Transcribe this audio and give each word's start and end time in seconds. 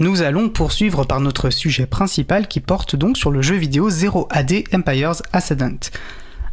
Nous 0.00 0.22
allons 0.22 0.48
poursuivre 0.48 1.04
par 1.04 1.20
notre 1.20 1.50
sujet 1.50 1.86
principal 1.86 2.48
qui 2.48 2.58
porte 2.58 2.96
donc 2.96 3.16
sur 3.16 3.30
le 3.30 3.42
jeu 3.42 3.54
vidéo 3.54 3.90
0 3.90 4.26
AD 4.28 4.64
Empire's 4.72 5.22
Ascendant. 5.32 5.78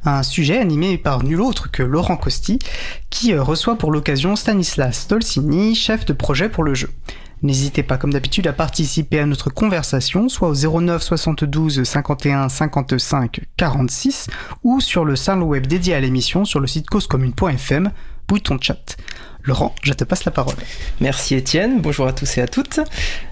Un 0.06 0.22
sujet 0.22 0.60
animé 0.60 1.00
par 1.00 1.24
nul 1.24 1.42
autre 1.42 1.72
que 1.72 1.82
Laurent 1.82 2.18
Costi, 2.18 2.60
qui 3.10 3.34
euh, 3.34 3.42
reçoit 3.42 3.80
pour 3.80 3.92
l'occasion 3.92 4.36
Stanislas 4.36 5.08
Dolcini, 5.08 5.74
chef 5.74 6.06
de 6.06 6.14
projet 6.14 6.50
pour 6.50 6.64
le 6.64 6.76
jeu. 6.76 6.92
N'hésitez 7.42 7.82
pas 7.82 7.98
comme 7.98 8.14
d'habitude 8.14 8.46
à 8.46 8.54
participer 8.54 9.18
à 9.18 9.26
notre 9.26 9.50
conversation, 9.50 10.30
soit 10.30 10.50
au 10.50 10.80
09 10.80 11.02
72 11.02 11.84
51 11.84 12.48
55 12.48 13.42
46 13.58 14.28
ou 14.64 14.80
sur 14.82 15.04
le 15.04 15.16
salon 15.16 15.48
web 15.48 15.66
dédié 15.66 15.96
à 15.96 16.00
l'émission 16.00 16.46
sur 16.46 16.60
le 16.60 16.68
site 16.68 16.88
causecommune.fm, 16.88 17.92
bouton 18.28 18.60
chat. 18.62 18.98
Laurent, 19.44 19.74
je 19.82 19.94
te 19.94 20.04
passe 20.04 20.26
la 20.26 20.32
parole. 20.32 20.56
Merci 21.00 21.36
Étienne, 21.36 21.82
bonjour 21.82 22.06
à 22.06 22.14
tous 22.14 22.38
et 22.38 22.42
à 22.42 22.48
toutes. 22.48 22.80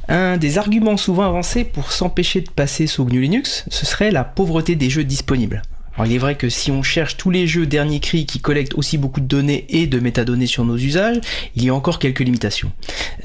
Un 0.08 0.38
des 0.38 0.58
arguments 0.58 0.98
souvent 0.98 1.24
avancés 1.24 1.64
pour 1.64 1.92
s'empêcher 1.92 2.42
de 2.42 2.50
passer 2.50 2.88
sous 2.88 3.06
GNU 3.06 3.22
Linux, 3.22 3.66
ce 3.70 3.86
serait 3.86 4.10
la 4.10 4.24
pauvreté 4.24 4.76
des 4.76 4.90
jeux 4.90 5.04
disponibles. 5.04 5.62
Alors 5.94 6.08
il 6.08 6.16
est 6.16 6.20
vrai 6.20 6.36
que 6.36 6.50
si 6.50 6.72
on 6.72 6.82
cherche 6.82 7.18
tous 7.18 7.30
les 7.30 7.46
jeux 7.46 7.66
dernier 7.66 8.00
cri 8.00 8.26
qui 8.26 8.40
collectent 8.40 8.76
aussi 8.76 8.98
beaucoup 8.98 9.20
de 9.20 9.28
données 9.28 9.66
et 9.70 9.86
de 9.86 10.00
métadonnées 10.00 10.48
sur 10.48 10.66
nos 10.66 10.78
usages, 10.78 11.20
il 11.56 11.64
y 11.64 11.70
a 11.70 11.76
encore 11.76 12.00
quelques 12.00 12.22
limitations. 12.22 12.72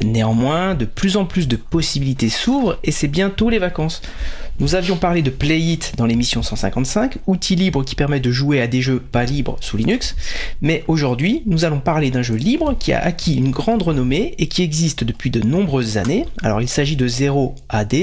Néanmoins, 0.02 0.74
de 0.74 0.84
plus 0.84 1.16
en 1.16 1.24
plus 1.24 1.48
de 1.48 1.56
possibilités 1.56 2.28
s'ouvrent 2.28 2.78
et 2.82 2.90
c'est 2.90 3.08
bientôt 3.08 3.48
les 3.48 3.60
vacances. 3.60 4.02
Nous 4.60 4.76
avions 4.76 4.96
parlé 4.96 5.20
de 5.20 5.30
Playit 5.30 5.94
dans 5.96 6.06
l'émission 6.06 6.40
155, 6.40 7.18
outil 7.26 7.56
libre 7.56 7.82
qui 7.84 7.96
permet 7.96 8.20
de 8.20 8.30
jouer 8.30 8.60
à 8.60 8.68
des 8.68 8.82
jeux 8.82 9.00
pas 9.00 9.24
libres 9.24 9.56
sous 9.60 9.76
Linux, 9.76 10.14
mais 10.62 10.84
aujourd'hui 10.86 11.42
nous 11.46 11.64
allons 11.64 11.80
parler 11.80 12.12
d'un 12.12 12.22
jeu 12.22 12.36
libre 12.36 12.76
qui 12.78 12.92
a 12.92 13.00
acquis 13.00 13.34
une 13.34 13.50
grande 13.50 13.82
renommée 13.82 14.36
et 14.38 14.46
qui 14.46 14.62
existe 14.62 15.02
depuis 15.02 15.30
de 15.30 15.40
nombreuses 15.40 15.98
années. 15.98 16.26
Alors 16.42 16.62
il 16.62 16.68
s'agit 16.68 16.94
de 16.94 17.08
0 17.08 17.56
AD, 17.68 17.94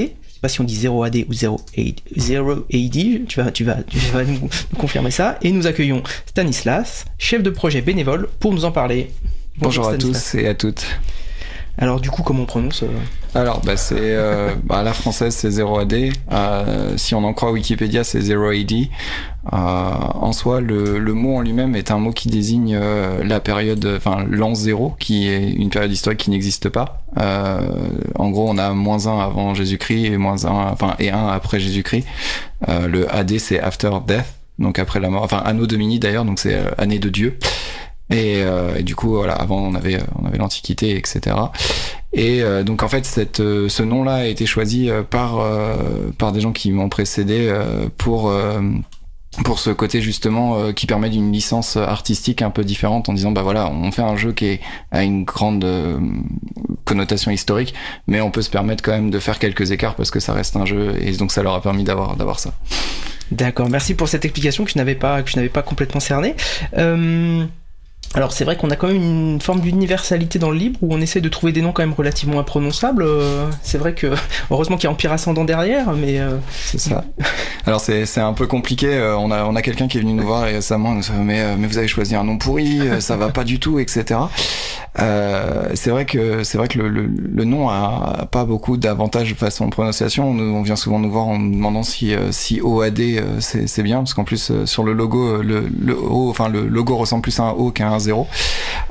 pas 0.42 0.48
si 0.48 0.60
on 0.60 0.64
dit 0.64 0.76
0 0.76 1.02
AD 1.04 1.24
ou 1.26 1.32
0 1.32 1.58
AD, 1.78 1.94
0 2.16 2.52
AD 2.52 3.26
tu 3.26 3.40
vas, 3.40 3.50
tu 3.50 3.64
vas, 3.64 3.78
tu 3.84 3.98
vas 4.12 4.24
nous 4.24 4.50
confirmer 4.78 5.10
ça. 5.10 5.38
Et 5.40 5.52
nous 5.52 5.66
accueillons 5.66 6.02
Stanislas, 6.26 7.06
chef 7.16 7.42
de 7.42 7.48
projet 7.48 7.80
bénévole, 7.80 8.28
pour 8.40 8.52
nous 8.52 8.66
en 8.66 8.72
parler. 8.72 9.10
Bonjour, 9.56 9.88
à 9.88 9.96
tous 9.96 10.34
et 10.34 10.46
à 10.48 10.54
toutes. 10.54 10.84
Alors 11.78 12.00
du 12.00 12.10
coup, 12.10 12.22
comment 12.22 12.42
on 12.42 12.46
prononce 12.46 12.82
euh 12.82 12.88
Alors, 13.34 13.60
bah, 13.64 13.76
c'est 13.76 13.96
euh, 13.98 14.50
bah, 14.64 14.82
la 14.82 14.92
française, 14.92 15.34
c'est 15.34 15.50
0 15.50 15.78
AD. 15.78 15.94
Euh, 16.30 16.96
si 16.96 17.14
on 17.14 17.24
en 17.24 17.32
croit 17.32 17.50
Wikipédia, 17.50 18.04
c'est 18.04 18.20
0 18.20 18.50
AD. 18.50 18.72
Euh, 18.72 18.86
en 19.52 20.32
soi, 20.32 20.60
le, 20.60 21.00
mot 21.14 21.36
en 21.36 21.40
lui-même 21.40 21.74
est 21.74 21.90
un 21.90 21.98
mot 21.98 22.12
qui 22.12 22.28
désigne 22.28 22.78
euh, 22.80 23.24
la 23.24 23.40
période, 23.40 23.86
enfin 23.96 24.24
l'an 24.28 24.54
0, 24.54 24.96
qui 24.98 25.28
est 25.28 25.50
une 25.50 25.70
période 25.70 25.90
historique 25.90 26.20
qui 26.20 26.30
n'existe 26.30 26.68
pas. 26.68 27.02
en 27.16 28.30
gros, 28.30 28.50
on 28.50 28.58
a 28.58 28.72
moins 28.74 29.06
1 29.06 29.18
avant 29.18 29.54
Jésus-Christ 29.54 30.06
et 30.06 30.16
moins 30.18 30.44
1, 30.44 30.48
enfin 30.72 30.94
et 30.98 31.10
1 31.10 31.28
après 31.28 31.58
Jésus-Christ. 31.58 32.06
le 32.68 33.12
AD, 33.12 33.38
c'est 33.38 33.58
After 33.58 33.92
Death, 34.06 34.26
donc 34.58 34.78
après 34.78 35.00
la 35.00 35.08
mort. 35.08 35.22
Enfin, 35.22 35.42
Anno 35.44 35.66
Domini 35.66 35.98
d'ailleurs, 35.98 36.26
donc 36.26 36.38
c'est 36.38 36.60
année 36.76 36.98
de 36.98 37.08
Dieu. 37.08 37.38
Et, 38.12 38.42
euh, 38.42 38.82
du 38.82 38.94
coup, 38.94 39.08
voilà, 39.08 39.34
avant 39.34 39.58
on 39.58 39.74
avait 39.74 39.98
on 40.20 40.26
avait 40.26 40.38
l'Antiquité, 40.38 40.96
etc. 40.96 41.34
Et 42.12 42.42
euh, 42.42 42.62
donc 42.62 42.82
en 42.82 42.88
fait, 42.88 43.06
cette, 43.06 43.40
euh, 43.40 43.68
ce 43.68 43.82
nom-là 43.82 44.14
a 44.16 44.24
été 44.26 44.44
choisi 44.44 44.90
euh, 44.90 45.02
par 45.02 45.40
euh, 45.40 45.76
par 46.18 46.32
des 46.32 46.40
gens 46.40 46.52
qui 46.52 46.70
m'ont 46.70 46.88
précédé 46.88 47.52
pour 47.96 48.32
pour 49.44 49.58
ce 49.58 49.70
côté 49.70 50.02
justement 50.02 50.72
qui 50.72 50.86
permet 50.86 51.08
d'une 51.08 51.32
licence 51.32 51.76
artistique 51.78 52.42
un 52.42 52.50
peu 52.50 52.64
différente 52.64 53.08
en 53.08 53.14
disant 53.14 53.32
bah 53.32 53.42
voilà 53.42 53.70
on 53.70 53.90
fait 53.90 54.02
un 54.02 54.16
jeu 54.16 54.32
qui 54.32 54.46
est, 54.46 54.60
a 54.90 55.02
une 55.02 55.24
grande 55.24 55.66
connotation 56.84 57.30
historique 57.30 57.72
mais 58.06 58.20
on 58.20 58.30
peut 58.30 58.42
se 58.42 58.50
permettre 58.50 58.82
quand 58.82 58.92
même 58.92 59.10
de 59.10 59.18
faire 59.18 59.38
quelques 59.38 59.70
écarts 59.70 59.94
parce 59.94 60.10
que 60.10 60.20
ça 60.20 60.34
reste 60.34 60.56
un 60.56 60.66
jeu 60.66 60.96
et 61.00 61.12
donc 61.12 61.32
ça 61.32 61.42
leur 61.42 61.54
a 61.54 61.62
permis 61.62 61.84
d'avoir 61.84 62.16
d'avoir 62.16 62.38
ça. 62.40 62.52
D'accord, 63.30 63.70
merci 63.70 63.94
pour 63.94 64.08
cette 64.08 64.26
explication 64.26 64.64
que 64.64 64.70
je 64.70 64.78
n'avais 64.78 64.94
pas 64.94 65.22
que 65.22 65.30
je 65.30 65.36
n'avais 65.36 65.48
pas 65.48 65.62
complètement 65.62 66.00
cerné. 66.00 66.34
Euh... 66.76 67.46
Alors 68.14 68.32
c'est 68.32 68.44
vrai 68.44 68.56
qu'on 68.56 68.70
a 68.70 68.76
quand 68.76 68.88
même 68.88 68.96
une 68.96 69.40
forme 69.40 69.60
d'universalité 69.60 70.38
dans 70.38 70.50
le 70.50 70.56
libre 70.56 70.78
où 70.82 70.92
on 70.92 71.00
essaie 71.00 71.22
de 71.22 71.28
trouver 71.30 71.52
des 71.52 71.62
noms 71.62 71.72
quand 71.72 71.82
même 71.82 71.94
relativement 71.94 72.38
imprononçables. 72.40 73.02
Euh, 73.02 73.46
c'est 73.62 73.78
vrai 73.78 73.94
que 73.94 74.14
heureusement 74.50 74.76
qu'il 74.76 74.84
y 74.84 74.88
a 74.88 74.90
Empire 74.90 75.12
Ascendant 75.12 75.44
derrière, 75.44 75.92
mais 75.92 76.20
euh... 76.20 76.36
c'est 76.50 76.78
ça. 76.78 77.04
Alors 77.66 77.80
c'est 77.80 78.04
c'est 78.04 78.20
un 78.20 78.34
peu 78.34 78.46
compliqué. 78.46 78.88
Euh, 78.88 79.16
on 79.16 79.30
a 79.30 79.44
on 79.44 79.56
a 79.56 79.62
quelqu'un 79.62 79.88
qui 79.88 79.98
est 79.98 80.00
venu 80.02 80.12
nous 80.12 80.26
voir 80.26 80.42
récemment, 80.42 80.98
mais 81.20 81.56
mais 81.56 81.66
vous 81.66 81.78
avez 81.78 81.88
choisi 81.88 82.14
un 82.14 82.24
nom 82.24 82.36
pourri, 82.36 82.80
ça 83.00 83.16
va 83.16 83.30
pas 83.30 83.44
du 83.44 83.58
tout, 83.58 83.78
etc. 83.78 84.20
Euh, 84.98 85.70
c'est 85.74 85.88
vrai 85.88 86.04
que 86.04 86.44
c'est 86.44 86.58
vrai 86.58 86.68
que 86.68 86.78
le, 86.78 86.88
le, 86.88 87.06
le, 87.06 87.44
nom 87.44 87.70
a 87.70 88.28
pas 88.30 88.44
beaucoup 88.44 88.76
d'avantages 88.76 89.34
face 89.34 89.58
à 89.62 89.66
prononciation. 89.68 90.28
On, 90.28 90.38
on, 90.38 90.62
vient 90.62 90.76
souvent 90.76 90.98
nous 90.98 91.10
voir 91.10 91.28
en 91.28 91.38
nous 91.38 91.54
demandant 91.54 91.82
si 91.82 92.14
si 92.30 92.60
OAD 92.60 93.00
c'est 93.38 93.66
c'est 93.66 93.82
bien 93.82 93.98
parce 93.98 94.12
qu'en 94.12 94.24
plus 94.24 94.52
sur 94.66 94.84
le 94.84 94.92
logo 94.92 95.40
le 95.42 95.66
le 95.80 95.96
O, 95.96 96.28
enfin 96.28 96.50
le 96.50 96.66
logo 96.68 96.96
ressemble 96.96 97.22
plus 97.22 97.40
à 97.40 97.44
un 97.44 97.50
O 97.52 97.70
qu'à 97.70 97.88
un 97.88 97.98
0. 98.02 98.28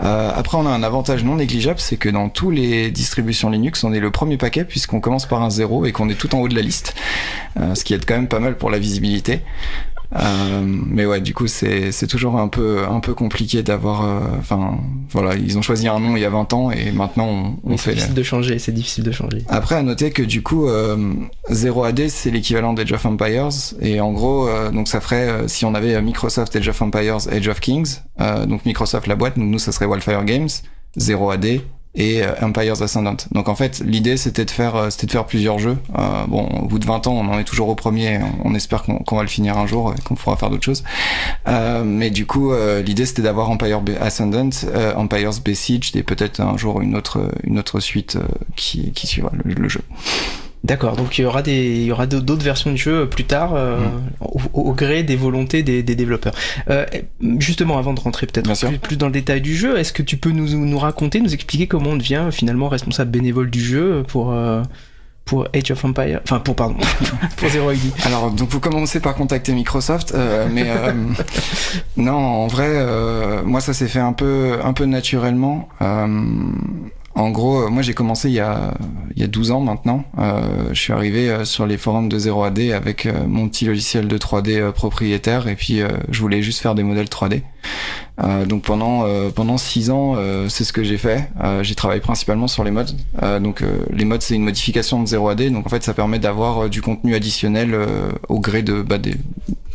Euh, 0.03 0.31
après, 0.33 0.57
on 0.57 0.65
a 0.65 0.69
un 0.69 0.83
avantage 0.83 1.23
non 1.23 1.35
négligeable, 1.35 1.79
c'est 1.79 1.97
que 1.97 2.09
dans 2.09 2.29
tous 2.29 2.49
les 2.49 2.89
distributions 2.91 3.49
Linux, 3.49 3.83
on 3.83 3.93
est 3.93 3.99
le 3.99 4.11
premier 4.11 4.37
paquet 4.37 4.65
puisqu'on 4.65 4.99
commence 4.99 5.27
par 5.27 5.41
un 5.43 5.49
0 5.49 5.85
et 5.85 5.91
qu'on 5.91 6.09
est 6.09 6.15
tout 6.15 6.33
en 6.33 6.39
haut 6.39 6.47
de 6.47 6.55
la 6.55 6.61
liste, 6.61 6.95
euh, 7.59 7.75
ce 7.75 7.83
qui 7.83 7.93
est 7.93 8.03
quand 8.03 8.15
même 8.15 8.27
pas 8.27 8.39
mal 8.39 8.57
pour 8.57 8.71
la 8.71 8.79
visibilité. 8.79 9.41
Euh, 10.13 10.61
mais 10.65 11.05
ouais, 11.05 11.21
du 11.21 11.33
coup, 11.33 11.47
c'est 11.47 11.91
c'est 11.91 12.07
toujours 12.07 12.37
un 12.37 12.47
peu 12.47 12.83
un 12.89 12.99
peu 12.99 13.13
compliqué 13.13 13.63
d'avoir. 13.63 14.01
Enfin, 14.37 14.77
voilà, 15.09 15.35
ils 15.35 15.57
ont 15.57 15.61
choisi 15.61 15.87
un 15.87 15.99
nom 15.99 16.15
il 16.15 16.21
y 16.21 16.25
a 16.25 16.29
20 16.29 16.53
ans 16.53 16.71
et 16.71 16.91
maintenant 16.91 17.27
on, 17.27 17.73
on 17.73 17.77
fait. 17.77 17.91
C'est 17.91 17.95
difficile 17.95 18.13
de 18.15 18.23
changer. 18.23 18.59
C'est 18.59 18.71
difficile 18.71 19.03
de 19.03 19.11
changer. 19.11 19.43
Après, 19.47 19.75
à 19.75 19.83
noter 19.83 20.11
que 20.11 20.23
du 20.23 20.43
coup, 20.43 20.67
euh, 20.67 21.13
0 21.49 21.83
AD 21.83 22.09
c'est 22.09 22.31
l'équivalent 22.31 22.73
d'Age 22.73 22.91
of 22.91 23.05
Empires 23.05 23.49
et 23.81 24.01
en 24.01 24.11
gros, 24.11 24.47
euh, 24.47 24.71
donc 24.71 24.87
ça 24.87 24.99
ferait 25.01 25.47
si 25.47 25.65
on 25.65 25.73
avait 25.73 26.01
Microsoft 26.01 26.55
Age 26.55 26.67
of 26.67 26.81
Empires, 26.81 27.27
Age 27.31 27.47
of 27.47 27.59
Kings, 27.59 27.99
donc 28.47 28.65
Microsoft 28.65 29.07
la 29.07 29.15
boîte, 29.15 29.37
nous 29.37 29.59
ça 29.59 29.71
serait 29.71 29.85
Wildfire 29.85 30.23
Games, 30.25 30.49
0 30.97 31.31
AD 31.31 31.61
et 31.95 32.23
euh, 32.23 32.33
Empire's 32.41 32.81
Ascendant. 32.81 33.17
Donc 33.31 33.49
en 33.49 33.55
fait, 33.55 33.81
l'idée 33.85 34.17
c'était 34.17 34.45
de 34.45 34.51
faire, 34.51 34.75
euh, 34.75 34.89
c'était 34.89 35.07
de 35.07 35.11
faire 35.11 35.25
plusieurs 35.25 35.59
jeux. 35.59 35.77
Euh, 35.97 36.25
bon, 36.27 36.45
au 36.45 36.65
bout 36.65 36.79
de 36.79 36.85
20 36.85 37.07
ans, 37.07 37.13
on 37.13 37.27
en 37.27 37.37
est 37.39 37.43
toujours 37.43 37.69
au 37.69 37.75
premier. 37.75 38.19
On 38.43 38.55
espère 38.55 38.83
qu'on 38.83 38.99
qu 38.99 39.15
va 39.15 39.23
le 39.23 39.27
finir 39.27 39.57
un 39.57 39.67
jour 39.67 39.93
et 39.97 40.01
qu'on 40.01 40.15
pourra 40.15 40.37
faire 40.37 40.49
d'autres 40.49 40.63
choses. 40.63 40.83
Euh, 41.47 41.83
mais 41.83 42.09
du 42.09 42.25
coup, 42.25 42.51
euh, 42.51 42.81
l'idée 42.81 43.05
c'était 43.05 43.21
d'avoir 43.21 43.49
Empire 43.49 43.81
Ascendant, 43.99 44.49
euh, 44.65 44.93
Empire's 44.95 45.41
Besieged 45.41 45.95
et 45.95 46.03
peut-être 46.03 46.39
un 46.39 46.57
jour 46.57 46.81
une 46.81 46.95
autre, 46.95 47.31
une 47.43 47.59
autre 47.59 47.79
suite 47.79 48.17
qui, 48.55 48.91
qui 48.91 49.07
suivra 49.07 49.31
le, 49.43 49.53
le 49.53 49.69
jeu. 49.69 49.81
D'accord, 50.63 50.95
donc 50.95 51.17
il 51.17 51.23
y 51.23 51.25
aura 51.25 51.41
des, 51.41 51.81
il 51.81 51.83
y 51.85 51.91
aura 51.91 52.05
d'autres 52.05 52.43
versions 52.43 52.71
de 52.71 52.75
jeu 52.75 53.09
plus 53.09 53.23
tard, 53.23 53.55
euh, 53.55 53.79
mmh. 53.79 54.23
au, 54.53 54.61
au, 54.69 54.73
gré 54.73 55.01
des 55.01 55.15
volontés 55.15 55.63
des, 55.63 55.81
des 55.81 55.95
développeurs. 55.95 56.33
Euh, 56.69 56.85
justement, 57.39 57.79
avant 57.79 57.93
de 57.93 57.99
rentrer 57.99 58.27
peut-être 58.27 58.47
plus, 58.47 58.77
plus, 58.77 58.97
dans 58.97 59.07
le 59.07 59.11
détail 59.11 59.41
du 59.41 59.55
jeu, 59.55 59.79
est-ce 59.79 59.91
que 59.91 60.03
tu 60.03 60.17
peux 60.17 60.29
nous, 60.29 60.47
nous 60.49 60.77
raconter, 60.77 61.19
nous 61.19 61.33
expliquer 61.33 61.65
comment 61.65 61.91
on 61.91 61.97
devient 61.97 62.27
finalement 62.31 62.69
responsable 62.69 63.09
bénévole 63.09 63.49
du 63.49 63.59
jeu 63.59 64.03
pour 64.07 64.31
euh, 64.31 64.61
pour 65.25 65.47
Age 65.55 65.71
of 65.71 65.85
Empire, 65.85 66.19
enfin 66.23 66.39
pour 66.39 66.55
pardon, 66.55 66.75
pour 67.37 67.49
Zero 67.49 67.71
ID. 67.71 67.93
Alors 68.05 68.31
donc 68.31 68.49
vous 68.49 68.59
commencez 68.59 68.99
par 68.99 69.15
contacter 69.15 69.53
Microsoft, 69.53 70.13
euh, 70.13 70.47
mais 70.51 70.65
euh, 70.67 70.91
non, 71.97 72.13
en 72.13 72.47
vrai, 72.47 72.67
euh, 72.69 73.41
moi 73.43 73.61
ça 73.61 73.73
s'est 73.73 73.87
fait 73.87 73.99
un 73.99 74.13
peu 74.13 74.57
un 74.63 74.73
peu 74.73 74.85
naturellement. 74.85 75.69
En 77.15 77.29
gros, 77.29 77.69
moi 77.69 77.81
j'ai 77.81 77.93
commencé 77.93 78.29
il 78.29 78.35
y 78.35 78.39
a 78.39 78.73
il 79.15 79.21
y 79.21 79.25
a 79.25 79.27
12 79.27 79.51
ans 79.51 79.59
maintenant. 79.59 80.03
Euh, 80.17 80.69
je 80.71 80.79
suis 80.79 80.93
arrivé 80.93 81.45
sur 81.45 81.65
les 81.65 81.77
forums 81.77 82.09
de 82.09 82.17
0AD 82.17 82.73
avec 82.73 83.05
euh, 83.05 83.25
mon 83.27 83.47
petit 83.47 83.65
logiciel 83.65 84.07
de 84.07 84.17
3D 84.17 84.57
euh, 84.57 84.71
propriétaire 84.71 85.47
et 85.47 85.55
puis 85.55 85.81
je 86.09 86.19
voulais 86.19 86.41
juste 86.41 86.59
faire 86.59 86.75
des 86.75 86.83
modèles 86.83 87.07
3D. 87.07 87.41
Donc 88.47 88.63
pendant 88.63 89.05
pendant 89.31 89.57
6 89.57 89.89
ans, 89.89 90.15
c'est 90.47 90.63
ce 90.63 90.73
que 90.73 90.83
j'ai 90.83 90.97
fait. 90.97 91.29
j'ai 91.61 91.75
travaillé 91.75 92.01
principalement 92.01 92.47
sur 92.47 92.63
les 92.63 92.71
modes. 92.71 92.91
donc 93.41 93.63
les 93.91 94.05
modes 94.05 94.21
c'est 94.21 94.35
une 94.35 94.43
modification 94.43 95.01
de 95.01 95.07
0AD. 95.07 95.51
Donc 95.51 95.65
en 95.65 95.69
fait 95.69 95.83
ça 95.83 95.93
permet 95.93 96.19
d'avoir 96.19 96.69
du 96.69 96.81
contenu 96.81 97.15
additionnel 97.15 97.75
au 98.29 98.39
gré 98.39 98.61
de 98.61 98.81
bah, 98.81 98.97
des 98.97 99.15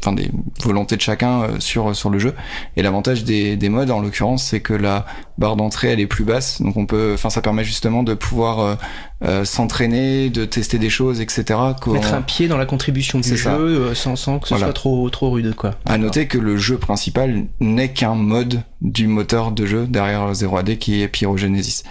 enfin 0.07 0.13
des 0.15 0.31
volontés 0.63 0.97
de 0.97 1.01
chacun 1.01 1.43
euh, 1.43 1.49
sur 1.59 1.95
sur 1.95 2.11
le 2.11 2.19
jeu 2.19 2.35
et 2.77 2.83
l'avantage 2.83 3.25
des, 3.25 3.57
des 3.57 3.69
modes 3.69 3.91
en 3.91 4.01
l'occurrence 4.01 4.45
c'est 4.45 4.61
que 4.61 4.73
la 4.73 5.07
barre 5.39 5.57
d'entrée 5.57 5.89
elle 5.89 6.01
est 6.01 6.07
plus 6.07 6.25
basse 6.25 6.63
donc 6.63 6.77
on 6.77 6.87
peut 6.87 7.13
enfin 7.15 7.31
ça 7.31 7.41
permet 7.41 7.65
justement 7.65 8.03
de 8.03 8.15
pouvoir 8.15 8.61
euh, 8.61 8.75
euh, 9.25 9.45
s'entraîner 9.45 10.31
de 10.31 10.45
tester 10.45 10.79
des 10.79 10.91
choses 10.91 11.21
etc 11.21 11.59
mettre 11.87 12.15
un 12.15 12.23
pied 12.23 12.49
dans 12.49 12.59
la 12.59 12.67
contribution 12.67 13.21
du 13.21 13.37
jeu 13.37 13.49
euh, 13.49 13.95
sans, 13.95 14.17
sans 14.17 14.39
que 14.39 14.49
ce 14.49 14.55
voilà. 14.55 14.67
soit 14.67 14.75
trop 14.75 15.09
trop 15.11 15.31
rude 15.31 15.55
quoi 15.55 15.75
à 15.87 15.99
noter 15.99 16.27
que 16.27 16.39
le 16.39 16.57
jeu 16.57 16.79
principal 16.79 17.45
n'est 17.61 17.93
qu'un 17.93 18.15
mode 18.15 18.36
du 18.81 19.07
moteur 19.07 19.53
de 19.53 19.67
jeu 19.67 19.87
derrière 19.87 20.33
0AD 20.33 20.79
qui 20.79 21.03
est 21.03 21.09
Pyrogenesis. 21.09 21.83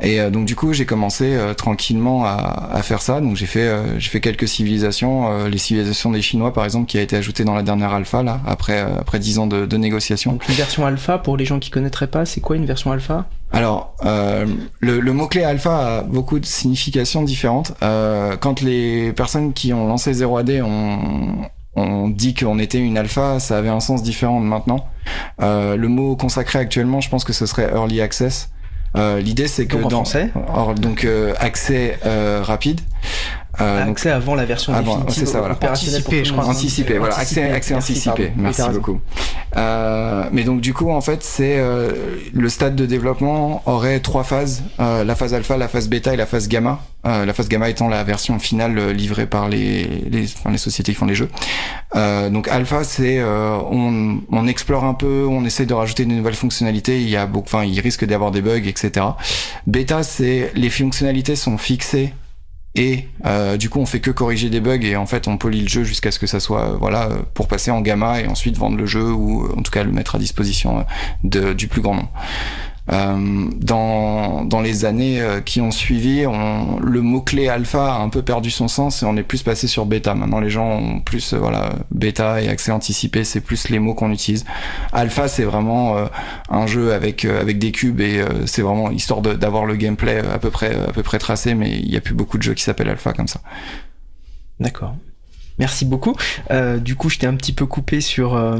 Et 0.00 0.20
euh, 0.20 0.30
donc 0.30 0.46
du 0.46 0.56
coup 0.56 0.72
j'ai 0.72 0.86
commencé 0.86 1.36
tranquillement 1.56 2.24
à, 2.24 2.70
à, 2.72 2.82
faire 2.82 3.02
ça. 3.02 3.20
Donc 3.20 3.36
j'ai 3.36 3.46
fait 3.46 3.70
j'ai 3.98 4.10
fait 4.10 4.20
quelques 4.20 4.48
civilisations 4.48 5.46
les 5.46 5.58
civilisations 5.58 6.10
des 6.10 6.22
chinois 6.22 6.52
par 6.52 6.64
exemple 6.64 6.86
qui 6.86 6.98
a 6.98 7.02
été 7.02 7.16
ajoutée 7.16 7.44
dans 7.44 7.54
la 7.54 7.62
dernière 7.62 7.92
alpha 7.92 8.22
là 8.22 8.40
après 8.46 8.80
après 8.80 9.18
dix 9.18 9.38
ans 9.38 9.46
de, 9.46 9.66
de 9.66 9.76
négociations 9.76 10.32
donc 10.32 10.48
une 10.48 10.54
version 10.54 10.86
alpha 10.86 11.18
pour 11.18 11.36
les 11.36 11.44
gens 11.44 11.58
qui 11.58 11.70
connaîtraient 11.70 12.06
pas 12.06 12.24
c'est 12.24 12.40
quoi 12.40 12.56
une 12.56 12.66
version 12.66 12.92
alpha? 12.92 13.26
Alors, 13.52 13.94
euh, 14.04 14.46
le, 14.78 15.00
le 15.00 15.12
mot-clé 15.12 15.42
alpha 15.42 15.98
a 15.98 16.02
beaucoup 16.02 16.38
de 16.38 16.46
significations 16.46 17.22
différentes. 17.22 17.72
Euh, 17.82 18.36
quand 18.36 18.60
les 18.60 19.12
personnes 19.12 19.52
qui 19.52 19.72
ont 19.72 19.88
lancé 19.88 20.12
0AD 20.12 20.62
ont, 20.62 21.48
ont 21.76 22.08
dit 22.08 22.34
qu'on 22.34 22.58
était 22.58 22.78
une 22.78 22.98
alpha, 22.98 23.38
ça 23.40 23.58
avait 23.58 23.68
un 23.68 23.80
sens 23.80 24.02
différent 24.02 24.40
de 24.40 24.46
maintenant. 24.46 24.86
Euh, 25.40 25.76
le 25.76 25.88
mot 25.88 26.16
consacré 26.16 26.58
actuellement, 26.58 27.00
je 27.00 27.08
pense 27.08 27.24
que 27.24 27.32
ce 27.32 27.46
serait 27.46 27.70
early 27.72 28.00
access. 28.00 28.50
Euh, 28.96 29.20
L'idée, 29.20 29.46
c'est 29.46 29.66
que 29.66 29.76
Donc 29.76 29.86
en 29.86 29.88
dans 29.88 29.96
français? 30.04 30.30
Or- 30.52 30.74
donc 30.74 31.04
euh, 31.04 31.34
accès 31.38 31.98
euh, 32.06 32.40
rapide. 32.42 32.80
Euh, 33.60 33.80
donc, 33.84 33.92
Accès 33.96 34.10
avant 34.10 34.34
la 34.34 34.44
version 34.44 34.72
Avant, 34.72 34.96
définitive 34.98 35.26
c'est 35.26 35.32
ça, 35.32 35.40
voilà. 35.40 35.58
Anticipé, 35.70 36.24
je 36.24 36.32
crois. 36.32 36.46
Anticipé, 36.46 36.98
voilà, 36.98 37.18
accès, 37.18 37.40
Anticipé, 37.40 37.54
accès 37.56 37.74
merci, 37.74 37.92
anticipé. 37.92 38.32
Merci 38.36 38.62
beaucoup. 38.72 39.00
Euh, 39.56 40.24
mais 40.32 40.44
donc 40.44 40.60
du 40.60 40.72
coup, 40.72 40.90
en 40.90 41.00
fait, 41.00 41.22
c'est 41.24 41.58
euh, 41.58 41.90
le 42.32 42.48
stade 42.48 42.76
de 42.76 42.86
développement 42.86 43.62
aurait 43.66 44.00
trois 44.00 44.22
phases 44.22 44.62
euh, 44.78 45.02
la 45.04 45.14
phase 45.14 45.34
alpha, 45.34 45.56
la 45.56 45.68
phase 45.68 45.88
bêta 45.88 46.14
et 46.14 46.16
la 46.16 46.26
phase 46.26 46.48
gamma. 46.48 46.80
Euh, 47.06 47.24
la 47.24 47.32
phase 47.32 47.48
gamma 47.48 47.70
étant 47.70 47.88
la 47.88 48.04
version 48.04 48.38
finale 48.38 48.78
euh, 48.78 48.92
livrée 48.92 49.26
par 49.26 49.48
les 49.48 49.84
les, 50.10 50.24
enfin, 50.24 50.50
les 50.50 50.58
sociétés 50.58 50.92
qui 50.92 50.98
font 50.98 51.06
les 51.06 51.14
jeux. 51.14 51.30
Euh, 51.96 52.28
donc 52.30 52.46
alpha, 52.48 52.84
c'est 52.84 53.18
euh, 53.18 53.56
on, 53.70 54.20
on 54.30 54.46
explore 54.46 54.84
un 54.84 54.94
peu, 54.94 55.26
on 55.28 55.44
essaie 55.44 55.66
de 55.66 55.74
rajouter 55.74 56.04
de 56.04 56.12
nouvelles 56.12 56.34
fonctionnalités. 56.34 57.00
Il 57.00 57.08
y 57.08 57.16
a 57.16 57.26
beaucoup, 57.26 57.46
enfin, 57.46 57.64
il 57.64 57.80
risque 57.80 58.04
d'y 58.04 58.14
avoir 58.14 58.30
des 58.30 58.42
bugs, 58.42 58.66
etc. 58.66 59.06
Bêta, 59.66 60.02
c'est 60.02 60.52
les 60.54 60.70
fonctionnalités 60.70 61.36
sont 61.36 61.58
fixées 61.58 62.12
et 62.74 63.08
euh, 63.26 63.56
du 63.56 63.68
coup 63.68 63.80
on 63.80 63.86
fait 63.86 64.00
que 64.00 64.10
corriger 64.10 64.48
des 64.48 64.60
bugs 64.60 64.82
et 64.82 64.94
en 64.94 65.06
fait 65.06 65.26
on 65.26 65.36
polie 65.36 65.60
le 65.60 65.68
jeu 65.68 65.82
jusqu'à 65.82 66.12
ce 66.12 66.20
que 66.20 66.28
ça 66.28 66.38
soit 66.38 66.70
euh, 66.70 66.76
voilà 66.78 67.08
euh, 67.08 67.22
pour 67.34 67.48
passer 67.48 67.72
en 67.72 67.80
gamma 67.80 68.20
et 68.20 68.28
ensuite 68.28 68.56
vendre 68.56 68.76
le 68.76 68.86
jeu 68.86 69.10
ou 69.10 69.50
en 69.56 69.62
tout 69.62 69.72
cas 69.72 69.82
le 69.82 69.90
mettre 69.90 70.14
à 70.14 70.18
disposition 70.18 70.86
de, 71.24 71.52
du 71.52 71.66
plus 71.66 71.80
grand 71.80 71.94
nombre. 71.96 72.12
Euh, 72.92 73.48
dans, 73.56 74.44
dans 74.44 74.60
les 74.60 74.84
années 74.84 75.20
euh, 75.20 75.40
qui 75.40 75.60
ont 75.60 75.70
suivi, 75.70 76.26
on, 76.26 76.80
le 76.80 77.00
mot-clé 77.00 77.48
alpha 77.48 77.94
a 77.94 77.98
un 77.98 78.08
peu 78.08 78.22
perdu 78.22 78.50
son 78.50 78.66
sens 78.66 79.02
et 79.02 79.06
on 79.06 79.16
est 79.16 79.22
plus 79.22 79.42
passé 79.42 79.68
sur 79.68 79.86
bêta. 79.86 80.14
Maintenant, 80.14 80.40
les 80.40 80.50
gens 80.50 80.78
ont 80.78 81.00
plus, 81.00 81.32
euh, 81.32 81.38
voilà, 81.38 81.70
bêta 81.90 82.42
et 82.42 82.48
accès 82.48 82.72
anticipé, 82.72 83.24
c'est 83.24 83.40
plus 83.40 83.68
les 83.68 83.78
mots 83.78 83.94
qu'on 83.94 84.10
utilise. 84.10 84.44
Alpha, 84.92 85.28
c'est 85.28 85.44
vraiment 85.44 85.96
un 86.48 86.66
jeu 86.66 86.92
avec, 86.92 87.24
avec 87.24 87.58
des 87.58 87.72
cubes 87.72 88.00
et 88.00 88.24
c'est 88.46 88.62
vraiment 88.62 88.90
histoire 88.90 89.20
d'avoir 89.20 89.64
le 89.64 89.76
gameplay 89.76 90.18
à 90.18 90.38
peu 90.38 90.50
près, 90.50 90.74
à 90.74 90.92
peu 90.92 91.02
près 91.02 91.18
tracé, 91.18 91.54
mais 91.54 91.70
il 91.70 91.90
y 91.90 91.96
a 91.96 92.00
plus 92.00 92.14
beaucoup 92.14 92.38
de 92.38 92.42
jeux 92.42 92.54
qui 92.54 92.62
s'appellent 92.62 92.88
alpha 92.88 93.12
comme 93.12 93.28
ça. 93.28 93.40
D'accord. 94.58 94.94
Merci 95.60 95.84
beaucoup. 95.84 96.16
Euh, 96.50 96.78
du 96.78 96.96
coup, 96.96 97.10
je 97.10 97.18
t'ai 97.18 97.26
un 97.26 97.34
petit 97.34 97.52
peu 97.52 97.66
coupé 97.66 98.00
sur 98.00 98.34
euh, 98.34 98.58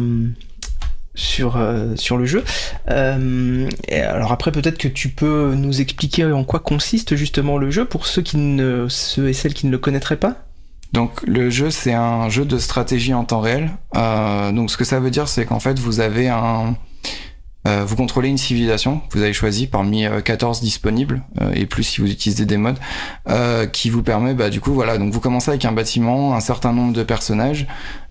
sur 1.14 1.56
euh, 1.56 1.96
sur 1.96 2.16
le 2.16 2.26
jeu. 2.26 2.44
Euh, 2.90 3.68
et 3.88 4.00
alors 4.00 4.32
après, 4.32 4.52
peut-être 4.52 4.78
que 4.78 4.88
tu 4.88 5.08
peux 5.08 5.54
nous 5.54 5.80
expliquer 5.80 6.24
en 6.24 6.44
quoi 6.44 6.60
consiste 6.60 7.16
justement 7.16 7.58
le 7.58 7.70
jeu 7.70 7.84
pour 7.84 8.06
ceux 8.06 8.22
qui 8.22 8.36
ne 8.36 8.86
ceux 8.88 9.28
et 9.28 9.32
celles 9.32 9.54
qui 9.54 9.66
ne 9.66 9.72
le 9.72 9.78
connaîtraient 9.78 10.16
pas? 10.16 10.36
Donc 10.92 11.22
le 11.22 11.50
jeu 11.50 11.70
c'est 11.70 11.94
un 11.94 12.28
jeu 12.28 12.44
de 12.44 12.58
stratégie 12.58 13.14
en 13.14 13.24
temps 13.24 13.40
réel. 13.40 13.70
Euh, 13.96 14.52
donc 14.52 14.70
ce 14.70 14.76
que 14.76 14.84
ça 14.84 15.00
veut 15.00 15.10
dire 15.10 15.28
c'est 15.28 15.44
qu'en 15.46 15.60
fait 15.60 15.78
vous 15.78 16.00
avez 16.00 16.28
un 16.28 16.76
vous 17.84 17.94
contrôlez 17.94 18.28
une 18.28 18.38
civilisation 18.38 19.00
vous 19.12 19.22
avez 19.22 19.32
choisie 19.32 19.68
parmi 19.68 20.04
euh, 20.04 20.20
14 20.22 20.60
disponibles 20.60 21.22
et 21.52 21.66
plus 21.66 21.84
si 21.84 22.00
vous 22.00 22.10
utilisez 22.10 22.44
des 22.46 22.56
modes 22.56 22.78
qui 23.72 23.90
vous 23.90 24.02
permet 24.02 24.34
bah 24.34 24.50
du 24.50 24.60
coup 24.60 24.72
voilà 24.72 24.98
donc 24.98 25.12
vous 25.12 25.20
commencez 25.20 25.50
avec 25.50 25.64
un 25.66 25.70
bâtiment 25.70 26.34
un 26.34 26.40
certain 26.40 26.72
nombre 26.72 26.94
de 26.94 27.04
personnages 27.04 27.68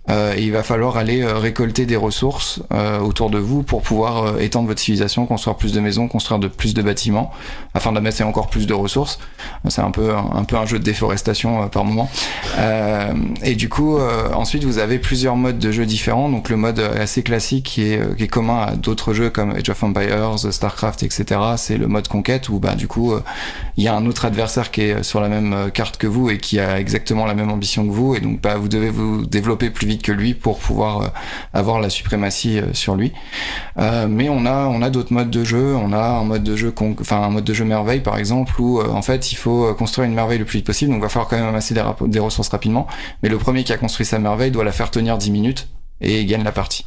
et 0.09 0.43
il 0.43 0.51
va 0.51 0.63
falloir 0.63 0.97
aller 0.97 1.21
euh, 1.21 1.37
récolter 1.37 1.85
des 1.85 1.95
ressources 1.95 2.61
euh, 2.71 2.99
autour 2.99 3.29
de 3.29 3.37
vous 3.37 3.63
pour 3.63 3.81
pouvoir 3.81 4.23
euh, 4.23 4.39
étendre 4.39 4.67
votre 4.67 4.79
civilisation, 4.79 5.25
construire 5.25 5.55
plus 5.55 5.73
de 5.73 5.79
maisons, 5.79 6.07
construire 6.07 6.39
de 6.39 6.47
plus 6.47 6.73
de 6.73 6.81
bâtiments, 6.81 7.31
afin 7.73 7.91
d'amasser 7.91 8.23
encore 8.23 8.47
plus 8.47 8.67
de 8.67 8.73
ressources. 8.73 9.19
C'est 9.67 9.81
un 9.81 9.91
peu 9.91 10.13
un 10.15 10.43
peu 10.43 10.55
un 10.55 10.65
jeu 10.65 10.79
de 10.79 10.83
déforestation 10.83 11.63
euh, 11.63 11.65
par 11.67 11.85
moment. 11.85 12.09
Euh, 12.57 13.13
et 13.43 13.55
du 13.55 13.69
coup, 13.69 13.97
euh, 13.97 14.29
ensuite 14.33 14.63
vous 14.63 14.79
avez 14.79 14.99
plusieurs 14.99 15.35
modes 15.35 15.59
de 15.59 15.71
jeu 15.71 15.85
différents. 15.85 16.29
Donc 16.29 16.49
le 16.49 16.57
mode 16.57 16.79
assez 16.79 17.23
classique 17.23 17.65
qui 17.65 17.83
est 17.83 17.99
euh, 17.99 18.13
qui 18.15 18.23
est 18.23 18.27
commun 18.27 18.61
à 18.61 18.75
d'autres 18.75 19.13
jeux 19.13 19.29
comme 19.29 19.51
Age 19.51 19.69
of 19.69 19.83
Empires, 19.83 20.39
Starcraft, 20.51 21.03
etc. 21.03 21.39
C'est 21.57 21.77
le 21.77 21.87
mode 21.87 22.07
conquête 22.07 22.49
où 22.49 22.59
bah 22.59 22.75
du 22.75 22.87
coup 22.87 23.13
euh, 23.13 23.21
il 23.77 23.83
y 23.83 23.87
a 23.87 23.95
un 23.95 24.05
autre 24.05 24.25
adversaire 24.25 24.71
qui 24.71 24.81
est 24.81 25.03
sur 25.03 25.21
la 25.21 25.29
même 25.29 25.53
euh, 25.53 25.69
carte 25.69 25.97
que 25.97 26.07
vous 26.07 26.29
et 26.29 26.37
qui 26.37 26.59
a 26.59 26.79
exactement 26.79 27.25
la 27.25 27.33
même 27.33 27.51
ambition 27.51 27.85
que 27.85 27.91
vous 27.91 28.15
et 28.15 28.19
donc 28.19 28.41
bah 28.41 28.55
vous 28.55 28.67
devez 28.67 28.89
vous 28.89 29.25
développer 29.25 29.69
plus 29.69 29.87
vite 29.87 29.98
que 30.01 30.11
lui 30.11 30.33
pour 30.33 30.59
pouvoir 30.59 31.01
euh, 31.01 31.07
avoir 31.53 31.79
la 31.79 31.89
suprématie 31.89 32.59
euh, 32.59 32.73
sur 32.73 32.95
lui. 32.95 33.11
Euh, 33.77 34.07
mais 34.09 34.29
on 34.29 34.45
a 34.45 34.67
on 34.67 34.81
a 34.81 34.89
d'autres 34.89 35.13
modes 35.13 35.29
de 35.29 35.43
jeu, 35.43 35.75
on 35.75 35.93
a 35.93 36.01
un 36.01 36.23
mode 36.23 36.43
de 36.43 36.55
jeu 36.55 36.73
enfin 36.99 37.21
un 37.21 37.29
mode 37.29 37.43
de 37.43 37.53
jeu 37.53 37.65
merveille 37.65 38.01
par 38.01 38.17
exemple 38.17 38.59
où 38.59 38.81
en 38.81 39.01
fait 39.01 39.31
il 39.31 39.35
faut 39.35 39.73
construire 39.75 40.07
une 40.07 40.15
merveille 40.15 40.39
le 40.39 40.45
plus 40.45 40.59
vite 40.59 40.65
possible. 40.65 40.91
Donc 40.91 40.99
il 40.99 41.03
va 41.03 41.09
falloir 41.09 41.29
quand 41.29 41.37
même 41.37 41.47
amasser 41.47 41.73
des, 41.73 41.83
des 42.07 42.19
ressources 42.19 42.49
rapidement. 42.49 42.87
Mais 43.23 43.29
le 43.29 43.37
premier 43.37 43.63
qui 43.63 43.73
a 43.73 43.77
construit 43.77 44.05
sa 44.05 44.19
merveille 44.19 44.51
doit 44.51 44.63
la 44.63 44.71
faire 44.71 44.91
tenir 44.91 45.17
10 45.17 45.31
minutes 45.31 45.67
et 46.01 46.25
gagne 46.25 46.43
la 46.43 46.51
partie. 46.51 46.85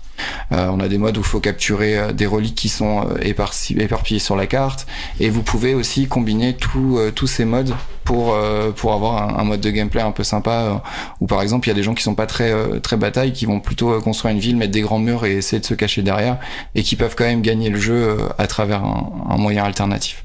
Euh, 0.52 0.68
on 0.70 0.80
a 0.80 0.88
des 0.88 0.98
modes 0.98 1.16
où 1.16 1.20
il 1.20 1.26
faut 1.26 1.40
capturer 1.40 1.98
euh, 1.98 2.12
des 2.12 2.26
reliques 2.26 2.54
qui 2.54 2.68
sont 2.68 3.08
euh, 3.08 3.18
éparpillées 3.22 4.18
sur 4.18 4.36
la 4.36 4.46
carte 4.46 4.86
et 5.20 5.30
vous 5.30 5.42
pouvez 5.42 5.74
aussi 5.74 6.06
combiner 6.06 6.56
euh, 6.76 7.10
tous 7.10 7.26
ces 7.26 7.44
modes 7.44 7.74
pour 8.04 8.36
pour 8.76 8.92
avoir 8.92 9.38
un, 9.38 9.44
mode 9.44 9.60
de 9.60 9.70
gameplay 9.70 10.02
un 10.02 10.10
peu 10.10 10.24
sympa 10.24 10.82
où 11.20 11.26
par 11.26 11.40
exemple 11.40 11.68
il 11.68 11.70
y 11.70 11.72
a 11.72 11.74
des 11.74 11.84
gens 11.84 11.94
qui 11.94 12.02
sont 12.02 12.16
pas 12.16 12.26
très 12.26 12.52
très 12.80 12.96
bataille 12.96 13.32
qui 13.32 13.46
vont 13.46 13.60
plutôt 13.60 14.00
construire 14.00 14.34
une 14.34 14.40
ville 14.40 14.56
mettre 14.56 14.72
des 14.72 14.80
grands 14.80 14.98
murs 14.98 15.24
et 15.24 15.36
essayer 15.36 15.60
de 15.60 15.64
se 15.64 15.74
cacher 15.74 16.02
derrière 16.02 16.38
et 16.74 16.82
qui 16.82 16.96
peuvent 16.96 17.14
quand 17.16 17.24
même 17.24 17.42
gagner 17.42 17.70
le 17.70 17.78
jeu 17.78 18.18
à 18.38 18.48
travers 18.48 18.82
un 18.84 19.36
moyen 19.36 19.62
alternatif. 19.62 20.24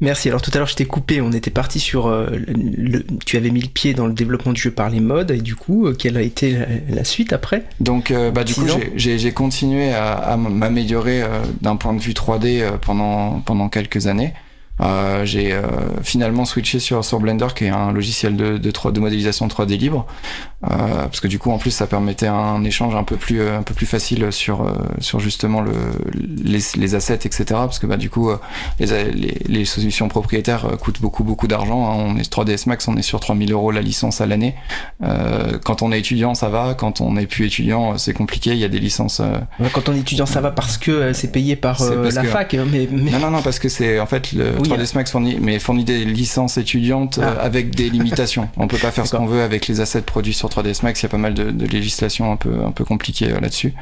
Merci. 0.00 0.28
Alors 0.28 0.40
tout 0.42 0.50
à 0.54 0.58
l'heure, 0.58 0.68
je 0.68 0.76
t'ai 0.76 0.84
coupé. 0.84 1.20
On 1.20 1.32
était 1.32 1.50
parti 1.50 1.80
sur. 1.80 2.06
euh, 2.06 2.28
le, 2.46 3.04
tu 3.26 3.36
avais 3.36 3.50
mis 3.50 3.60
le 3.60 3.68
pied 3.68 3.94
dans 3.94 4.06
le 4.06 4.12
développement 4.12 4.52
du 4.52 4.60
jeu 4.60 4.70
par 4.70 4.88
les 4.90 5.00
modes 5.00 5.30
et 5.32 5.38
du 5.40 5.56
coup, 5.56 5.86
euh, 5.86 5.92
quelle 5.94 6.16
a 6.16 6.22
été 6.22 6.52
la, 6.52 6.66
la 6.96 7.04
suite 7.04 7.32
après? 7.32 7.64
Donc 7.80 8.10
euh, 8.10 8.30
bah 8.30 8.44
du 8.44 8.54
coup 8.54 8.62
j'ai- 8.96 9.32
continué 9.32 9.92
à, 9.92 10.12
à 10.12 10.36
m'améliorer 10.36 11.22
d'un 11.60 11.76
point 11.76 11.92
de 11.94 12.00
vue 12.00 12.12
3D 12.12 12.60
euh, 12.60 12.70
pendant 12.80 13.40
pendant 13.40 13.68
quelques 13.68 14.06
années. 14.06 14.32
J'ai 15.24 15.60
finalement 16.04 16.44
switché 16.44 16.78
sur 16.78 17.04
sur 17.04 17.18
Blender 17.18 17.48
qui 17.56 17.64
est 17.64 17.68
un 17.68 17.90
logiciel 17.90 18.36
de 18.36 18.58
de, 18.58 18.70
3 18.70 18.92
de 18.92 19.00
modélisation 19.00 19.48
3D 19.48 19.76
libre 19.76 20.06
parce 20.60 21.20
que 21.20 21.28
du 21.28 21.38
coup 21.38 21.50
en 21.52 21.58
plus 21.58 21.70
ça 21.70 21.86
permettait 21.86 22.26
un 22.26 22.64
échange 22.64 22.96
un 22.96 23.04
peu 23.04 23.16
plus 23.16 23.40
euh, 23.40 23.58
un 23.58 23.62
peu 23.62 23.74
plus 23.74 23.86
facile 23.86 24.32
sur 24.32 24.62
euh, 24.62 24.72
sur 24.98 25.20
justement 25.20 25.60
le 25.60 25.72
les, 26.42 26.58
les 26.76 26.94
assets 26.96 27.14
etc 27.14 27.44
parce 27.50 27.78
que 27.78 27.86
bah 27.86 27.96
du 27.96 28.10
coup 28.10 28.30
euh, 28.30 28.38
les, 28.80 28.86
les, 29.12 29.38
les 29.46 29.64
solutions 29.64 30.08
propriétaires 30.08 30.64
euh, 30.64 30.76
coûtent 30.76 31.00
beaucoup 31.00 31.22
beaucoup 31.22 31.46
d'argent 31.46 31.88
hein. 31.88 31.94
on 31.96 32.16
est 32.16 32.28
3ds 32.32 32.68
Max 32.68 32.88
on 32.88 32.96
est 32.96 33.02
sur 33.02 33.20
3000 33.20 33.52
euros 33.52 33.70
la 33.70 33.82
licence 33.82 34.20
à 34.20 34.26
l'année 34.26 34.56
euh, 35.04 35.58
quand 35.64 35.82
on 35.82 35.92
est 35.92 36.00
étudiant 36.00 36.34
ça 36.34 36.48
va 36.48 36.74
quand 36.74 37.00
on 37.00 37.12
n'est 37.12 37.26
plus 37.26 37.46
étudiant 37.46 37.92
euh, 37.92 37.96
c'est 37.96 38.12
compliqué 38.12 38.50
il 38.50 38.58
y 38.58 38.64
a 38.64 38.68
des 38.68 38.80
licences 38.80 39.20
euh, 39.20 39.38
Ouais, 39.60 39.68
Quand 39.72 39.88
on 39.88 39.94
est 39.94 40.00
étudiant, 40.00 40.26
ça 40.26 40.40
va 40.40 40.50
parce 40.50 40.76
que 40.76 40.90
euh, 40.90 41.12
c'est 41.12 41.30
payé 41.30 41.54
par 41.56 41.80
euh, 41.82 42.10
la 42.10 42.22
que- 42.22 42.28
fac. 42.28 42.54
hein, 42.54 42.64
Mais, 42.70 42.88
mais... 42.90 43.10
non 43.12 43.18
non 43.20 43.30
non 43.30 43.42
parce 43.42 43.58
que 43.58 43.68
c'est 43.68 44.00
en 44.00 44.06
fait 44.06 44.32
le 44.32 44.54
Oui, 44.60 44.68
3ds 44.68 44.94
Max 44.96 45.10
fournit 45.12 45.38
mais 45.40 45.58
fournit 45.60 45.84
des 45.84 46.04
licences 46.04 46.58
étudiantes 46.58 47.18
euh, 47.18 47.34
Ah. 47.38 47.42
avec 47.44 47.74
des 47.76 47.88
limitations 47.90 48.48
on 48.56 48.66
peut 48.66 48.76
pas 48.78 48.90
faire 48.90 49.06
ce 49.06 49.14
qu'on 49.16 49.26
veut 49.26 49.42
avec 49.42 49.68
les 49.68 49.80
assets 49.80 50.02
produits 50.02 50.34
sur 50.34 50.47
3ds 50.48 50.82
Max 50.82 51.00
il 51.00 51.04
y 51.04 51.06
a 51.06 51.08
pas 51.08 51.18
mal 51.18 51.34
de, 51.34 51.50
de 51.50 51.66
législation 51.66 52.32
un 52.32 52.36
peu 52.36 52.64
un 52.64 52.72
peu 52.72 52.84
compliquées 52.84 53.32
euh, 53.32 53.40
là-dessus. 53.40 53.74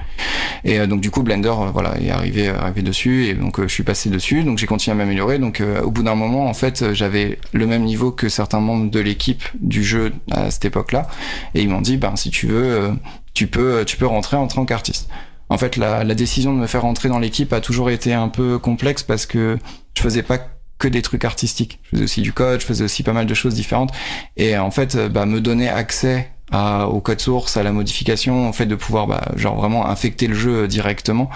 Et 0.65 0.79
euh, 0.79 0.87
donc 0.87 1.01
du 1.01 1.11
coup 1.11 1.23
Blender 1.23 1.49
euh, 1.49 1.71
voilà 1.73 1.99
est 2.01 2.11
arrivé 2.11 2.49
arrivé 2.49 2.83
dessus 2.83 3.27
et 3.27 3.35
donc 3.35 3.61
je 3.61 3.69
suis 3.69 3.83
passé 3.83 4.11
dessus. 4.11 4.43
Donc 4.45 4.59
j'ai 4.59 4.67
continué 4.67 4.95
à 4.95 4.97
m'améliorer. 4.97 5.39
Donc 5.39 5.63
au 5.83 5.91
bout 5.91 6.03
d'un 6.03 6.15
moment 6.15 6.47
en 6.47 6.55
fait 6.55 6.93
j'avais 6.93 7.39
le 7.53 7.67
même 7.67 7.85
niveau 7.85 8.11
que 8.11 8.29
certains 8.29 8.61
membres 8.61 8.91
de 8.91 9.01
l'équipe 9.01 9.45
du 9.61 9.85
jeu 9.85 10.13
à 10.31 10.51
cette 10.51 10.65
époque-là. 10.65 11.09
Et 11.55 11.63
ils 11.63 11.69
m'ont 11.69 11.81
dit 11.81 11.97
ben 11.97 12.17
si 12.17 12.31
tu 12.31 12.47
veux 12.47 12.91
tu 13.35 13.47
peux 13.47 13.85
tu 13.85 13.97
peux 13.97 14.07
rentrer 14.07 14.37
en 14.37 14.47
tant 14.47 14.65
qu'artiste. 14.65 15.09
En 15.49 15.59
fait 15.59 15.77
la, 15.77 16.05
décision 16.15 16.53
de 16.53 16.59
me 16.59 16.67
faire 16.67 16.83
rentrer 16.83 17.09
dans 17.09 17.19
l'équipe 17.19 17.53
a 17.53 17.61
toujours 17.61 17.91
été 17.91 18.13
un 18.13 18.29
peu 18.29 18.59
complexe 18.59 19.03
parce 19.03 19.27
que 19.27 19.59
je 19.95 20.03
faisais 20.03 20.23
pas 20.23 20.39
que 20.79 20.89
des 20.89 21.03
trucs 21.03 21.25
artistiques. 21.25 21.79
Je 21.85 21.91
faisais 21.91 22.05
aussi 22.05 22.21
du 22.23 22.33
code, 22.33 22.61
je 22.61 22.67
faisais 22.67 22.85
aussi 22.85 23.03
pas 23.03 23.13
mal 23.13 23.27
de 23.27 23.35
choses 23.35 23.55
différentes. 23.55 23.93
Et 24.37 24.59
en 24.59 24.71
fait, 24.71 24.97
bah, 25.09 25.25
me 25.25 25.41
donner 25.41 25.69
accès 25.69 26.31
au 26.53 27.01
code 27.01 27.21
source, 27.21 27.57
à 27.57 27.63
la 27.63 27.73
modification, 27.73 28.49
en 28.49 28.53
fait, 28.53 28.67
de 28.67 28.75
pouvoir, 28.75 29.07
bah, 29.07 29.33
genre 29.37 29.57
vraiment 29.57 29.87
infecter 29.87 30.27
le 30.27 30.35
jeu 30.35 30.69
directement, 30.69 31.29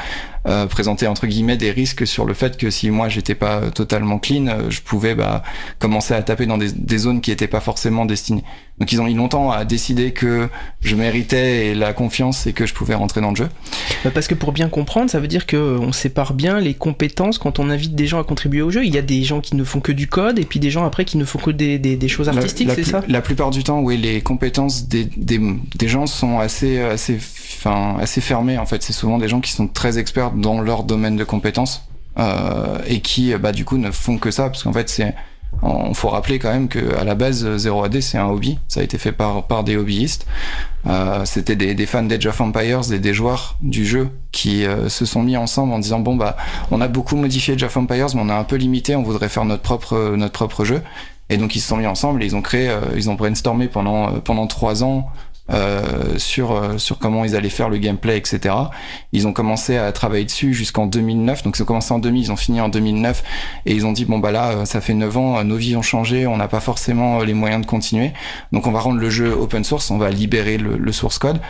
euh, 0.46 0.66
présenter 0.66 1.06
entre 1.06 1.26
guillemets 1.26 1.56
des 1.56 1.70
risques 1.70 2.06
sur 2.06 2.24
le 2.24 2.34
fait 2.34 2.56
que 2.56 2.70
si 2.70 2.90
moi 2.90 3.08
j'étais 3.08 3.34
pas 3.34 3.70
totalement 3.70 4.18
clean, 4.18 4.46
euh, 4.46 4.70
je 4.70 4.80
pouvais 4.80 5.14
bah, 5.14 5.42
commencer 5.78 6.14
à 6.14 6.22
taper 6.22 6.46
dans 6.46 6.58
des, 6.58 6.72
des 6.72 6.98
zones 6.98 7.20
qui 7.20 7.30
étaient 7.30 7.46
pas 7.46 7.60
forcément 7.60 8.06
destinées. 8.06 8.44
Donc 8.78 8.90
ils 8.92 9.00
ont 9.00 9.04
mis 9.04 9.14
longtemps 9.14 9.50
à 9.50 9.66
décider 9.66 10.12
que 10.12 10.48
je 10.80 10.96
méritais 10.96 11.74
la 11.74 11.92
confiance 11.92 12.46
et 12.46 12.54
que 12.54 12.64
je 12.64 12.72
pouvais 12.72 12.94
rentrer 12.94 13.20
dans 13.20 13.30
le 13.30 13.36
jeu. 13.36 13.48
Bah, 14.04 14.10
Parce 14.14 14.26
que 14.26 14.34
pour 14.34 14.52
bien 14.52 14.70
comprendre, 14.70 15.10
ça 15.10 15.20
veut 15.20 15.28
dire 15.28 15.44
que 15.44 15.78
on 15.78 15.92
sépare 15.92 16.32
bien 16.32 16.60
les 16.60 16.72
compétences 16.72 17.36
quand 17.36 17.58
on 17.58 17.68
invite 17.68 17.94
des 17.94 18.06
gens 18.06 18.18
à 18.18 18.24
contribuer 18.24 18.62
au 18.62 18.70
jeu. 18.70 18.84
Il 18.84 18.94
y 18.94 18.98
a 18.98 19.02
des 19.02 19.22
gens 19.22 19.42
qui 19.42 19.54
ne 19.56 19.64
font 19.64 19.80
que 19.80 19.92
du 19.92 20.06
code 20.06 20.38
et 20.38 20.44
puis 20.44 20.60
des 20.60 20.70
gens 20.70 20.86
après 20.86 21.04
qui 21.04 21.18
ne 21.18 21.24
font 21.26 21.38
que 21.38 21.50
des, 21.50 21.78
des, 21.78 21.96
des 21.96 22.08
choses 22.08 22.30
artistiques, 22.30 22.70
c'est 22.74 22.84
ça? 22.84 23.02
La 23.08 23.20
plupart 23.20 23.50
du 23.50 23.62
temps, 23.62 23.80
oui, 23.80 23.98
les 23.98 24.22
compétences 24.22 24.88
des, 24.88 25.04
des, 25.04 25.38
des 25.74 25.88
gens 25.88 26.06
sont 26.06 26.38
assez, 26.38 26.80
assez, 26.80 27.18
enfin, 27.58 27.96
assez 28.00 28.22
fermées. 28.22 28.56
En 28.56 28.66
fait, 28.66 28.82
c'est 28.82 28.94
souvent 28.94 29.18
des 29.18 29.28
gens 29.28 29.40
qui 29.40 29.52
sont 29.52 29.68
très 29.68 29.98
experts 29.98 30.29
dans 30.34 30.60
leur 30.60 30.84
domaine 30.84 31.16
de 31.16 31.24
compétences. 31.24 31.86
et 32.86 33.00
qui 33.00 33.34
bah 33.36 33.52
du 33.52 33.64
coup 33.64 33.78
ne 33.78 33.90
font 33.90 34.18
que 34.18 34.30
ça 34.30 34.44
parce 34.50 34.62
qu'en 34.62 34.72
fait 34.72 34.88
c'est 34.88 35.14
on 35.62 35.92
faut 35.94 36.08
rappeler 36.08 36.38
quand 36.38 36.50
même 36.50 36.68
que 36.68 36.96
à 36.96 37.04
la 37.04 37.14
base 37.14 37.44
0AD 37.44 38.00
c'est 38.00 38.18
un 38.18 38.26
hobby, 38.26 38.58
ça 38.68 38.80
a 38.80 38.82
été 38.82 38.98
fait 38.98 39.12
par 39.12 39.46
par 39.46 39.64
des 39.64 39.76
hobbyistes. 39.76 40.26
Euh, 40.86 41.24
C'était 41.26 41.56
des, 41.56 41.74
des, 41.74 41.86
fans 41.86 42.02
d'Age 42.02 42.26
of 42.26 42.40
Empires 42.40 42.92
et 42.92 42.98
des 42.98 43.12
joueurs 43.12 43.56
du 43.60 43.84
jeu 43.84 44.08
qui 44.32 44.64
euh, 44.64 44.88
se 44.88 45.04
sont 45.04 45.22
mis 45.22 45.36
ensemble 45.36 45.74
en 45.74 45.78
disant 45.78 46.00
bon 46.00 46.16
bah 46.16 46.36
on 46.70 46.80
a 46.80 46.88
beaucoup 46.88 47.16
modifié 47.16 47.54
Age 47.54 47.62
mais 48.14 48.22
on 48.22 48.28
a 48.30 48.34
un 48.34 48.44
peu 48.44 48.56
limité, 48.56 48.96
on 48.96 49.02
voudrait 49.02 49.28
faire 49.28 49.44
notre 49.44 49.62
propre 49.62 50.14
notre 50.16 50.32
propre 50.32 50.64
jeu. 50.64 50.82
Et 51.30 51.36
donc 51.36 51.54
ils 51.54 51.60
se 51.60 51.68
sont 51.68 51.76
mis 51.76 51.86
ensemble 51.86 52.22
et 52.22 52.26
ils 52.26 52.34
ont 52.34 52.42
créé, 52.42 52.68
euh, 52.68 52.80
ils 52.96 53.08
ont 53.08 53.14
brainstormé 53.14 53.68
pendant 53.68 54.08
euh, 54.08 54.18
pendant 54.18 54.46
trois 54.48 54.82
ans 54.82 55.08
euh, 55.52 56.18
sur 56.18 56.52
euh, 56.52 56.78
sur 56.78 56.98
comment 56.98 57.24
ils 57.24 57.34
allaient 57.34 57.48
faire 57.48 57.68
le 57.68 57.78
gameplay, 57.78 58.16
etc. 58.16 58.54
Ils 59.12 59.26
ont 59.26 59.32
commencé 59.32 59.76
à 59.76 59.90
travailler 59.92 60.24
dessus 60.24 60.54
jusqu'en 60.54 60.86
2009. 60.86 61.42
Donc 61.42 61.58
ils 61.58 61.62
ont 61.62 61.66
commencé 61.66 61.92
en 61.92 61.98
2000, 61.98 62.22
ils 62.22 62.32
ont 62.32 62.36
fini 62.36 62.60
en 62.60 62.68
2009 62.68 63.22
et 63.66 63.74
ils 63.74 63.86
ont 63.86 63.92
dit 63.92 64.04
bon 64.04 64.18
bah 64.18 64.30
là 64.30 64.50
euh, 64.50 64.64
ça 64.64 64.80
fait 64.80 64.94
9 64.94 65.16
ans, 65.16 65.44
nos 65.44 65.56
vies 65.56 65.76
ont 65.76 65.82
changé, 65.82 66.26
on 66.26 66.36
n'a 66.36 66.48
pas 66.48 66.60
forcément 66.60 67.20
les 67.20 67.34
moyens 67.34 67.62
de 67.62 67.66
continuer. 67.66 68.12
Donc 68.52 68.66
on 68.66 68.72
va 68.72 68.80
rendre 68.80 69.00
le 69.00 69.10
jeu 69.10 69.32
open 69.32 69.64
source, 69.64 69.90
on 69.90 69.98
va 69.98 70.10
libérer 70.10 70.58
le, 70.58 70.76
le 70.76 70.92
source 70.92 71.18
code 71.18 71.40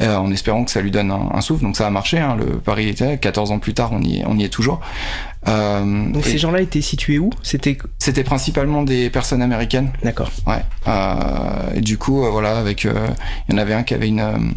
euh, 0.00 0.16
en 0.16 0.32
espérant 0.32 0.64
que 0.64 0.72
ça 0.72 0.80
lui 0.80 0.90
donne 0.90 1.12
un, 1.12 1.30
un 1.32 1.40
souffle. 1.40 1.62
Donc 1.62 1.76
ça 1.76 1.86
a 1.86 1.90
marché. 1.90 2.18
Hein, 2.18 2.36
le 2.36 2.58
pari 2.58 2.88
était 2.88 3.18
14 3.18 3.52
ans 3.52 3.58
plus 3.60 3.74
tard, 3.74 3.90
on 3.92 4.02
y 4.02 4.18
est, 4.18 4.24
on 4.26 4.36
y 4.36 4.44
est 4.44 4.48
toujours. 4.48 4.80
Euh, 5.48 6.10
Donc 6.10 6.24
ces 6.24 6.38
gens-là 6.38 6.60
étaient 6.60 6.80
situés 6.80 7.18
où? 7.18 7.30
C'était 7.42 7.76
c'était 7.98 8.24
principalement 8.24 8.82
des 8.82 9.10
personnes 9.10 9.42
américaines. 9.42 9.92
D'accord. 10.02 10.30
Ouais. 10.46 10.64
Euh, 10.88 11.74
et 11.74 11.80
du 11.80 11.98
coup, 11.98 12.24
euh, 12.24 12.30
voilà, 12.30 12.56
avec 12.58 12.86
euh, 12.86 13.08
il 13.48 13.54
y 13.54 13.58
en 13.58 13.58
avait 13.60 13.74
un 13.74 13.82
qui 13.82 13.94
avait 13.94 14.08
une 14.08 14.54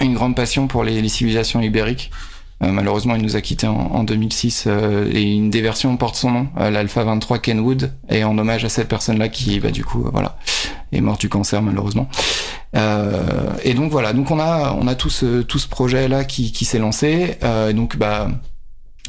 une 0.00 0.14
grande 0.14 0.34
passion 0.34 0.66
pour 0.66 0.82
les, 0.82 1.00
les 1.02 1.08
civilisations 1.08 1.60
ibériques. 1.60 2.10
malheureusement, 2.62 3.14
il 3.16 3.22
nous 3.22 3.36
a 3.36 3.40
quitté 3.40 3.66
en, 3.66 3.74
en 3.74 4.02
2006 4.04 4.66
et 5.12 5.22
une 5.22 5.50
des 5.50 5.60
versions 5.62 5.94
porte 5.96 6.16
son 6.16 6.30
nom, 6.30 6.48
l'Alpha 6.56 7.04
23 7.04 7.38
Kenwood, 7.38 7.92
et 8.08 8.24
en 8.24 8.36
hommage 8.38 8.64
à 8.64 8.68
cette 8.70 8.88
personne-là 8.88 9.28
qui, 9.28 9.60
bah, 9.60 9.70
du 9.70 9.84
coup, 9.84 10.06
voilà, 10.12 10.36
est 10.92 11.00
morte 11.02 11.20
du 11.20 11.28
cancer 11.28 11.60
malheureusement. 11.62 12.08
et 12.74 13.74
donc 13.74 13.90
voilà, 13.92 14.12
donc 14.14 14.30
on 14.30 14.40
a 14.40 14.74
on 14.80 14.86
a 14.88 14.94
tout 14.94 15.10
ce 15.10 15.42
tout 15.42 15.58
ce 15.58 15.68
projet 15.68 16.08
là 16.08 16.24
qui, 16.24 16.50
qui 16.52 16.64
s'est 16.64 16.78
lancé. 16.78 17.36
et 17.68 17.72
donc 17.74 17.96
bah 17.98 18.28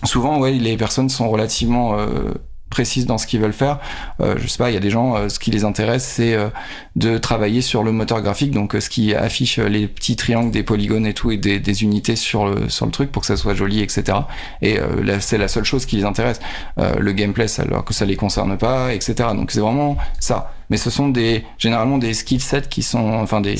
souvent, 0.03 0.39
ouais, 0.39 0.53
les 0.53 0.77
personnes 0.77 1.09
sont 1.09 1.29
relativement 1.29 1.97
euh, 1.97 2.31
précises 2.71 3.05
dans 3.05 3.19
ce 3.19 3.27
qu'ils 3.27 3.39
veulent 3.39 3.53
faire. 3.53 3.77
Euh, 4.21 4.35
je 4.39 4.47
sais 4.47 4.57
pas, 4.57 4.71
il 4.71 4.73
y 4.73 4.77
a 4.77 4.79
des 4.79 4.89
gens, 4.89 5.15
euh, 5.15 5.29
ce 5.29 5.37
qui 5.37 5.51
les 5.51 5.63
intéresse, 5.63 6.03
c'est 6.03 6.33
euh, 6.33 6.47
de 6.95 7.19
travailler 7.19 7.61
sur 7.61 7.83
le 7.83 7.91
moteur 7.91 8.21
graphique, 8.23 8.51
donc 8.51 8.75
ce 8.79 8.89
qui 8.89 9.13
affiche 9.13 9.59
les 9.59 9.87
petits 9.87 10.15
triangles, 10.15 10.49
des 10.49 10.63
polygones 10.63 11.05
et 11.05 11.13
tout, 11.13 11.29
et 11.29 11.37
des, 11.37 11.83
unités 11.83 12.15
sur 12.15 12.45
le 12.45 12.69
sur 12.69 12.85
le 12.85 12.91
truc 12.91 13.11
pour 13.11 13.21
que 13.21 13.27
ça 13.27 13.35
soit 13.35 13.53
joli, 13.53 13.81
etc. 13.81 14.17
Et 14.61 14.79
c'est 15.19 15.37
la 15.37 15.47
seule 15.47 15.63
chose 15.63 15.85
qui 15.85 15.97
les 15.97 16.05
intéresse. 16.05 16.39
le 16.77 17.11
gameplay, 17.11 17.47
alors 17.59 17.83
que 17.83 17.93
ça 17.93 18.05
les 18.05 18.15
concerne 18.15 18.57
pas, 18.57 18.93
etc. 18.93 19.29
Donc 19.35 19.51
c'est 19.51 19.59
vraiment 19.59 19.97
ça 20.19 20.53
mais 20.71 20.77
ce 20.77 20.89
sont 20.89 21.09
des 21.09 21.43
généralement 21.57 21.97
des 21.97 22.13
skill 22.13 22.39
sets 22.39 22.69
qui 22.69 22.81
sont 22.81 23.11
enfin 23.11 23.41
des 23.41 23.55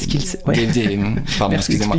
ouais. 0.47 0.55
des, 0.55 0.65
des, 0.65 0.99
pardon 1.37 1.57
excusez-moi 1.57 1.97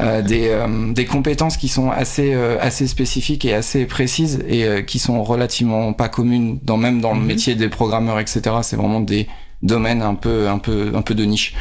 euh, 0.00 0.20
des 0.20 0.48
euh, 0.48 0.92
des 0.92 1.04
compétences 1.06 1.56
qui 1.56 1.68
sont 1.68 1.90
assez 1.92 2.34
euh, 2.34 2.58
assez 2.60 2.88
spécifiques 2.88 3.44
et 3.44 3.54
assez 3.54 3.86
précises 3.86 4.44
et 4.48 4.64
euh, 4.64 4.82
qui 4.82 4.98
sont 4.98 5.22
relativement 5.22 5.92
pas 5.92 6.08
communes 6.08 6.58
dans 6.64 6.76
même 6.76 7.00
dans 7.00 7.14
mm 7.14 7.18
-hmm. 7.18 7.18
le 7.18 7.20
mhm. 7.20 7.26
métier 7.28 7.54
des 7.54 7.68
programmeurs 7.68 8.18
etc 8.18 8.56
c'est 8.62 8.76
vraiment 8.76 9.00
des 9.00 9.28
domaines 9.62 10.02
un 10.02 10.14
peu 10.14 10.48
un 10.48 10.58
peu 10.58 10.92
un 10.94 11.02
peu 11.02 11.14
de 11.14 11.24
niche 11.24 11.54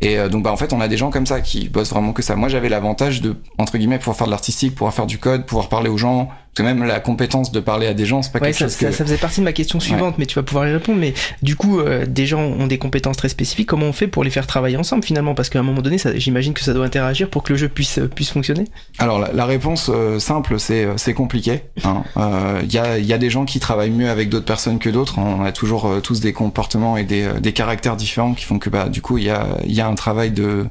et 0.00 0.16
euh, 0.16 0.28
donc 0.28 0.44
bah 0.44 0.52
en 0.52 0.56
fait 0.56 0.72
on 0.72 0.80
a 0.80 0.88
des 0.88 0.96
gens 0.96 1.10
comme 1.10 1.26
ça 1.26 1.40
qui 1.40 1.68
bossent 1.68 1.90
vraiment 1.90 2.12
que 2.12 2.22
ça 2.22 2.36
moi 2.36 2.48
j'avais 2.48 2.68
l'avantage 2.68 3.20
de 3.20 3.36
entre 3.58 3.78
guillemets 3.78 3.98
pouvoir 3.98 4.16
faire 4.16 4.28
de 4.28 4.30
l'artistique 4.30 4.74
pouvoir 4.76 4.94
faire 4.94 5.06
du 5.06 5.18
code 5.18 5.44
pouvoir 5.44 5.68
parler 5.68 5.90
aux 5.90 5.98
gens 5.98 6.28
même 6.62 6.84
la 6.84 7.00
compétence 7.00 7.52
de 7.52 7.60
parler 7.60 7.86
à 7.86 7.94
des 7.94 8.06
gens, 8.06 8.22
c'est 8.22 8.32
pas 8.32 8.38
ouais, 8.38 8.48
quelque 8.48 8.58
ça, 8.58 8.64
chose 8.66 8.74
ça, 8.74 8.86
que... 8.86 8.92
ça, 8.92 9.04
faisait 9.04 9.16
partie 9.16 9.40
de 9.40 9.44
ma 9.44 9.52
question 9.52 9.80
suivante, 9.80 10.10
ouais. 10.10 10.14
mais 10.18 10.26
tu 10.26 10.34
vas 10.34 10.42
pouvoir 10.42 10.66
y 10.68 10.72
répondre. 10.72 10.98
Mais 10.98 11.14
du 11.42 11.56
coup, 11.56 11.80
euh, 11.80 12.06
des 12.06 12.26
gens 12.26 12.40
ont 12.40 12.66
des 12.66 12.78
compétences 12.78 13.16
très 13.16 13.28
spécifiques. 13.28 13.68
Comment 13.68 13.86
on 13.86 13.92
fait 13.92 14.08
pour 14.08 14.24
les 14.24 14.30
faire 14.30 14.46
travailler 14.46 14.76
ensemble 14.76 15.04
finalement? 15.04 15.34
Parce 15.34 15.50
qu'à 15.50 15.58
un 15.58 15.62
moment 15.62 15.82
donné, 15.82 15.96
j'imagine 16.16 16.54
que 16.54 16.62
ça 16.62 16.72
doit 16.72 16.84
interagir 16.84 17.28
pour 17.30 17.42
que 17.42 17.52
le 17.52 17.58
jeu 17.58 17.68
puisse 17.68 18.00
puisse 18.14 18.30
fonctionner. 18.30 18.64
Alors 18.98 19.18
la, 19.18 19.32
la 19.32 19.46
réponse 19.46 19.90
euh, 19.92 20.18
simple, 20.18 20.58
c'est 20.58 20.84
euh, 20.84 20.96
c'est 20.96 21.14
compliqué. 21.14 21.62
Il 21.76 21.86
hein. 21.86 22.04
euh, 22.16 22.62
y 22.68 22.78
a 22.78 22.98
il 22.98 23.06
y 23.06 23.12
a 23.12 23.18
des 23.18 23.30
gens 23.30 23.44
qui 23.44 23.60
travaillent 23.60 23.90
mieux 23.90 24.10
avec 24.10 24.28
d'autres 24.28 24.44
personnes 24.44 24.78
que 24.78 24.90
d'autres. 24.90 25.18
On 25.18 25.44
a 25.44 25.52
toujours 25.52 25.86
euh, 25.86 26.00
tous 26.00 26.20
des 26.20 26.32
comportements 26.32 26.96
et 26.96 27.04
des 27.04 27.28
des 27.40 27.52
caractères 27.52 27.96
différents 27.96 28.34
qui 28.34 28.44
font 28.44 28.58
que 28.58 28.70
bah 28.70 28.88
du 28.88 29.02
coup 29.02 29.18
il 29.18 29.24
y 29.24 29.30
a 29.30 29.46
il 29.64 29.72
y 29.72 29.80
a 29.80 29.86
un 29.86 29.94
travail 29.94 30.30
de 30.30 30.66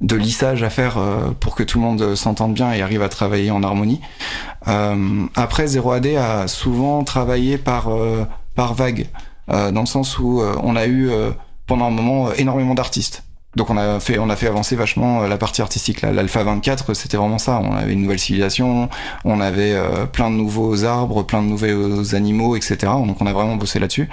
de 0.00 0.16
lissage 0.16 0.62
à 0.62 0.70
faire 0.70 0.98
euh, 0.98 1.30
pour 1.40 1.54
que 1.54 1.62
tout 1.62 1.78
le 1.78 1.84
monde 1.84 2.14
s'entende 2.14 2.54
bien 2.54 2.72
et 2.72 2.82
arrive 2.82 3.02
à 3.02 3.08
travailler 3.08 3.50
en 3.50 3.62
harmonie. 3.62 4.00
Euh, 4.68 5.26
après, 5.34 5.66
0AD 5.66 6.16
a 6.18 6.48
souvent 6.48 7.02
travaillé 7.04 7.58
par, 7.58 7.88
euh, 7.88 8.24
par 8.54 8.74
vague, 8.74 9.06
euh, 9.50 9.70
dans 9.70 9.80
le 9.80 9.86
sens 9.86 10.18
où 10.18 10.40
euh, 10.40 10.54
on 10.62 10.76
a 10.76 10.86
eu 10.86 11.10
pendant 11.66 11.86
un 11.86 11.90
moment 11.90 12.32
énormément 12.32 12.74
d'artistes. 12.74 13.22
Donc 13.56 13.70
on 13.70 13.78
a 13.78 13.98
fait 14.00 14.18
on 14.18 14.28
a 14.28 14.36
fait 14.36 14.48
avancer 14.48 14.76
vachement 14.76 15.22
la 15.22 15.38
partie 15.38 15.62
artistique. 15.62 16.02
L'alpha 16.02 16.44
24 16.44 16.92
c'était 16.92 17.16
vraiment 17.16 17.38
ça. 17.38 17.58
On 17.64 17.74
avait 17.74 17.94
une 17.94 18.02
nouvelle 18.02 18.18
civilisation 18.18 18.90
on 19.24 19.40
avait 19.40 19.72
euh, 19.72 20.04
plein 20.04 20.30
de 20.30 20.36
nouveaux 20.36 20.84
arbres 20.84 21.22
plein 21.22 21.42
de 21.42 21.48
nouveaux 21.48 22.14
animaux 22.14 22.54
etc 22.54 22.76
donc 22.82 23.16
on 23.20 23.26
a 23.26 23.32
vraiment 23.32 23.56
bossé 23.56 23.78
là-dessus. 23.78 24.10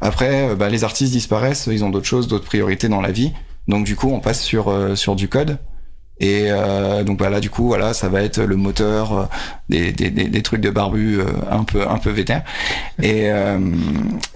Après 0.00 0.54
bah, 0.54 0.68
les 0.68 0.84
artistes 0.84 1.12
disparaissent 1.12 1.68
ils 1.70 1.84
ont 1.84 1.90
d'autres 1.90 2.06
choses 2.06 2.28
d'autres 2.28 2.46
priorités 2.46 2.88
dans 2.88 3.00
la 3.00 3.10
vie 3.10 3.32
donc 3.68 3.84
du 3.84 3.96
coup, 3.96 4.10
on 4.10 4.20
passe 4.20 4.42
sur 4.42 4.68
euh, 4.68 4.94
sur 4.94 5.16
du 5.16 5.28
code. 5.28 5.58
Et 6.20 6.46
euh, 6.48 7.02
donc 7.02 7.18
voilà, 7.18 7.40
du 7.40 7.50
coup, 7.50 7.66
voilà, 7.66 7.92
ça 7.92 8.08
va 8.08 8.22
être 8.22 8.40
le 8.40 8.54
moteur, 8.56 9.12
euh, 9.12 9.24
des, 9.68 9.92
des, 9.92 10.10
des, 10.10 10.42
trucs 10.42 10.60
de 10.60 10.70
barbu 10.70 11.18
euh, 11.18 11.24
un 11.50 11.64
peu 11.64 11.88
un 11.88 11.98
peu 11.98 12.10
vétère. 12.10 12.44
Et 13.02 13.30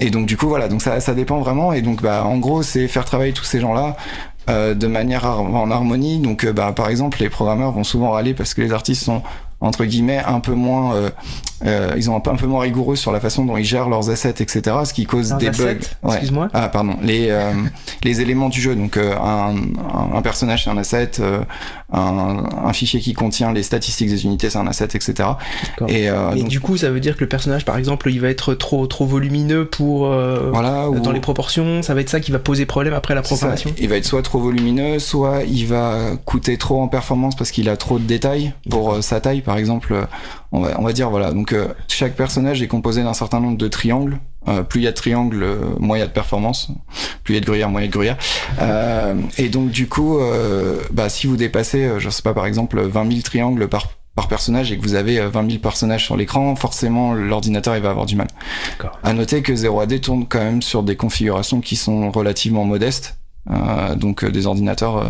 et 0.01 0.11
donc 0.11 0.27
du 0.27 0.37
coup, 0.37 0.49
voilà, 0.49 0.69
donc 0.69 0.83
ça 0.83 1.01
ça 1.01 1.15
dépend 1.15 1.39
vraiment. 1.39 1.73
Et 1.73 1.83
donc 1.83 2.03
bah 2.03 2.25
en 2.25 2.39
gros, 2.39 2.63
c'est 2.63 2.89
faire 2.89 3.05
travailler 3.05 3.33
tous 3.33 3.45
ces 3.45 3.61
gens-là 3.61 3.97
euh, 4.51 4.75
de 4.75 4.87
manière 4.87 5.25
en 5.27 5.71
harmonie. 5.71 6.19
Donc 6.19 6.47
bah 6.47 6.73
par 6.73 6.89
exemple, 6.89 7.19
les 7.21 7.29
programmeurs 7.29 7.73
vont 7.73 7.85
souvent 7.85 8.11
râler 8.11 8.35
parce 8.35 8.55
que 8.55 8.63
les 8.63 8.73
artistes 8.73 9.05
sont 9.05 9.23
entre 9.61 9.85
guillemets 9.85 10.23
un 10.25 10.41
peu 10.41 10.55
moins 10.55 10.95
euh, 10.95 11.11
euh, 11.67 11.93
ils 11.97 12.09
ont 12.09 12.17
un 12.17 12.21
peu 12.21 12.31
un 12.31 12.37
peu 12.37 12.47
moins 12.47 12.63
rigoureux 12.63 12.95
sur 12.95 13.11
la 13.11 13.19
façon 13.19 13.45
dont 13.45 13.57
ils 13.57 13.65
gèrent 13.65 13.89
leurs 13.89 14.11
assets 14.11 14.35
etc 14.39 14.77
ce 14.85 14.93
qui 14.93 15.07
cause 15.07 15.31
leurs 15.31 15.39
des 15.39 15.49
assets, 15.49 15.75
bugs. 15.75 15.81
Ouais. 16.05 16.11
excuse-moi. 16.13 16.49
Ah 16.53 16.69
pardon. 16.69 16.97
Les 17.03 17.31
euh, 17.31 17.53
les 18.05 18.21
éléments 18.21 18.49
du 18.49 18.61
jeu. 18.61 18.77
Donc 18.77 18.97
euh, 18.97 19.17
un, 19.17 19.57
un, 20.15 20.23
personnage 20.23 20.65
c'est 20.65 20.71
un 20.71 20.79
asset 20.79 21.13
euh, 21.19 21.41
un, 21.93 22.45
un, 22.65 22.73
fichier 22.73 23.01
qui 23.01 23.13
contient 23.13 23.53
les 23.53 23.65
statistiques 23.65 24.09
des 24.09 24.25
unités 24.25 24.51
c'est 24.51 24.59
un 24.59 24.69
asset 24.69 24.89
etc 24.95 25.31
et, 25.89 26.05
et 26.05 26.11
donc, 26.11 26.49
du 26.49 26.61
coup 26.61 26.77
ça 26.77 26.91
veut 26.91 27.01
dire 27.01 27.17
que 27.17 27.23
le 27.23 27.29
personnage 27.29 27.65
par 27.65 27.77
exemple 27.77 28.11
il 28.11 28.21
va 28.21 28.29
être 28.29 28.55
trop 28.55 28.87
trop 28.87 29.07
volumineux 29.07 29.65
pour 29.65 30.07
voilà 30.09 30.89
ou... 30.89 31.01
dans 31.01 31.13
les 31.13 31.21
proportions. 31.21 31.83
Ça 31.83 31.95
va 31.95 32.03
être 32.03 32.11
ça 32.11 32.21
qui 32.21 32.31
va 32.31 32.39
poser 32.39 32.67
problème 32.67 32.95
après 32.95 33.17
la 33.17 33.23
programmation. 33.23 33.73
Il 33.79 33.89
va 33.89 33.97
être 33.97 34.05
soit 34.05 34.23
trop 34.23 34.39
volumineux 34.39 35.01
soit 35.01 35.43
il 35.43 35.67
va 35.67 36.13
coûter 36.25 36.57
trop 36.57 36.81
en 36.81 36.87
performance 36.87 37.35
parce 37.35 37.51
qu'il 37.51 37.69
a 37.69 37.77
trop 37.77 37.99
de 37.99 38.05
détails 38.05 38.53
pour 38.71 39.03
sa 39.03 39.21
taille 39.21 39.43
par 39.49 39.57
exemple, 39.57 39.95
euh, 39.95 40.05
on 40.53 40.61
va, 40.61 40.79
on 40.79 40.85
va 40.85 40.93
dire 40.93 41.09
voilà. 41.09 41.33
Donc 41.33 41.55
euh, 41.55 41.69
chaque 41.89 42.15
personnage 42.15 42.61
est 42.61 42.67
composé 42.67 43.03
d'un 43.03 43.15
certain 43.15 43.41
nombre 43.41 43.57
de 43.57 43.67
triangles. 43.67 44.19
Euh, 44.47 44.63
plus 44.63 44.83
il 44.83 44.85
y 44.85 44.87
a 44.87 44.91
de 44.91 44.97
triangles, 44.97 45.43
euh, 45.43 45.57
moins 45.81 45.97
il 45.97 46.01
y 46.01 46.03
a 46.03 46.07
de 46.07 46.13
performance. 46.13 46.69
Plus 47.25 47.33
il 47.33 47.37
y 47.37 47.39
a 47.39 47.41
de 47.41 47.47
gruyère, 47.47 47.71
moins 47.71 47.81
il 47.81 47.85
y 47.85 47.87
a 47.87 47.89
de 47.89 47.93
gruyère. 47.95 48.19
Euh, 48.61 49.15
et 49.39 49.49
donc 49.49 49.71
du 49.71 49.89
coup, 49.89 50.19
bah, 50.93 51.09
si 51.09 51.27
vous 51.27 51.39
dépassez, 51.39 51.93
je 51.97 52.11
sais 52.11 52.21
pas, 52.21 52.35
par 52.35 52.45
exemple, 52.45 52.79
20 52.79 53.11
000 53.11 53.23
triangles 53.23 53.69
par 53.69 53.89
par 54.15 54.27
personnage 54.27 54.73
et 54.73 54.77
que 54.77 54.83
vous 54.83 54.97
avez 54.97 55.21
20 55.21 55.49
000 55.49 55.63
personnages 55.63 56.05
sur 56.05 56.17
l'écran, 56.17 56.57
forcément 56.57 57.15
l'ordinateur 57.15 57.77
il 57.77 57.83
va 57.83 57.91
avoir 57.91 58.05
du 58.05 58.17
mal. 58.17 58.27
À 59.05 59.13
noter 59.13 59.43
que 59.43 59.53
0AD 59.53 60.01
tourne 60.01 60.27
quand 60.29 60.41
même 60.41 60.61
sur 60.61 60.83
des 60.83 60.97
configurations 60.97 61.61
qui 61.61 61.77
sont 61.77 62.11
relativement 62.11 62.65
modestes. 62.65 63.18
Euh, 63.51 63.95
donc 63.95 64.25
euh, 64.25 64.31
des 64.31 64.47
ordinateurs 64.47 64.99
euh, 64.99 65.05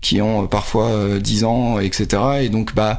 qui 0.00 0.22
ont 0.22 0.46
parfois 0.46 0.90
10 1.20 1.44
ans, 1.44 1.78
etc. 1.78 2.22
Et 2.40 2.48
donc 2.48 2.74
bah 2.74 2.98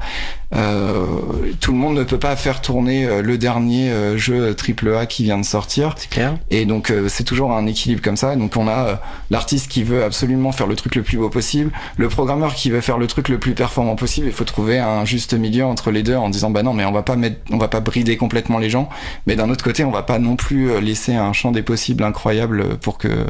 tout 1.59 1.71
le 1.71 1.77
monde 1.79 1.95
ne 1.95 2.03
peut 2.03 2.19
pas 2.19 2.35
faire 2.35 2.62
tourner 2.62 3.23
le 3.23 3.39
dernier 3.39 3.91
jeu 4.17 4.55
AAA 4.55 5.07
qui 5.07 5.23
vient 5.23 5.39
de 5.39 5.45
sortir. 5.45 5.95
C'est 5.97 6.09
clair. 6.09 6.38
Et 6.51 6.65
donc 6.65 6.93
c'est 7.07 7.23
toujours 7.23 7.53
un 7.53 7.65
équilibre 7.65 8.03
comme 8.03 8.17
ça. 8.17 8.35
Donc 8.35 8.55
on 8.55 8.67
a 8.67 9.01
l'artiste 9.31 9.67
qui 9.71 9.83
veut 9.83 10.03
absolument 10.03 10.51
faire 10.51 10.67
le 10.67 10.75
truc 10.75 10.93
le 10.93 11.01
plus 11.01 11.17
beau 11.17 11.29
possible, 11.29 11.71
le 11.97 12.07
programmeur 12.07 12.53
qui 12.53 12.69
veut 12.69 12.81
faire 12.81 13.00
le 13.00 13.07
truc 13.07 13.29
le 13.29 13.39
plus 13.39 13.55
performant 13.55 13.95
possible. 13.95 14.27
Il 14.27 14.33
faut 14.33 14.43
trouver 14.43 14.77
un 14.77 15.05
juste 15.05 15.33
milieu 15.33 15.65
entre 15.65 15.89
les 15.89 16.03
deux 16.03 16.15
en 16.15 16.29
disant 16.29 16.51
bah 16.51 16.62
non 16.62 16.73
mais 16.73 16.85
on 16.85 16.91
va 16.91 17.01
pas 17.01 17.15
mettre, 17.15 17.38
on 17.51 17.57
va 17.57 17.67
pas 17.67 17.79
brider 17.79 18.15
complètement 18.15 18.59
les 18.59 18.69
gens, 18.69 18.89
mais 19.25 19.35
d'un 19.35 19.50
autre 19.50 19.63
côté 19.63 19.83
on 19.83 19.91
va 19.91 20.03
pas 20.03 20.19
non 20.19 20.35
plus 20.35 20.79
laisser 20.81 21.15
un 21.15 21.33
champ 21.33 21.51
des 21.51 21.63
possibles 21.63 22.03
incroyable 22.03 22.77
pour 22.77 23.00
que, 23.00 23.25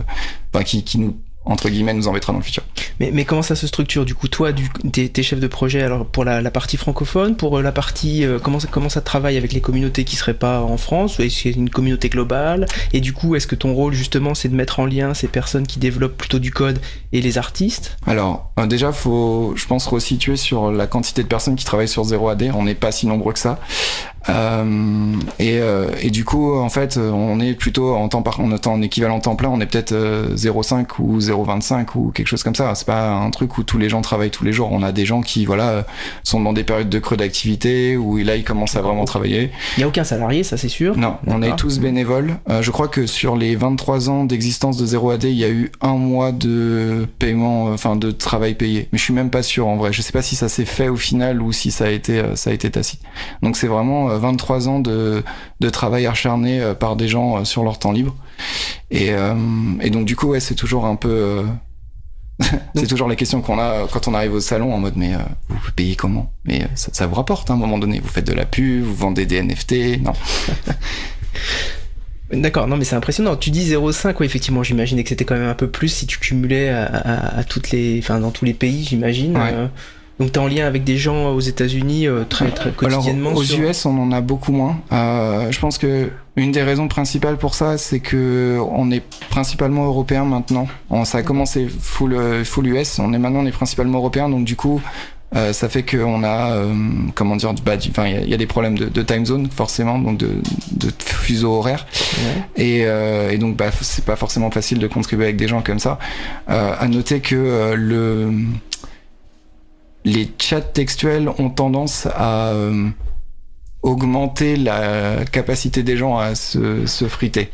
bah, 0.52 0.66
qui, 0.66 0.84
qui 0.84 1.00
nous 1.00 1.16
entre 1.46 1.70
guillemets 1.70 1.94
nous 1.94 2.08
embêtera 2.08 2.32
dans 2.32 2.40
le 2.40 2.46
futur. 2.46 2.64
Mais, 3.00 3.12
mais 3.12 3.26
comment 3.26 3.42
ça 3.42 3.56
se 3.56 3.68
structure 3.68 4.06
du 4.06 4.16
coup 4.16 4.28
toi 4.28 4.52
t'es, 4.92 5.10
t'es 5.10 5.24
chef 5.24 5.40
de 5.40 5.48
projet 5.48 5.82
alors 5.82 6.06
pour 6.06 6.24
la, 6.24 6.42
la 6.42 6.52
partie 6.52 6.78
francophone 6.78 7.36
pour 7.36 7.62
la 7.62 7.72
partie 7.72 8.26
euh, 8.26 8.40
comment 8.40 8.60
ça, 8.60 8.68
comment 8.72 8.90
ça 8.90 9.02
travaille 9.02 9.38
avec 9.38 9.52
les 9.52 9.62
communautés 9.62 10.04
qui 10.04 10.16
seraient 10.16 10.34
pas 10.34 10.62
en 10.62 10.78
France 10.78 11.20
ou 11.20 11.24
est-ce 11.24 11.50
une 11.50 11.70
communauté 11.70 12.10
globale? 12.10 12.66
Et 12.94 13.02
du 13.02 13.14
coup 13.14 13.36
est-ce 13.36 13.48
que 13.48 13.56
ton 13.56 13.74
rôle 13.74 13.94
justement 13.94 14.34
c'est 14.34 14.50
de 14.50 14.56
mettre 14.56 14.80
en 14.80 14.86
lien 14.86 15.14
ces 15.14 15.28
personnes 15.28 15.68
qui 15.68 15.80
développent 15.80 16.18
plutôt 16.18 16.40
du 16.40 16.52
code 16.52 16.80
et 17.12 17.22
les 17.22 17.38
artistes? 17.38 17.98
Alors 18.08 18.52
euh, 18.60 18.66
déjà 18.66 18.92
faut 18.92 19.54
je 19.56 19.66
pense 19.66 19.88
resituer 19.88 20.38
sur 20.38 20.72
la 20.72 20.88
quantité 20.88 21.24
de 21.24 21.28
personnes 21.28 21.56
qui 21.56 21.66
travaillent 21.66 21.88
sur 21.88 22.04
0AD 22.04 22.52
on 22.54 22.64
n'est 22.64 22.76
pas 22.76 22.92
si 22.92 23.08
nombreux 23.08 23.34
que 23.34 23.40
ça. 23.40 23.60
Euh, 23.60 24.13
et, 24.28 25.60
euh, 25.60 25.90
et, 26.02 26.10
du 26.10 26.24
coup, 26.24 26.56
en 26.56 26.70
fait, 26.70 26.98
on 26.98 27.40
est 27.40 27.54
plutôt 27.54 27.96
en 27.96 28.08
temps 28.08 28.22
par, 28.22 28.40
en, 28.40 28.52
en 28.52 28.82
équivalent 28.82 29.20
temps 29.20 29.36
plein, 29.36 29.50
on 29.50 29.60
est 29.60 29.66
peut-être 29.66 29.94
0,5 29.94 30.86
ou 31.00 31.20
0,25 31.20 31.88
ou 31.96 32.12
quelque 32.12 32.28
chose 32.28 32.44
comme 32.44 32.56
ça. 32.56 32.74
C'est 32.76 32.88
pas 32.88 33.12
un 33.12 33.30
truc 33.32 33.58
où 33.58 33.64
tous 33.64 33.78
les 33.78 33.90
gens 33.90 34.02
travaillent 34.02 34.32
tous 34.32 34.46
les 34.46 34.54
jours. 34.54 34.70
On 34.72 34.82
a 34.84 34.92
des 34.92 35.06
gens 35.06 35.22
qui, 35.22 35.46
voilà, 35.46 35.86
sont 36.24 36.40
dans 36.40 36.54
des 36.54 36.64
périodes 36.64 36.90
de 36.90 37.00
creux 37.00 37.18
d'activité 37.18 37.98
où 37.98 38.18
là, 38.18 38.36
ils 38.36 38.44
commencent 38.44 38.76
à 38.76 38.82
vraiment 38.82 39.06
travailler. 39.06 39.52
Il 39.78 39.82
n'y 39.82 39.84
a 39.84 39.88
aucun 39.88 40.04
salarié, 40.04 40.44
ça 40.44 40.58
c'est 40.58 40.70
sûr? 40.70 40.98
Non, 40.98 41.18
on 41.28 41.42
est 41.42 41.56
tous 41.56 41.80
bénévoles. 41.80 42.36
je 42.62 42.72
crois 42.72 42.88
que 42.88 43.06
sur 43.06 43.36
les 43.36 43.56
23 43.56 44.10
ans 44.10 44.24
d'existence 44.24 44.78
de 44.78 44.86
0AD, 44.86 45.26
il 45.26 45.32
y 45.32 45.44
a 45.44 45.50
eu 45.50 45.72
un 45.82 45.96
mois 45.96 46.32
de 46.32 47.08
paiement, 47.20 47.66
enfin 47.66 47.96
de 47.96 48.12
travail 48.12 48.56
payé. 48.56 48.88
Mais 48.92 49.00
je 49.00 49.04
suis 49.04 49.14
même 49.14 49.30
pas 49.30 49.44
sûr 49.44 49.68
en 49.68 49.76
vrai. 49.76 49.92
Je 49.92 50.02
sais 50.02 50.12
pas 50.12 50.22
si 50.22 50.36
ça 50.36 50.50
s'est 50.50 50.66
fait 50.66 50.88
au 50.88 50.96
final 50.96 51.42
ou 51.42 51.52
si 51.52 51.72
ça 51.72 51.86
a 51.86 51.90
été, 51.90 52.24
ça 52.36 52.50
a 52.50 52.54
été 52.54 52.70
tacite. 52.72 53.02
Donc 53.42 53.58
c'est 53.58 53.68
vraiment 53.68 54.13
23 54.18 54.68
ans 54.68 54.80
de, 54.80 55.24
de 55.60 55.70
travail 55.70 56.06
acharné 56.06 56.62
euh, 56.62 56.74
par 56.74 56.96
des 56.96 57.08
gens 57.08 57.38
euh, 57.38 57.44
sur 57.44 57.64
leur 57.64 57.80
temps 57.80 57.92
libre. 57.92 58.16
Et, 58.92 59.12
euh, 59.12 59.36
et 59.82 59.90
donc 59.90 60.06
du 60.06 60.16
coup, 60.16 60.28
ouais, 60.28 60.40
c'est 60.40 60.56
toujours 60.56 60.86
un 60.86 60.96
peu... 60.96 61.44
c'est 62.76 62.88
toujours 62.88 63.08
les 63.08 63.16
questions 63.16 63.42
qu'on 63.42 63.60
a 63.60 63.88
quand 63.92 64.08
on 64.08 64.14
arrive 64.16 64.34
au 64.34 64.40
salon 64.40 64.74
en 64.74 64.80
mode 64.80 64.96
mais 64.96 65.12
vous 65.50 65.72
payez 65.76 65.96
comment? 65.96 66.32
Mais 66.46 66.68
ça, 66.74 66.90
ça, 66.92 67.06
vous 67.06 67.14
rapporte 67.14 67.52
hein, 67.52 67.54
à 67.54 67.58
un 67.58 67.60
moment 67.60 67.78
donné. 67.78 68.00
Vous 68.00 68.10
faites 68.10 68.26
de 68.26 68.34
la 68.34 68.46
pub, 68.46 68.84
vous 68.84 68.96
vendez 68.96 69.28
des 69.28 69.42
NFT, 69.42 70.02
non? 70.02 70.14
D'accord, 72.32 72.68
non 72.68 72.76
mais 72.76 72.86
c'est 72.86 72.96
impressionnant. 72.96 73.36
Tu 73.36 73.52
dis 73.52 73.72
0,5, 73.72 74.16
oui 74.20 74.26
effectivement, 74.26 74.64
j'imaginais 74.64 75.04
que 75.04 75.10
c'était 75.10 75.26
quand 75.26 75.36
même 75.36 75.48
un 75.48 75.54
peu 75.54 75.70
plus 75.70 75.90
si 75.90 76.08
tu 76.08 76.18
cumulais 76.18 76.70
à, 76.70 77.38
à, 77.38 77.44
toutes 77.44 77.70
les, 77.70 78.00
enfin 78.00 78.20
dans 78.20 78.32
tous 78.32 78.46
les 78.46 78.56
pays, 78.56 78.84
j'imagine. 78.84 79.38
Donc 80.20 80.32
tu 80.32 80.40
es 80.40 80.42
en 80.42 80.48
lien 80.48 80.66
avec 80.66 80.84
des 80.84 80.98
gens 80.98 81.30
aux 81.30 81.40
États-Unis 81.40 82.08
euh, 82.08 82.24
très, 82.28 82.52
très 82.52 82.72
quotidiennement 82.72 83.32
Alors, 83.32 83.42
Aux 83.42 83.44
US, 83.44 83.86
on 83.86 83.98
en 84.02 84.12
a 84.12 84.22
beaucoup 84.22 84.52
moins. 84.52 84.78
Euh, 84.92 85.52
je 85.52 85.60
pense 85.60 85.78
que 85.78 86.10
une 86.36 86.52
des 86.52 86.64
raisons 86.64 86.88
principales 86.88 87.38
pour 87.38 87.56
ça, 87.56 87.78
c'est 87.78 88.00
que 88.00 88.60
on 88.72 88.92
est 88.92 89.04
principalement 89.30 89.86
européen 89.86 90.26
maintenant. 90.26 90.68
On, 90.90 91.06
ça 91.06 91.20
a 91.20 91.24
commencé 91.24 91.68
full, 91.68 92.14
euh, 92.14 92.44
full 92.44 92.68
US, 92.68 93.00
on 93.00 93.14
est 93.14 93.18
maintenant 93.18 93.42
on 93.42 93.46
est 93.46 93.52
principalement 93.52 93.98
européen, 94.00 94.30
donc 94.30 94.46
du 94.46 94.56
coup. 94.56 94.82
Euh, 95.36 95.52
ça 95.52 95.68
fait 95.68 95.84
qu'on 95.84 96.24
a, 96.24 96.52
euh, 96.52 96.74
comment 97.16 97.36
dire, 97.36 97.54
bah, 97.66 97.74
enfin, 97.90 98.08
il 98.08 98.30
y, 98.30 98.34
a 98.34 98.38
des 98.38 98.46
problèmes 98.46 98.78
de, 98.78 98.86
de, 98.86 99.02
time 99.02 99.26
zone 99.26 99.50
forcément, 99.50 99.98
donc 99.98 100.18
de, 100.18 100.30
de 100.74 100.92
fuseau 101.00 101.54
horaire, 101.54 101.88
ouais. 101.96 102.64
et, 102.64 102.84
euh, 102.86 103.32
et, 103.32 103.38
donc 103.40 103.56
bah, 103.56 103.72
c'est 103.82 104.06
pas 104.06 104.16
forcément 104.16 104.52
facile 104.52 104.78
de 104.78 104.88
contribuer 104.88 105.26
avec 105.26 105.38
des 105.38 105.48
gens 105.48 105.62
comme 105.62 105.80
ça. 105.80 105.98
à 106.48 106.88
noter 106.88 107.20
que 107.20 107.74
le 107.76 108.32
les 110.06 110.30
chats 110.40 110.62
textuels 110.62 111.30
ont 111.38 111.50
tendance 111.50 112.08
à 112.16 112.50
euh, 112.50 112.90
augmenter 113.82 114.56
la 114.56 115.26
capacité 115.32 115.84
des 115.84 115.98
gens 115.98 116.18
à 116.18 116.36
se, 116.36 116.86
se 116.86 117.06
friter. 117.08 117.50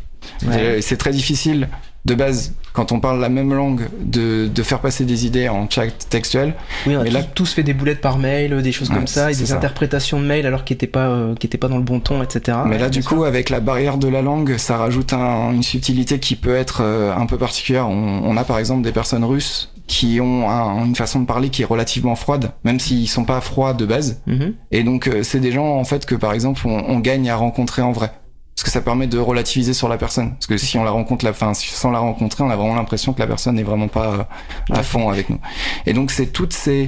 Ouais. 0.46 0.80
C'est 0.82 0.98
très 0.98 1.12
difficile 1.12 1.70
de 2.06 2.16
base, 2.16 2.54
quand 2.72 2.92
on 2.92 3.00
parle 3.00 3.20
la 3.20 3.30
même 3.30 3.54
langue, 3.54 3.90
de, 4.00 4.48
de 4.54 4.64
faire 4.64 4.80
passer 4.80 5.04
des 5.04 5.26
idées 5.26 5.50
en 5.50 5.70
chat 5.70 5.88
textuel. 6.10 6.54
Oui, 6.88 6.96
on 6.96 7.02
a 7.02 7.04
mais 7.04 7.10
tous, 7.10 7.16
là, 7.16 7.24
tous 7.24 7.54
fait 7.54 7.64
des 7.64 7.74
boulettes 7.74 8.00
par 8.00 8.18
mail, 8.18 8.62
des 8.62 8.72
choses 8.72 8.90
ouais, 8.90 8.96
comme 8.96 9.08
ça, 9.08 9.32
et 9.32 9.36
des 9.36 9.48
ça. 9.48 9.56
interprétations 9.58 10.20
de 10.20 10.26
mail 10.26 10.46
alors 10.46 10.64
qu'ils 10.64 10.76
n'étaient 10.76 10.88
pas, 10.88 11.08
euh, 11.10 11.36
qui 11.36 11.48
pas 11.50 11.68
dans 11.68 11.78
le 11.78 11.84
bon 11.84 12.00
ton, 12.00 12.24
etc. 12.24 12.58
Mais 12.66 12.78
là, 12.78 12.90
du 12.90 13.04
coup, 13.04 13.26
avec 13.26 13.50
la 13.50 13.60
barrière 13.60 13.98
de 13.98 14.08
la 14.08 14.22
langue, 14.22 14.56
ça 14.58 14.78
rajoute 14.78 15.14
un, 15.14 15.52
une 15.52 15.64
subtilité 15.64 16.20
qui 16.20 16.36
peut 16.36 16.56
être 16.56 16.82
euh, 16.82 17.14
un 17.14 17.26
peu 17.26 17.38
particulière. 17.38 17.90
On, 17.90 18.22
on, 18.24 18.38
a 18.38 18.44
par 18.46 18.60
exemple 18.60 18.84
des 18.84 18.94
personnes 18.94 19.26
russes 19.26 19.72
qui 19.90 20.22
ont 20.22 20.50
un, 20.50 20.86
une 20.86 20.96
façon 20.96 21.20
de 21.20 21.26
parler 21.26 21.50
qui 21.50 21.64
est 21.64 21.72
relativement 21.76 22.16
froide, 22.16 22.52
même 22.64 22.80
s'ils 22.80 23.10
sont 23.10 23.26
pas 23.26 23.42
froids 23.42 23.74
de 23.74 23.86
base. 23.94 24.22
Mm 24.28 24.34
-hmm. 24.34 24.54
Et 24.72 24.84
donc, 24.84 25.02
euh, 25.08 25.24
c'est 25.24 25.42
des 25.48 25.52
gens 25.52 25.70
en 25.84 25.86
fait 25.90 26.06
que 26.10 26.16
par 26.26 26.32
exemple 26.38 26.62
on, 26.74 26.78
on 26.96 27.00
gagne 27.10 27.28
à 27.30 27.36
rencontrer 27.46 27.82
en 27.90 27.94
vrai 28.00 28.12
parce 28.60 28.66
que 28.66 28.72
ça 28.72 28.82
permet 28.82 29.08
de 29.08 29.18
relativiser 29.32 29.74
sur 29.74 29.88
la 29.88 29.98
personne. 29.98 30.30
Parce 30.32 30.50
que 30.52 30.58
si 30.58 30.78
on 30.78 30.84
la 30.84 30.92
rencontre, 31.00 31.24
la 31.24 31.34
fin, 31.42 31.54
sans 31.54 31.92
la 31.92 32.00
rencontrer, 32.10 32.44
on 32.44 32.50
a 32.50 32.58
vraiment 32.62 32.76
l'impression 32.76 33.14
que 33.14 33.22
la 33.26 33.30
personne 33.34 33.56
n'est 33.56 33.70
vraiment 33.72 33.92
pas 34.00 34.10
euh, 34.14 34.80
à 34.82 34.84
fond 34.92 35.06
avec 35.14 35.30
nous. 35.30 35.40
Et 35.88 35.94
donc 35.98 36.12
c'est 36.12 36.30
toutes 36.40 36.56
ces 36.66 36.82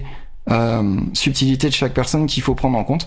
euh, 0.55 0.99
subtilités 1.13 1.69
de 1.73 1.73
chaque 1.81 1.93
personne 2.01 2.25
qu'il 2.31 2.43
faut 2.43 2.55
prendre 2.55 2.77
en 2.77 2.83
compte. 2.91 3.05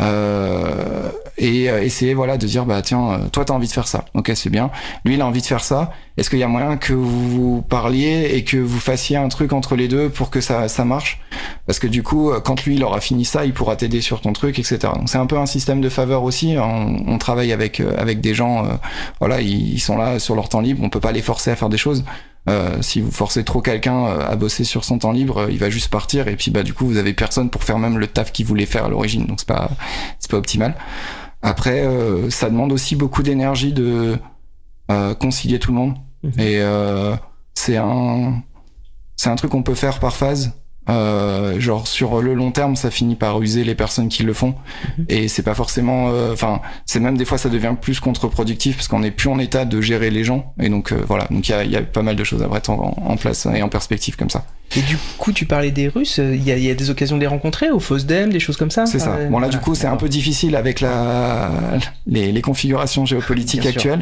Euh, 0.00 1.10
et 1.38 1.64
essayer 1.64 2.12
voilà 2.12 2.36
de 2.36 2.46
dire 2.46 2.66
bah 2.66 2.82
tiens 2.82 3.20
toi 3.32 3.46
t'as 3.46 3.54
envie 3.54 3.66
de 3.66 3.72
faire 3.72 3.88
ça. 3.88 4.04
Ok 4.14 4.32
c'est 4.34 4.50
bien. 4.50 4.70
Lui 5.04 5.14
il 5.14 5.22
a 5.22 5.26
envie 5.26 5.40
de 5.40 5.46
faire 5.46 5.64
ça. 5.64 5.92
Est-ce 6.18 6.28
qu'il 6.28 6.38
y 6.38 6.42
a 6.42 6.48
moyen 6.48 6.76
que 6.76 6.92
vous 6.92 7.62
parliez 7.62 8.30
et 8.34 8.44
que 8.44 8.58
vous 8.58 8.78
fassiez 8.78 9.16
un 9.16 9.28
truc 9.28 9.54
entre 9.54 9.74
les 9.74 9.88
deux 9.88 10.10
pour 10.10 10.28
que 10.28 10.42
ça 10.42 10.68
ça 10.68 10.84
marche? 10.84 11.20
Parce 11.66 11.78
que 11.78 11.86
du 11.86 12.02
coup 12.02 12.30
quand 12.44 12.64
lui 12.64 12.76
il 12.76 12.84
aura 12.84 13.00
fini 13.00 13.24
ça 13.24 13.46
il 13.46 13.54
pourra 13.54 13.76
t'aider 13.76 14.02
sur 14.02 14.20
ton 14.20 14.34
truc 14.34 14.58
etc 14.58 14.78
donc 14.96 15.08
c'est 15.08 15.18
un 15.18 15.26
peu 15.26 15.38
un 15.38 15.46
système 15.46 15.80
de 15.80 15.88
faveur 15.88 16.24
aussi 16.24 16.56
on, 16.58 17.04
on 17.06 17.18
travaille 17.18 17.52
avec 17.52 17.80
avec 17.80 18.20
des 18.20 18.34
gens 18.34 18.64
euh, 18.64 18.68
voilà 19.18 19.40
ils, 19.40 19.74
ils, 19.74 19.80
sont 19.80 19.96
là 19.96 20.18
sur 20.18 20.34
leur 20.34 20.48
temps 20.48 20.60
libre. 20.60 20.82
On 20.82 20.90
peut 20.90 21.00
pas 21.00 21.12
les 21.12 21.22
forcer 21.22 21.50
à 21.50 21.56
faire 21.56 21.68
des 21.68 21.78
choses 21.78 22.04
euh, 22.48 22.80
si 22.80 23.00
vous 23.00 23.10
forcez 23.10 23.44
trop 23.44 23.60
quelqu'un 23.60 24.06
à 24.06 24.34
bosser 24.36 24.64
sur 24.64 24.84
son 24.84 24.98
temps 24.98 25.12
libre, 25.12 25.48
il 25.50 25.58
va 25.58 25.70
juste 25.70 25.88
partir 25.88 26.28
et 26.28 26.36
puis 26.36 26.50
bah 26.50 26.62
du 26.62 26.72
coup 26.72 26.86
vous 26.86 26.96
avez 26.96 27.12
personne 27.12 27.50
pour 27.50 27.64
faire 27.64 27.78
même 27.78 27.98
le 27.98 28.06
taf 28.06 28.32
qu'il 28.32 28.46
voulait 28.46 28.66
faire 28.66 28.86
à 28.86 28.88
l'origine, 28.88 29.26
donc 29.26 29.40
c'est 29.40 29.48
pas 29.48 29.70
c'est 30.18 30.30
pas 30.30 30.38
optimal. 30.38 30.74
Après, 31.42 31.80
euh, 31.80 32.28
ça 32.30 32.50
demande 32.50 32.72
aussi 32.72 32.96
beaucoup 32.96 33.22
d'énergie 33.22 33.72
de 33.72 34.18
euh, 34.90 35.14
concilier 35.14 35.58
tout 35.58 35.70
le 35.72 35.78
monde 35.78 35.96
mmh. 36.22 36.40
et 36.40 36.62
c'est 37.54 37.76
un 37.76 38.42
c'est 39.16 39.28
un 39.28 39.36
truc 39.36 39.50
qu'on 39.50 39.62
peut 39.62 39.74
faire 39.74 39.98
par 40.00 40.16
phase. 40.16 40.52
Euh, 40.90 41.60
genre 41.60 41.86
sur 41.86 42.20
le 42.20 42.34
long 42.34 42.50
terme 42.50 42.74
ça 42.74 42.90
finit 42.90 43.14
par 43.14 43.40
user 43.40 43.64
les 43.64 43.74
personnes 43.74 44.08
qui 44.08 44.22
le 44.22 44.32
font. 44.32 44.54
Mmh. 44.98 45.02
et 45.08 45.28
c'est 45.28 45.42
pas 45.42 45.54
forcément 45.54 46.06
enfin 46.32 46.54
euh, 46.54 46.68
c'est 46.86 47.00
même 47.00 47.16
des 47.16 47.24
fois 47.24 47.38
ça 47.38 47.48
devient 47.48 47.74
plus 47.80 48.00
contre-productif 48.00 48.76
parce 48.76 48.88
qu'on 48.88 49.02
est 49.02 49.10
plus 49.10 49.28
en 49.28 49.38
état 49.38 49.64
de 49.64 49.80
gérer 49.80 50.10
les 50.10 50.24
gens. 50.24 50.52
Et 50.60 50.68
donc 50.68 50.92
euh, 50.92 51.00
voilà. 51.06 51.26
Donc 51.30 51.48
il 51.48 51.52
y 51.52 51.54
a, 51.54 51.64
y 51.64 51.76
a, 51.76 51.82
pas 51.82 52.02
mal 52.02 52.16
de 52.16 52.24
choses 52.24 52.42
à 52.42 52.48
mettre 52.48 52.70
en, 52.70 52.96
en, 53.04 53.16
place 53.16 53.46
et 53.54 53.62
en 53.62 53.68
perspective 53.68 54.16
comme 54.16 54.30
ça. 54.30 54.44
Et 54.76 54.80
du 54.82 54.96
coup 55.18 55.32
tu 55.32 55.46
parlais 55.46 55.70
des 55.70 55.88
Russes. 55.88 56.18
Il 56.18 56.42
y 56.42 56.52
a, 56.52 56.56
y 56.56 56.70
a, 56.70 56.74
des 56.74 56.90
occasions 56.90 57.16
de 57.16 57.20
les 57.20 57.26
rencontrer 57.26 57.70
au 57.70 57.80
FOSDEM 57.80 58.32
des 58.32 58.40
choses 58.40 58.56
comme 58.56 58.70
ça 58.70 58.86
c'est 58.86 59.00
ça. 59.00 59.18
bon 59.28 59.38
là 59.40 59.48
du 59.48 59.58
coup 59.58 59.74
c'est 59.74 59.88
un 59.88 59.96
peu 59.96 60.08
difficile 60.08 60.54
avec 60.56 60.80
la 60.80 61.50
les, 62.06 62.32
les 62.32 62.42
configurations 62.42 63.04
géopolitiques 63.04 63.62
Bien 63.62 63.70
actuelles. 63.70 64.00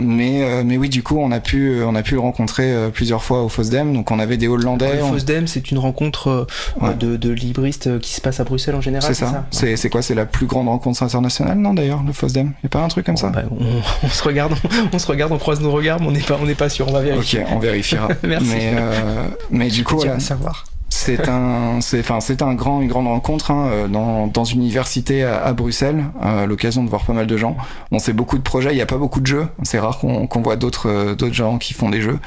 Mais 0.00 0.64
mais 0.64 0.76
oui 0.76 0.88
du 0.88 1.02
coup 1.02 1.18
on 1.18 1.30
a 1.30 1.40
pu 1.40 1.80
on 1.84 1.94
a 1.94 2.02
pu 2.02 2.14
le 2.14 2.20
rencontrer 2.20 2.74
plusieurs 2.92 3.22
fois 3.22 3.42
au 3.42 3.48
FOSDEM 3.48 3.92
donc 3.92 4.10
on 4.10 4.18
avait 4.18 4.36
des 4.36 4.48
Hollandais 4.48 4.96
le 4.96 5.04
FOSDEM 5.04 5.46
c'est 5.46 5.70
une 5.72 5.78
rencontre 5.78 6.46
ouais. 6.80 6.94
de, 6.94 7.16
de 7.16 7.30
libristes 7.30 7.98
qui 8.00 8.12
se 8.12 8.20
passe 8.20 8.40
à 8.40 8.44
Bruxelles 8.44 8.74
en 8.74 8.80
général. 8.80 9.14
C'est 9.14 9.24
ça. 9.24 9.46
C'est 9.50 9.82
ouais. 9.82 9.90
quoi 9.90 10.02
C'est 10.02 10.14
la 10.14 10.26
plus 10.26 10.46
grande 10.46 10.68
rencontre 10.68 11.02
internationale, 11.02 11.58
non 11.58 11.74
d'ailleurs, 11.74 12.02
le 12.06 12.12
FOSDEM? 12.12 12.46
Il 12.46 12.48
n'y 12.48 12.66
a 12.66 12.68
pas 12.68 12.80
un 12.80 12.88
truc 12.88 13.06
comme 13.06 13.14
bon, 13.14 13.20
ça? 13.20 13.30
bah, 13.30 13.42
on, 13.50 13.64
on, 14.06 14.08
se 14.08 14.22
regarde, 14.22 14.54
on, 14.64 14.96
on, 14.96 14.98
se 14.98 15.06
regarde, 15.06 15.32
on 15.32 15.38
croise 15.38 15.60
nos 15.60 15.72
regards, 15.72 16.00
mais 16.00 16.06
on 16.06 16.12
n'est 16.12 16.20
pas, 16.20 16.38
on 16.40 16.46
n'est 16.46 16.54
pas 16.54 16.68
sûr. 16.68 16.86
On 16.88 16.92
va 16.92 17.00
vérifier. 17.00 17.40
Ok, 17.40 17.46
on 17.52 17.58
vérifiera. 17.58 18.08
Merci. 18.22 18.46
Mais, 18.48 18.72
euh, 18.76 19.26
mais 19.50 19.68
du 19.68 19.84
coup, 19.84 19.96
voilà. 19.96 20.20
savoir. 20.20 20.64
C'est 20.88 21.26
un, 21.26 21.80
c'est, 21.80 22.00
enfin, 22.00 22.20
c'est 22.20 22.42
un 22.42 22.54
grand, 22.54 22.82
une 22.82 22.88
grande 22.88 23.06
rencontre 23.06 23.50
hein, 23.50 23.88
dans, 23.90 24.26
dans 24.26 24.44
une 24.44 24.60
université 24.60 25.24
à, 25.24 25.42
à 25.42 25.52
Bruxelles. 25.54 26.04
Euh, 26.22 26.46
L'occasion 26.46 26.84
de 26.84 26.90
voir 26.90 27.04
pas 27.04 27.14
mal 27.14 27.26
de 27.26 27.36
gens. 27.36 27.56
On 27.90 27.98
sait 27.98 28.12
beaucoup 28.12 28.36
de 28.36 28.42
projets. 28.42 28.72
Il 28.72 28.76
n'y 28.76 28.82
a 28.82 28.86
pas 28.86 28.98
beaucoup 28.98 29.20
de 29.20 29.26
jeux. 29.26 29.48
C'est 29.62 29.78
rare 29.78 29.98
qu'on 29.98 30.26
qu 30.26 30.38
voit 30.40 30.56
d'autres, 30.56 31.14
d'autres 31.14 31.34
gens 31.34 31.56
qui 31.56 31.72
font 31.72 31.88
des 31.88 32.02
jeux. 32.02 32.18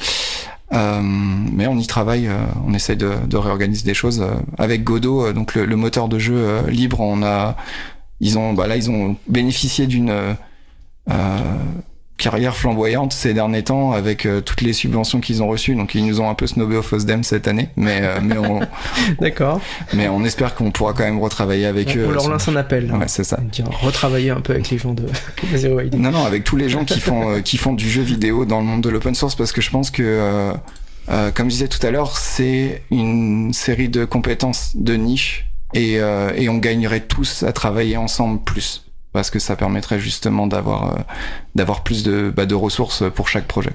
Euh, 0.73 0.99
mais 1.01 1.67
on 1.67 1.78
y 1.78 1.86
travaille, 1.86 2.28
euh, 2.28 2.38
on 2.65 2.73
essaye 2.73 2.97
de, 2.97 3.13
de, 3.28 3.38
réorganiser 3.38 3.86
des 3.86 3.93
choses 3.93 4.21
euh, 4.21 4.34
avec 4.58 4.84
Godot, 4.84 5.32
donc 5.32 5.54
le, 5.56 5.75
moteur 5.75 6.08
de 6.08 6.17
jeu 6.17 6.65
libre. 6.67 6.99
On 7.01 7.23
a, 7.23 7.56
ils 8.19 8.38
ont, 8.38 8.54
bah 8.54 8.67
là, 8.67 8.75
ils 8.75 8.89
ont 8.89 9.15
bénéficié 9.28 9.88
d'une 9.88 10.36
carrière 12.17 12.56
flamboyante 12.56 13.13
ces 13.13 13.34
derniers 13.34 13.63
temps 13.63 13.91
avec 13.91 14.25
euh, 14.25 14.41
toutes 14.41 14.62
les 14.62 14.73
subventions 14.73 15.19
qu'ils 15.19 15.43
ont 15.43 15.47
reçues. 15.47 15.75
Donc 15.75 15.95
ils 15.95 16.06
nous 16.06 16.21
ont 16.21 16.30
un 16.30 16.34
peu 16.34 16.47
snobé 16.47 16.78
au 16.78 16.82
FOSDEM 16.82 17.23
cette 17.23 17.47
année 17.47 17.69
mais 17.75 17.99
euh, 18.01 18.19
mais 18.21 18.38
on 18.38 18.62
d'accord. 19.19 19.60
mais 19.93 20.08
on 20.08 20.23
espère 20.23 20.56
qu'on 20.56 20.71
pourra 20.71 20.93
quand 20.93 21.04
même 21.04 21.19
retravailler 21.19 21.65
avec 21.65 21.89
on, 21.95 21.99
eux 21.99 22.08
on 22.08 22.12
leur 22.12 22.30
lance 22.30 22.47
un 22.47 22.56
appel. 22.56 22.91
Ouais 22.91 23.08
c'est 23.08 23.23
ça. 23.23 23.38
Dire 23.51 23.65
retravailler 23.82 24.30
un 24.30 24.41
peu 24.41 24.54
avec 24.54 24.69
les 24.69 24.78
gens 24.78 24.93
de 24.93 25.06
Zero 25.56 25.82
non 25.97 26.12
non 26.12 26.25
avec 26.25 26.43
tous 26.43 26.56
les 26.56 26.69
gens 26.69 26.86
qui 26.86 26.99
font 26.99 27.32
euh, 27.32 27.41
qui 27.41 27.58
font 27.58 27.73
du 27.73 27.89
jeu 27.89 28.01
vidéo 28.01 28.45
dans 28.45 28.60
le 28.60 28.65
monde 28.65 28.82
de 28.82 28.89
l'open 28.89 29.15
source 29.15 29.36
parce 29.36 29.51
que 29.51 29.62
je 29.62 29.69
pense 29.69 29.91
que 29.91 30.04
euh, 30.04 30.54
euh, 31.10 31.32
comme 31.32 31.47
je 31.49 31.56
disais 31.56 31.67
tout 31.67 31.86
à 31.86 31.91
l'heure 31.91 32.17
c'est 32.17 32.84
une 32.91 33.54
série 33.54 33.89
de 33.89 34.06
compétences 34.06 34.71
de 34.75 34.93
niche 34.95 35.47
et, 35.73 35.95
et 36.38 36.47
on 36.47 36.58
gagnerait 36.58 37.01
tous 37.01 37.43
à 37.43 37.51
travailler 37.51 37.97
ensemble 37.97 38.41
plus 38.43 38.85
parce 39.15 39.32
que 39.32 39.39
ça 39.39 39.56
permettrait 39.56 39.97
justement 39.97 40.45
d'avoir 40.45 40.91
euh, 40.91 40.99
d'avoir 41.56 41.84
plus 41.84 42.04
de, 42.04 42.32
bah, 42.36 42.45
de 42.45 42.54
ressources 42.54 43.04
pour 43.15 43.30
chaque 43.30 43.47
projet. 43.47 43.71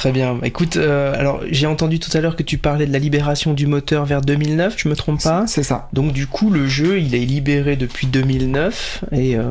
Très 0.00 0.12
bien. 0.12 0.38
Écoute, 0.44 0.78
euh, 0.78 1.12
alors 1.14 1.42
j'ai 1.50 1.66
entendu 1.66 1.98
tout 1.98 2.08
à 2.16 2.22
l'heure 2.22 2.34
que 2.34 2.42
tu 2.42 2.56
parlais 2.56 2.86
de 2.86 2.92
la 2.94 2.98
libération 2.98 3.52
du 3.52 3.66
moteur 3.66 4.06
vers 4.06 4.22
2009, 4.22 4.76
je 4.78 4.88
me 4.88 4.96
trompe 4.96 5.22
pas? 5.22 5.44
C'est 5.46 5.62
ça. 5.62 5.90
Donc 5.92 6.14
du 6.14 6.26
coup, 6.26 6.48
le 6.48 6.66
jeu, 6.66 6.98
il 7.00 7.14
est 7.14 7.18
libéré 7.26 7.76
depuis 7.76 8.06
2009 8.06 9.04
et 9.12 9.36
euh, 9.36 9.42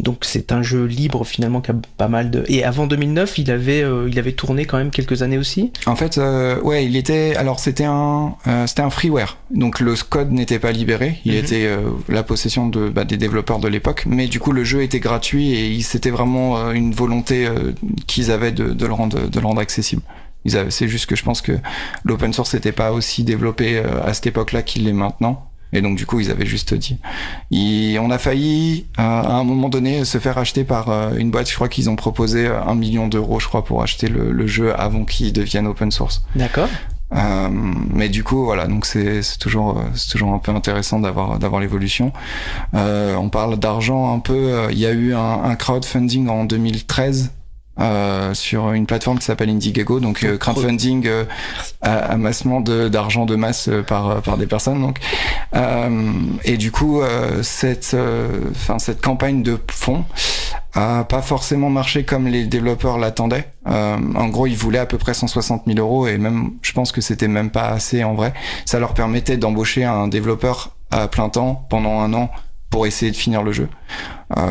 donc 0.00 0.20
c'est 0.22 0.50
un 0.50 0.62
jeu 0.62 0.86
libre 0.86 1.26
finalement 1.26 1.60
qui 1.60 1.72
a 1.72 1.74
pas 1.98 2.08
mal 2.08 2.30
de. 2.30 2.42
Et 2.48 2.64
avant 2.64 2.86
2009, 2.86 3.36
il 3.36 3.50
avait, 3.50 3.82
euh, 3.82 4.08
il 4.10 4.18
avait 4.18 4.32
tourné 4.32 4.64
quand 4.64 4.78
même 4.78 4.90
quelques 4.90 5.20
années 5.20 5.36
aussi? 5.36 5.72
En 5.84 5.94
fait, 5.94 6.18
ouais, 6.62 6.86
il 6.86 6.96
était. 6.96 7.36
Alors 7.36 7.60
c'était 7.60 7.84
un, 7.84 8.34
c'était 8.64 8.80
un 8.80 8.88
freeware. 8.88 9.36
Donc 9.50 9.78
le 9.78 9.92
code 10.08 10.32
n'était 10.32 10.58
pas 10.58 10.72
libéré. 10.72 11.18
Il 11.26 11.32
Mhm. 11.32 11.38
était 11.38 11.68
la 12.08 12.22
possession 12.22 12.66
de 12.66 12.88
bah, 12.88 13.04
des 13.04 13.18
développeurs 13.18 13.58
de 13.58 13.68
l'époque. 13.68 14.04
Mais 14.06 14.26
du 14.26 14.40
coup, 14.40 14.52
le 14.52 14.64
jeu 14.64 14.82
était 14.82 15.00
gratuit 15.00 15.52
et 15.52 15.78
c'était 15.82 16.08
vraiment 16.08 16.70
une 16.72 16.94
volonté 16.94 17.46
qu'ils 18.06 18.30
avaient 18.30 18.52
de, 18.52 18.72
de 18.72 18.86
le 18.86 18.92
rendre, 18.94 19.28
de 19.28 19.38
le 19.38 19.46
rendre 19.46 19.60
accessible. 19.60 19.81
C'est 20.46 20.88
juste 20.88 21.06
que 21.06 21.16
je 21.16 21.22
pense 21.22 21.40
que 21.40 21.52
l'open 22.04 22.32
source 22.32 22.54
n'était 22.54 22.72
pas 22.72 22.92
aussi 22.92 23.22
développé 23.22 23.76
euh, 23.78 24.02
à 24.04 24.12
cette 24.12 24.26
époque-là 24.26 24.62
qu'il 24.62 24.84
l'est 24.84 24.92
maintenant. 24.92 25.48
Et 25.72 25.80
donc 25.80 25.96
du 25.96 26.04
coup, 26.04 26.20
ils 26.20 26.30
avaient 26.30 26.46
juste 26.46 26.74
dit. 26.74 26.98
Et 27.50 27.98
on 27.98 28.10
a 28.10 28.18
failli 28.18 28.86
euh, 28.98 29.02
à 29.02 29.34
un 29.34 29.44
moment 29.44 29.68
donné 29.68 30.04
se 30.04 30.18
faire 30.18 30.36
acheter 30.36 30.64
par 30.64 30.90
euh, 30.90 31.14
une 31.16 31.30
boîte. 31.30 31.48
Je 31.48 31.54
crois 31.54 31.68
qu'ils 31.68 31.88
ont 31.88 31.96
proposé 31.96 32.46
un 32.46 32.74
million 32.74 33.08
d'euros, 33.08 33.40
je 33.40 33.48
crois, 33.48 33.64
pour 33.64 33.82
acheter 33.82 34.08
le, 34.08 34.32
le 34.32 34.46
jeu 34.46 34.78
avant 34.78 35.04
qu'il 35.04 35.32
devienne 35.32 35.66
open 35.66 35.90
source. 35.90 36.24
D'accord. 36.36 36.68
Euh, 37.14 37.48
mais 37.50 38.08
du 38.08 38.24
coup, 38.24 38.44
voilà, 38.44 38.66
donc 38.66 38.86
c'est 38.86 39.20
toujours 39.38 39.82
c'est 39.94 40.10
toujours 40.10 40.32
un 40.32 40.38
peu 40.38 40.50
intéressant 40.52 40.98
d'avoir 40.98 41.38
d'avoir 41.38 41.60
l'évolution. 41.60 42.12
Euh, 42.74 43.14
on 43.16 43.28
parle 43.28 43.58
d'argent 43.58 44.14
un 44.14 44.18
peu. 44.18 44.68
Il 44.70 44.78
y 44.78 44.86
a 44.86 44.92
eu 44.92 45.14
un, 45.14 45.42
un 45.44 45.54
crowdfunding 45.54 46.28
en 46.28 46.44
2013. 46.44 47.30
Euh, 47.80 48.34
sur 48.34 48.72
une 48.72 48.84
plateforme 48.84 49.18
qui 49.18 49.24
s'appelle 49.24 49.48
Indiegogo, 49.48 49.98
donc 49.98 50.24
euh, 50.24 50.36
crowdfunding, 50.36 51.06
euh, 51.06 51.24
amassement 51.80 52.60
d'argent 52.60 53.24
de, 53.24 53.34
masse 53.34 53.68
euh, 53.68 53.82
par 53.82 54.20
par 54.20 54.36
des 54.36 54.46
personnes. 54.46 54.82
Donc, 54.82 54.98
euh, 55.54 56.12
et 56.44 56.58
du 56.58 56.70
coup, 56.70 57.00
euh, 57.00 57.42
cette 57.42 57.96
enfin 58.50 58.78
cette 58.78 59.00
campagne 59.00 59.42
de 59.42 59.58
fonds 59.70 60.04
a 60.74 61.04
pas 61.04 61.22
forcément 61.22 61.70
marché 61.70 62.04
comme 62.04 62.26
les 62.26 62.44
développeurs 62.44 62.98
l'attendaient. 62.98 63.48
Euh, 63.66 63.96
en 64.16 64.28
gros, 64.28 64.46
ils 64.46 64.56
voulaient 64.56 64.78
à 64.78 64.86
peu 64.86 64.98
près 64.98 65.14
160 65.14 65.62
000 65.66 65.78
euros 65.78 66.06
et 66.06 66.18
même, 66.18 66.52
je 66.60 66.72
pense 66.72 66.92
que 66.92 67.00
c'était 67.00 67.28
même 67.28 67.50
pas 67.50 67.68
assez 67.68 68.04
en 68.04 68.14
vrai. 68.14 68.34
Ça 68.66 68.80
leur 68.80 68.92
permettait 68.92 69.38
d'embaucher 69.38 69.84
un 69.84 70.08
développeur 70.08 70.76
à 70.90 71.08
plein 71.08 71.30
temps 71.30 71.66
pendant 71.70 72.00
un 72.00 72.12
an 72.12 72.30
pour 72.72 72.86
essayer 72.86 73.12
de 73.12 73.16
finir 73.16 73.42
le 73.44 73.52
jeu. 73.52 73.68
Euh, 74.36 74.42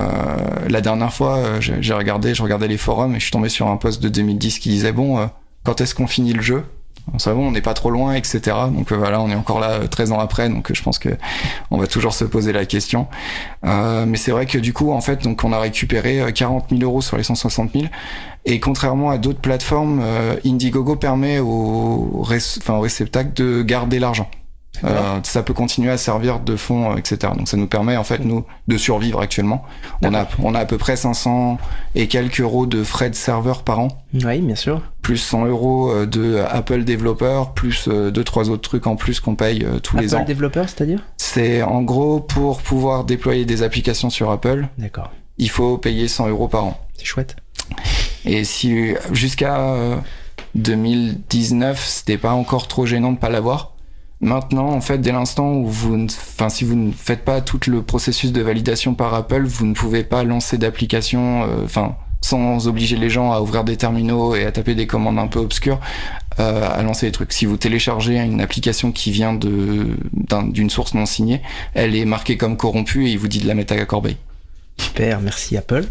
la 0.69 0.79
dernière 0.79 1.11
fois, 1.11 1.37
euh, 1.37 1.57
j'ai 1.59 1.93
regardé, 1.93 2.33
je 2.35 2.43
regardais 2.43 2.67
les 2.69 2.77
forums 2.77 3.11
et 3.15 3.19
je 3.19 3.23
suis 3.23 3.31
tombé 3.31 3.49
sur 3.49 3.67
un 3.67 3.75
post 3.77 4.01
de 4.01 4.07
2010 4.07 4.59
qui 4.59 4.69
disait 4.69 4.91
bon, 4.93 5.17
euh, 5.19 5.25
quand 5.65 5.81
est-ce 5.81 5.93
qu'on 5.95 6.07
finit 6.07 6.31
le 6.33 6.41
jeu? 6.41 6.63
Ça 7.17 7.33
va, 7.33 7.39
on 7.39 7.49
n'est 7.51 7.61
pas 7.63 7.73
trop 7.73 7.89
loin, 7.89 8.13
etc. 8.13 8.39
Donc 8.71 8.93
voilà, 8.93 9.19
on 9.21 9.29
est 9.31 9.35
encore 9.35 9.59
là 9.59 9.71
euh, 9.71 9.87
13 9.87 10.11
ans 10.11 10.19
après, 10.19 10.49
donc 10.49 10.71
je 10.71 10.83
pense 10.83 10.99
que 10.99 11.09
on 11.71 11.79
va 11.79 11.87
toujours 11.87 12.13
se 12.13 12.23
poser 12.23 12.53
la 12.53 12.65
question. 12.65 13.07
Mais 13.63 14.17
c'est 14.17 14.31
vrai 14.31 14.45
que 14.45 14.59
du 14.59 14.71
coup, 14.71 14.91
en 14.91 15.01
fait, 15.01 15.23
donc 15.23 15.43
on 15.43 15.51
a 15.51 15.59
récupéré 15.59 16.21
euh, 16.21 16.31
40 16.31 16.65
000 16.69 16.81
euros 16.83 17.01
sur 17.01 17.17
les 17.17 17.23
160 17.23 17.71
000. 17.73 17.85
Et 18.45 18.59
contrairement 18.59 19.09
à 19.09 19.17
d'autres 19.17 19.41
plateformes, 19.41 20.01
Indiegogo 20.45 20.95
permet 20.95 21.37
ré- 21.39 22.37
enfin, 22.59 22.75
aux 22.75 22.81
réceptacles 22.81 23.33
de 23.33 23.61
garder 23.63 23.97
l'argent. 23.99 24.29
Euh, 24.83 25.19
ça 25.23 25.43
peut 25.43 25.53
continuer 25.53 25.91
à 25.91 25.97
servir 25.97 26.39
de 26.39 26.55
fonds, 26.55 26.91
euh, 26.91 26.95
etc. 26.95 27.33
Donc 27.37 27.47
ça 27.47 27.55
nous 27.57 27.67
permet 27.67 27.97
en 27.97 28.03
fait 28.03 28.19
nous 28.25 28.45
de 28.67 28.77
survivre 28.77 29.19
actuellement. 29.19 29.63
On 30.01 30.13
a, 30.15 30.27
on 30.39 30.55
a 30.55 30.59
à 30.59 30.65
peu 30.65 30.77
près 30.77 30.95
500 30.95 31.59
et 31.93 32.07
quelques 32.07 32.39
euros 32.39 32.65
de 32.65 32.83
frais 32.83 33.09
de 33.09 33.15
serveur 33.15 33.63
par 33.63 33.79
an, 33.79 33.89
Oui, 34.13 34.39
bien 34.39 34.55
sûr. 34.55 34.81
plus 35.01 35.17
100 35.17 35.45
euros 35.45 35.91
euh, 35.91 36.05
de 36.07 36.41
Apple 36.49 36.83
Developer, 36.83 37.43
plus 37.53 37.87
euh, 37.89 38.09
deux 38.11 38.23
trois 38.23 38.49
autres 38.49 38.61
trucs 38.67 38.87
en 38.87 38.95
plus 38.95 39.19
qu'on 39.19 39.35
paye 39.35 39.65
tous 39.83 39.97
les 39.97 40.13
Apple 40.15 40.23
ans. 40.23 40.25
développeur, 40.25 40.67
c'est-à-dire? 40.69 41.03
C'est 41.17 41.61
en 41.61 41.81
gros 41.83 42.19
pour 42.19 42.61
pouvoir 42.61 43.03
déployer 43.03 43.45
des 43.45 43.61
applications 43.63 44.09
sur 44.09 44.31
Apple, 44.31 44.67
D'accord. 44.79 45.11
il 45.37 45.49
faut 45.49 45.77
payer 45.77 46.07
100 46.07 46.29
euros 46.29 46.47
par 46.47 46.63
an. 46.65 46.79
C'est 46.97 47.05
chouette. 47.05 47.35
Et 48.25 48.43
si 48.45 48.93
jusqu'à 49.11 49.59
euh, 49.59 49.95
2019, 50.55 51.83
c'était 51.85 52.17
pas 52.17 52.31
encore 52.33 52.67
trop 52.67 52.85
gênant 52.85 53.11
de 53.11 53.17
pas 53.17 53.29
l'avoir. 53.29 53.70
Maintenant, 54.21 54.69
en 54.69 54.81
fait, 54.81 54.99
dès 54.99 55.11
l'instant 55.11 55.51
où 55.53 55.67
vous, 55.67 55.97
ne- 55.97 56.05
enfin, 56.05 56.49
si 56.49 56.63
vous 56.63 56.75
ne 56.75 56.91
faites 56.91 57.25
pas 57.25 57.41
tout 57.41 57.59
le 57.67 57.81
processus 57.81 58.31
de 58.31 58.41
validation 58.41 58.93
par 58.93 59.13
Apple, 59.15 59.43
vous 59.43 59.65
ne 59.65 59.73
pouvez 59.73 60.03
pas 60.03 60.23
lancer 60.23 60.57
d'application, 60.59 61.43
euh, 61.43 61.65
enfin, 61.65 61.95
sans 62.21 62.67
obliger 62.67 62.97
les 62.97 63.09
gens 63.09 63.31
à 63.31 63.41
ouvrir 63.41 63.63
des 63.63 63.77
terminaux 63.77 64.35
et 64.35 64.45
à 64.45 64.51
taper 64.51 64.75
des 64.75 64.85
commandes 64.85 65.17
un 65.17 65.25
peu 65.25 65.39
obscures, 65.39 65.79
euh, 66.39 66.69
à 66.71 66.83
lancer 66.83 67.07
des 67.07 67.11
trucs. 67.11 67.33
Si 67.33 67.47
vous 67.47 67.57
téléchargez 67.57 68.17
une 68.19 68.41
application 68.41 68.91
qui 68.91 69.09
vient 69.11 69.33
de 69.33 69.97
d'un- 70.13 70.43
d'une 70.43 70.69
source 70.69 70.93
non 70.93 71.07
signée, 71.07 71.41
elle 71.73 71.95
est 71.95 72.05
marquée 72.05 72.37
comme 72.37 72.57
corrompue 72.57 73.07
et 73.07 73.11
il 73.11 73.17
vous 73.17 73.27
dit 73.27 73.39
de 73.39 73.47
la 73.47 73.55
mettre 73.55 73.73
à 73.73 73.75
la 73.77 73.85
corbeille. 73.85 74.17
Super, 74.77 75.19
merci 75.19 75.57
Apple. 75.57 75.85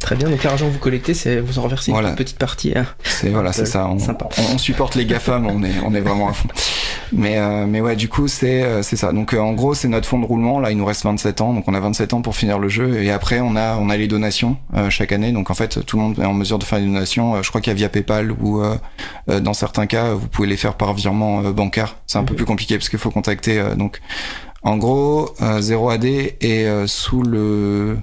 Très 0.00 0.16
bien, 0.16 0.28
donc 0.30 0.42
l'argent 0.42 0.66
que 0.66 0.72
vous 0.72 0.78
collectez, 0.78 1.14
c'est 1.14 1.40
vous 1.40 1.58
en 1.58 1.62
reversez 1.62 1.90
Voilà. 1.92 2.10
une 2.10 2.14
petite 2.16 2.38
partie. 2.38 2.72
hein. 2.76 2.86
C'est 3.04 3.28
voilà, 3.30 3.52
c'est 3.52 3.66
ça. 3.66 3.86
On, 3.86 3.98
Sympa. 3.98 4.28
on- 4.52 4.58
supporte 4.58 4.94
les 4.94 5.04
GAFAM, 5.04 5.46
on 5.46 5.62
est, 5.62 5.72
on 5.84 5.94
est 5.94 6.00
vraiment 6.00 6.28
à 6.28 6.32
fond. 6.32 6.48
Mais, 7.12 7.36
euh, 7.38 7.66
mais 7.66 7.80
ouais, 7.80 7.94
du 7.96 8.08
coup, 8.08 8.26
c'est, 8.28 8.62
euh, 8.62 8.82
c'est 8.82 8.96
ça. 8.96 9.12
Donc, 9.12 9.34
euh, 9.34 9.38
en 9.40 9.52
gros, 9.52 9.74
c'est 9.74 9.88
notre 9.88 10.08
fonds 10.08 10.18
de 10.18 10.24
roulement. 10.26 10.58
Là, 10.58 10.70
il 10.70 10.78
nous 10.78 10.84
reste 10.86 11.04
27 11.04 11.40
ans, 11.42 11.52
donc 11.52 11.64
on 11.68 11.74
a 11.74 11.80
27 11.80 12.14
ans 12.14 12.22
pour 12.22 12.34
finir 12.34 12.58
le 12.58 12.68
jeu. 12.68 13.02
Et 13.02 13.10
après, 13.10 13.40
on 13.40 13.56
a, 13.56 13.76
on 13.76 13.90
a 13.90 13.96
les 13.96 14.08
donations 14.08 14.56
euh, 14.74 14.88
chaque 14.90 15.12
année. 15.12 15.32
Donc, 15.32 15.50
en 15.50 15.54
fait, 15.54 15.84
tout 15.84 15.96
le 15.96 16.02
monde 16.02 16.18
est 16.18 16.24
en 16.24 16.32
mesure 16.34 16.58
de 16.58 16.64
faire 16.64 16.78
des 16.80 16.86
donations. 16.86 17.34
Euh, 17.36 17.42
je 17.42 17.48
crois 17.50 17.60
qu'il 17.60 17.70
y 17.70 17.74
a 17.74 17.76
via 17.76 17.88
PayPal 17.88 18.32
ou, 18.32 18.62
dans 19.28 19.54
certains 19.54 19.86
cas, 19.86 20.12
vous 20.14 20.28
pouvez 20.28 20.48
les 20.48 20.56
faire 20.56 20.74
par 20.74 20.94
virement 20.94 21.42
euh, 21.44 21.52
bancaire. 21.52 21.96
C'est 22.06 22.18
un 22.18 22.24
peu 22.24 22.32
Mhm. 22.32 22.36
plus 22.38 22.46
compliqué 22.46 22.78
parce 22.78 22.88
qu'il 22.88 22.98
faut 22.98 23.10
contacter. 23.10 23.58
euh, 23.58 23.74
donc, 23.74 24.00
en 24.62 24.76
gros, 24.78 25.30
euh, 25.42 25.60
0AD 25.60 26.04
est 26.40 26.64
euh, 26.64 26.86
sous 26.86 27.22
le 27.22 27.98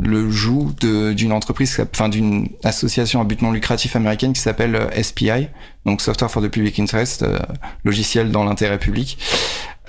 le 0.00 0.30
joug 0.30 0.70
d'une 1.14 1.32
entreprise, 1.32 1.80
enfin 1.92 2.08
d'une 2.08 2.48
association 2.64 3.20
à 3.20 3.24
but 3.24 3.40
non 3.42 3.52
lucratif 3.52 3.94
américaine 3.96 4.32
qui 4.32 4.40
s'appelle 4.40 4.74
euh, 4.74 5.02
SPI, 5.02 5.48
donc 5.86 6.00
Software 6.00 6.30
for 6.30 6.42
the 6.42 6.48
Public 6.48 6.78
Interest, 6.80 7.22
euh, 7.22 7.38
logiciel 7.84 8.30
dans 8.32 8.42
l'intérêt 8.44 8.78
public, 8.78 9.18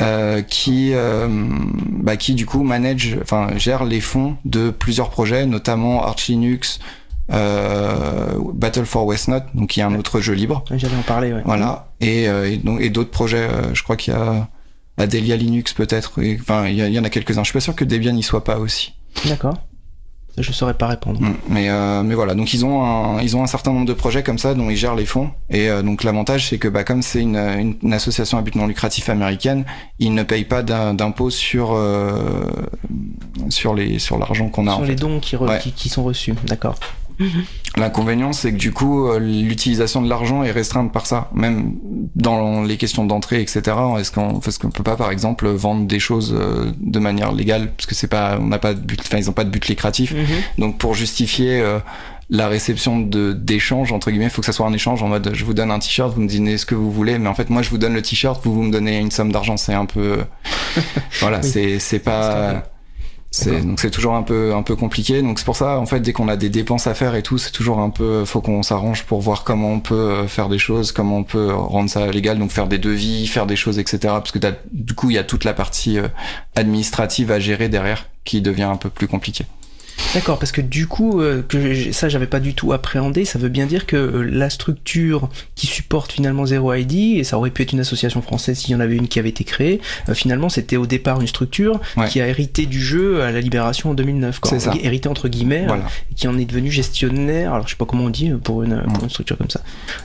euh, 0.02 0.42
qui, 0.42 0.92
euh, 0.94 1.28
bah, 1.30 2.16
qui 2.18 2.34
du 2.36 2.46
coup 2.46 2.64
manage, 2.64 3.18
enfin 3.22 3.50
gère 3.58 3.84
les 3.86 4.02
fonds 4.02 4.36
de 4.46 4.70
plusieurs 4.70 5.10
projets, 5.10 5.46
notamment 5.46 6.04
Arch 6.04 6.28
Linux, 6.28 6.80
euh, 7.32 8.38
Battle 8.54 8.86
for 8.86 9.06
Westnot, 9.06 9.42
donc 9.54 9.76
il 9.76 9.80
y 9.80 9.84
a 9.84 9.88
un 9.88 9.96
autre 9.96 10.20
jeu 10.22 10.34
libre, 10.34 10.64
J'allais 10.76 10.96
en 10.96 11.02
parler, 11.02 11.34
ouais. 11.34 11.42
voilà, 11.46 11.88
et, 12.00 12.28
euh, 12.28 12.50
et, 12.52 12.58
donc- 12.58 12.82
et 12.82 12.90
d'autres 12.90 13.12
projets, 13.12 13.48
euh, 13.50 13.74
je 13.74 13.84
crois 13.84 13.96
qu'il 13.96 14.14
y 14.14 14.16
a 14.16 14.48
Adelia 14.98 15.36
Linux 15.38 15.74
peut-être, 15.74 16.22
et- 16.22 16.38
enfin 16.42 16.68
il 16.68 16.76
y, 16.76 16.82
y 16.94 17.00
en 17.00 17.04
a 17.04 17.10
quelques-uns. 17.10 17.42
Je 17.42 17.46
suis 17.46 17.54
pas 17.54 17.60
sûr 17.62 17.76
que 17.76 17.86
Debian 17.86 18.16
y 18.16 18.24
soit 18.24 18.44
pas 18.44 18.58
aussi. 18.60 18.94
D'accord. 19.26 19.56
Je 20.38 20.52
saurais 20.54 20.74
pas 20.74 20.88
répondre. 20.88 21.20
Mm, 21.22 21.36
Mais 21.50 21.70
euh, 21.70 22.04
mais 22.04 22.16
voilà, 22.16 22.36
donc 22.36 22.54
ils 22.54 22.64
ont 22.66 22.84
un 22.84 23.22
ils 23.22 23.36
ont 23.36 23.44
un 23.44 23.48
certain 23.48 23.72
nombre 23.74 23.86
de 23.86 23.94
projets 23.94 24.24
comme 24.24 24.38
ça 24.40 24.54
dont 24.54 24.70
ils 24.70 24.78
gèrent 24.78 24.96
les 24.96 25.06
fonds 25.06 25.30
et 25.50 25.70
euh, 25.70 25.82
donc 25.82 26.04
l'avantage 26.04 26.48
c'est 26.50 26.58
que 26.58 26.68
bah 26.70 26.84
comme 26.86 27.02
c'est 27.02 27.22
une, 27.22 27.36
une, 27.36 27.76
une 27.84 27.94
association 27.94 28.38
à 28.38 28.42
but 28.42 28.56
non 28.56 28.66
lucratif 28.68 29.10
américaine, 29.10 29.66
ils 30.00 30.14
ne 30.14 30.24
payent 30.24 30.46
pas 30.46 30.64
d'im- 30.64 30.94
d'impôts 30.94 31.30
sur 31.30 31.72
euh, 31.74 32.50
sur 33.50 33.74
les 33.76 34.00
sur 34.00 34.18
l'argent 34.18 34.50
qu'on 34.50 34.68
a. 34.68 34.72
Sur 34.72 34.80
en 34.80 34.82
les 34.84 34.88
fait. 34.90 34.96
dons 34.96 35.20
qui, 35.20 35.36
re- 35.36 35.48
Ouais. 35.50 35.60
qui, 35.60 35.72
qui 35.74 35.90
sont 35.90 36.04
reçus, 36.04 36.34
d'accord. 36.46 36.76
L'inconvénient 37.78 38.34
c'est 38.34 38.52
que 38.52 38.58
du 38.58 38.72
coup 38.74 39.08
euh, 39.08 39.20
l'utilisation 39.20 40.02
de 40.02 40.10
l'argent 40.10 40.44
est 40.44 40.52
restreinte 40.52 40.92
par 40.92 41.06
ça, 41.06 41.30
même 41.34 41.76
dans 42.16 42.64
les 42.64 42.78
questions 42.78 43.06
d'entrée 43.06 43.42
etc. 43.42 43.62
Est-ce 44.00 44.12
qu'on 44.12 44.40
parce 44.40 44.58
qu'on 44.58 44.72
peut 44.72 44.84
pas 44.84 44.98
par 44.98 45.10
exemple 45.12 45.48
vendre 45.48 45.86
des 45.88 46.00
choses 46.00 46.36
euh, 46.38 46.72
de 46.80 47.00
manière 47.00 47.32
légale 47.32 47.72
parce 47.78 47.86
que 47.86 47.96
c'est 47.96 48.08
pas 48.08 48.38
on 48.42 48.48
n'a 48.48 48.60
pas 48.60 48.74
de 48.74 48.80
but 48.82 49.00
enfin 49.00 49.18
ils 49.18 49.30
ont 49.30 49.34
pas 49.34 49.46
de 49.46 49.50
but 49.50 49.68
lucratif 49.68 50.14
Donc 50.58 50.78
pour 50.80 50.96
justifier 50.96 51.62
euh, 51.62 51.80
la 52.30 52.48
réception 52.48 53.00
de 53.00 53.34
d'échanges 53.34 53.92
entre 53.92 54.10
guillemets, 54.10 54.26
il 54.26 54.30
faut 54.32 54.42
que 54.42 54.46
ça 54.46 54.54
soit 54.54 54.66
un 54.66 54.74
échange 54.74 55.04
en 55.04 55.08
mode 55.08 55.32
je 55.34 55.44
vous 55.46 55.54
donne 55.54 55.70
un 55.72 55.80
t-shirt, 55.80 56.14
vous 56.14 56.22
me 56.22 56.30
donnez 56.30 56.58
ce 56.58 56.66
que 56.66 56.76
vous 56.76 56.92
voulez, 56.92 57.20
mais 57.20 57.28
en 57.28 57.34
fait 57.34 57.50
moi 57.50 57.62
je 57.62 57.70
vous 57.70 57.78
donne 57.78 57.94
le 57.94 58.02
t-shirt, 58.02 58.42
vous 58.44 58.54
vous 58.54 58.64
me 58.64 58.72
donnez 58.72 59.00
une 59.00 59.12
somme 59.12 59.32
d'argent, 59.32 59.58
c'est 59.58 59.74
un 59.74 59.86
peu 59.86 60.20
voilà, 61.20 61.40
Oui. 61.40 61.50
c'est 61.50 61.80
c'est 61.80 62.00
pas 62.00 62.64
c'est 63.34 63.62
donc 63.62 63.80
c'est 63.80 63.92
toujours 63.92 64.14
un 64.14 64.24
peu 64.24 64.54
un 64.54 64.62
peu 64.62 64.76
compliqué. 64.76 65.22
Donc 65.22 65.40
c'est 65.40 65.46
pour 65.46 65.56
ça 65.56 65.80
en 65.80 65.86
fait 65.86 66.02
dès 66.02 66.12
qu'on 66.12 66.28
a 66.28 66.36
des 66.36 66.50
dépenses 66.50 66.86
à 66.88 66.94
faire 66.94 67.16
et 67.16 67.24
tout, 67.24 67.38
c'est 67.38 67.52
toujours 67.52 67.80
un 67.80 67.90
peu 67.90 68.26
faut 68.26 68.42
qu'on 68.42 68.62
s'arrange 68.62 69.06
pour 69.06 69.22
voir 69.22 69.46
comment 69.46 69.72
on 69.72 69.80
peut 69.80 69.96
euh, 69.96 70.28
faire 70.28 70.50
des 70.50 70.60
choses, 70.60 70.92
comment 70.92 71.20
on 71.20 71.24
peut 71.24 71.54
rendre 71.54 71.90
ça 71.90 72.06
légal, 72.08 72.38
donc 72.38 72.52
faire 72.52 72.68
des 72.68 72.78
devis, 72.78 73.28
faire 73.28 73.48
des 73.48 73.56
choses 73.56 73.80
etc. 73.80 74.00
Parce 74.04 74.32
que 74.32 74.40
du 74.74 74.94
coup 74.94 75.10
il 75.10 75.16
y 75.16 75.18
a 75.18 75.24
toute 75.24 75.46
la 75.46 75.54
partie 75.54 75.98
euh, 75.98 76.10
administrative 76.56 77.32
à 77.32 77.40
gérer 77.40 77.70
derrière 77.70 78.08
qui 78.26 78.42
devient 78.42 78.64
un 78.64 78.78
peu 78.78 78.90
plus 78.90 79.08
compliquée. 79.08 79.46
D'accord, 80.14 80.40
parce 80.40 80.52
que 80.52 80.60
du 80.60 80.88
coup, 80.88 81.22
euh, 81.22 81.42
que 81.48 81.94
ça 81.94 82.10
j'avais 82.10 82.28
pas 82.28 82.42
du 82.42 82.54
tout 82.54 82.74
appréhendé, 82.74 83.24
ça 83.24 83.40
veut 83.40 83.48
bien 83.48 83.66
dire 83.66 83.86
que 83.86 83.96
euh, 83.96 84.22
la 84.24 84.50
structure 84.50 85.30
qui 85.56 85.68
supporte 85.68 86.12
finalement 86.12 86.46
Zero 86.46 86.74
ID, 86.74 87.18
et 87.20 87.24
ça 87.24 87.38
aurait 87.38 87.50
pu 87.50 87.62
être 87.62 87.72
une 87.72 87.80
association 87.80 88.22
française 88.22 88.58
s'il 88.58 88.72
y 88.72 88.76
en 88.76 88.82
avait 88.82 88.98
une 88.98 89.08
qui 89.08 89.20
avait 89.20 89.30
été 89.30 89.46
créée, 89.46 89.80
euh, 90.10 90.14
finalement 90.14 90.50
c'était 90.50 90.76
au 90.76 90.86
départ 90.86 91.22
une 91.22 91.28
structure 91.28 91.80
qui 92.10 92.20
a 92.20 92.28
hérité 92.28 92.66
du 92.66 92.82
jeu 92.82 93.22
à 93.22 93.32
la 93.32 93.40
libération 93.40 93.92
en 93.92 93.94
2009, 93.94 94.40
quoi. 94.40 94.60
Ça. 94.60 94.74
hérité 94.82 95.08
entre 95.08 95.30
guillemets, 95.30 95.66
et 96.12 96.14
qui 96.16 96.28
en 96.28 96.38
est 96.38 96.46
devenu 96.46 96.72
gestionnaire, 96.72 97.54
alors 97.54 97.68
je 97.68 97.72
sais 97.72 97.78
pas 97.78 97.86
comment 97.86 98.06
on 98.06 98.10
dit 98.10 98.32
pour 98.44 98.64
une, 98.64 98.82
pour 98.94 99.04
une 99.04 99.10
structure 99.10 99.38
comme 99.38 99.50
ça. 99.50 99.62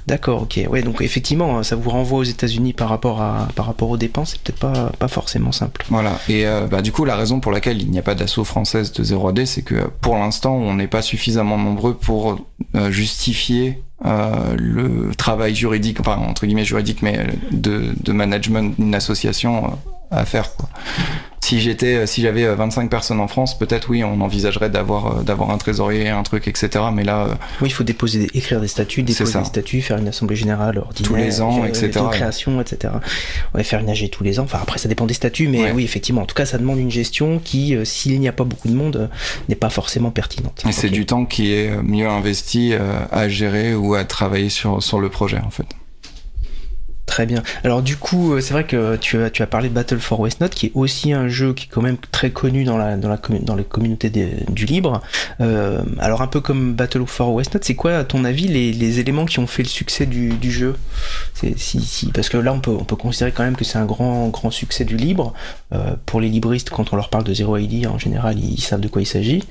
D'accord, 0.06 0.42
ok, 0.42 0.60
ouais, 0.70 0.82
donc 0.82 1.02
effectivement, 1.02 1.64
ça 1.64 1.74
vous 1.74 1.90
renvoie 1.90 2.20
aux 2.20 2.24
États-Unis 2.24 2.74
par 2.74 2.88
rapport 2.88 3.20
à 3.22 3.48
par 3.56 3.66
rapport 3.66 3.90
aux 3.90 3.96
dépenses, 3.96 4.32
c'est 4.32 4.40
peut-être 4.40 4.58
pas, 4.58 4.92
pas 4.98 5.08
forcément 5.08 5.52
simple. 5.52 5.84
Voilà, 5.88 6.20
et 6.28 6.44
bah, 6.70 6.80
du 6.80 6.92
coup, 6.92 7.04
la 7.04 7.16
raison 7.16 7.40
pour 7.40 7.50
laquelle 7.50 7.82
il 7.82 7.90
n'y 7.90 7.98
a 7.98 8.02
pas 8.02 8.14
d'assaut 8.14 8.44
française 8.44 8.92
de 8.92 9.02
0AD, 9.02 9.46
c'est 9.46 9.62
que 9.62 9.85
pour 10.00 10.16
l'instant, 10.16 10.54
on 10.54 10.74
n'est 10.74 10.86
pas 10.86 11.02
suffisamment 11.02 11.58
nombreux 11.58 11.94
pour 11.94 12.38
euh, 12.74 12.90
justifier 12.90 13.82
euh, 14.04 14.54
le 14.58 15.14
travail 15.14 15.54
juridique, 15.54 16.00
enfin 16.00 16.16
entre 16.16 16.46
guillemets 16.46 16.64
juridique, 16.64 17.02
mais 17.02 17.26
de, 17.50 17.94
de 18.02 18.12
management 18.12 18.74
d'une 18.78 18.94
association 18.94 19.66
euh, 19.66 19.68
à 20.10 20.24
faire. 20.24 20.54
Quoi 20.56 20.68
si 21.46 21.60
j'étais, 21.60 21.94
euh, 21.94 22.06
si 22.06 22.22
j'avais 22.22 22.52
25 22.52 22.82
euh, 22.82 22.88
personnes 22.88 23.20
en 23.20 23.28
France, 23.28 23.56
peut-être 23.56 23.88
oui, 23.88 24.02
on 24.02 24.20
envisagerait 24.20 24.68
d'avoir 24.68 25.18
euh, 25.18 25.22
d'avoir 25.22 25.50
un 25.50 25.58
trésorier, 25.58 26.08
un 26.08 26.24
truc, 26.24 26.48
etc. 26.48 26.86
Mais 26.92 27.04
là, 27.04 27.28
oui, 27.60 27.68
il 27.68 27.72
faut 27.72 27.84
déposer, 27.84 28.28
écrire 28.34 28.60
des 28.60 28.66
statuts, 28.66 29.04
déposer 29.04 29.38
des 29.38 29.44
statuts, 29.44 29.80
faire 29.80 29.98
une 29.98 30.08
assemblée 30.08 30.34
générale 30.34 30.78
ordinaire, 30.78 31.08
tous 31.08 31.14
les 31.14 31.40
ans, 31.40 31.64
etc. 31.64 31.92
Une 32.00 32.10
création, 32.10 32.60
etc. 32.60 32.94
Ouais, 33.54 33.62
faire 33.62 33.78
une 33.78 33.88
AG 33.88 34.10
tous 34.10 34.24
les 34.24 34.40
ans. 34.40 34.44
Enfin, 34.44 34.58
après, 34.60 34.78
ça 34.78 34.88
dépend 34.88 35.06
des 35.06 35.14
statuts, 35.14 35.46
mais 35.46 35.70
oui, 35.70 35.84
effectivement, 35.84 36.22
en 36.22 36.26
tout 36.26 36.34
cas, 36.34 36.46
ça 36.46 36.58
demande 36.58 36.78
une 36.78 36.90
gestion 36.90 37.38
qui, 37.38 37.76
s'il 37.84 38.18
n'y 38.18 38.28
a 38.28 38.32
pas 38.32 38.44
beaucoup 38.44 38.68
de 38.68 38.74
monde, 38.74 39.08
n'est 39.48 39.54
pas 39.54 39.70
forcément 39.70 40.10
pertinente. 40.10 40.64
Et 40.68 40.72
c'est 40.72 40.90
du 40.90 41.06
temps 41.06 41.26
qui 41.26 41.52
est 41.52 41.70
mieux 41.82 42.08
investi 42.08 42.72
à 43.12 43.28
gérer 43.28 43.74
ou 43.74 43.94
à 43.94 44.04
travailler 44.04 44.48
sur 44.48 44.82
sur 44.82 44.98
le 44.98 45.08
projet, 45.10 45.38
en 45.38 45.50
fait. 45.50 45.66
Très 47.06 47.24
bien. 47.24 47.42
Alors 47.62 47.82
du 47.82 47.96
coup, 47.96 48.34
euh, 48.34 48.40
c'est 48.40 48.52
vrai 48.52 48.64
que 48.64 48.96
tu 48.96 49.22
as, 49.22 49.30
tu 49.30 49.42
as 49.42 49.46
parlé 49.46 49.68
de 49.68 49.74
Battle 49.74 50.00
for 50.00 50.18
Westnot, 50.18 50.48
qui 50.48 50.66
est 50.66 50.72
aussi 50.74 51.12
un 51.12 51.28
jeu 51.28 51.54
qui 51.54 51.66
est 51.66 51.68
quand 51.68 51.80
même 51.80 51.96
très 52.10 52.30
connu 52.30 52.64
dans 52.64 52.76
la 52.76 52.96
dans 52.96 53.08
la 53.08 53.18
dans 53.42 53.54
les 53.54 53.64
communautés 53.64 54.10
du 54.10 54.66
libre. 54.66 55.00
Euh, 55.40 55.82
alors 55.98 56.20
un 56.20 56.26
peu 56.26 56.40
comme 56.40 56.74
Battle 56.74 57.06
for 57.06 57.32
Westnot, 57.32 57.60
c'est 57.62 57.76
quoi 57.76 57.96
à 57.98 58.04
ton 58.04 58.24
avis 58.24 58.48
les, 58.48 58.72
les, 58.72 58.98
éléments 58.98 59.24
qui 59.24 59.38
ont 59.38 59.46
fait 59.46 59.62
le 59.62 59.68
succès 59.68 60.04
du, 60.04 60.30
du 60.30 60.50
jeu? 60.50 60.74
Parce 62.12 62.28
que 62.28 62.38
là 62.38 62.52
on 62.52 62.60
peut 62.60 62.72
on 62.72 62.84
peut 62.84 62.96
considérer 62.96 63.30
quand 63.30 63.44
même 63.44 63.56
que 63.56 63.64
c'est 63.64 63.78
un 63.78 63.86
grand 63.86 64.28
grand 64.28 64.50
succès 64.50 64.84
du 64.84 64.96
libre. 64.96 65.32
Euh, 65.72 65.94
pour 66.06 66.20
les 66.20 66.28
libristes, 66.28 66.70
quand 66.70 66.92
on 66.92 66.96
leur 66.96 67.08
parle 67.08 67.24
de 67.24 67.32
Zero 67.32 67.56
ID, 67.56 67.86
en 67.86 67.98
général 67.98 68.38
ils, 68.38 68.60
savent 68.60 68.80
de 68.80 68.88
quoi 68.88 69.00
il 69.00 69.06
s'agit. 69.06 69.44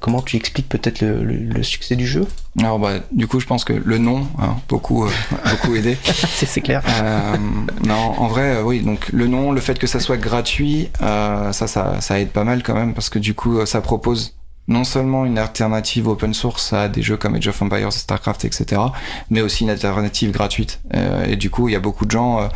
Comment 0.00 0.22
tu 0.22 0.36
expliques 0.36 0.68
peut-être 0.68 1.02
le, 1.02 1.62
succès 1.62 1.96
du 1.96 2.06
jeu? 2.06 2.24
Alors 2.60 2.78
bah 2.78 2.94
du 3.12 3.26
coup 3.26 3.40
je 3.40 3.46
pense 3.46 3.64
que 3.64 3.72
le 3.72 3.98
nom 3.98 4.26
a 4.38 4.56
beaucoup 4.68 5.04
euh, 5.04 5.10
beaucoup 5.50 5.74
aidé. 5.76 5.96
c'est 6.04 6.60
clair. 6.60 6.82
Euh, 7.02 7.36
non, 7.84 7.94
en 7.94 8.26
vrai, 8.28 8.56
euh, 8.56 8.62
oui. 8.62 8.80
Donc 8.80 9.08
le 9.12 9.26
nom, 9.26 9.52
le 9.52 9.60
fait 9.60 9.78
que 9.78 9.86
ça 9.86 10.00
soit 10.00 10.16
gratuit, 10.16 10.90
euh, 11.02 11.52
ça, 11.52 11.66
ça, 11.66 12.00
ça 12.00 12.18
aide 12.20 12.30
pas 12.30 12.44
mal 12.44 12.62
quand 12.62 12.74
même 12.74 12.94
parce 12.94 13.10
que 13.10 13.18
du 13.18 13.34
coup, 13.34 13.64
ça 13.66 13.80
propose 13.80 14.34
non 14.66 14.84
seulement 14.84 15.24
une 15.24 15.38
alternative 15.38 16.08
open 16.08 16.34
source 16.34 16.72
à 16.72 16.88
des 16.88 17.00
jeux 17.00 17.16
comme 17.16 17.34
Age 17.36 17.48
of 17.48 17.62
Empires, 17.62 17.92
Starcraft, 17.92 18.44
etc., 18.44 18.82
mais 19.30 19.40
aussi 19.40 19.64
une 19.64 19.70
alternative 19.70 20.30
gratuite. 20.30 20.80
et 21.26 21.36
du 21.36 21.48
coup, 21.48 21.68
il 21.68 21.72
y 21.72 21.76
a 21.76 21.80
beaucoup 21.80 22.04
de 22.04 22.10
gens. 22.10 22.50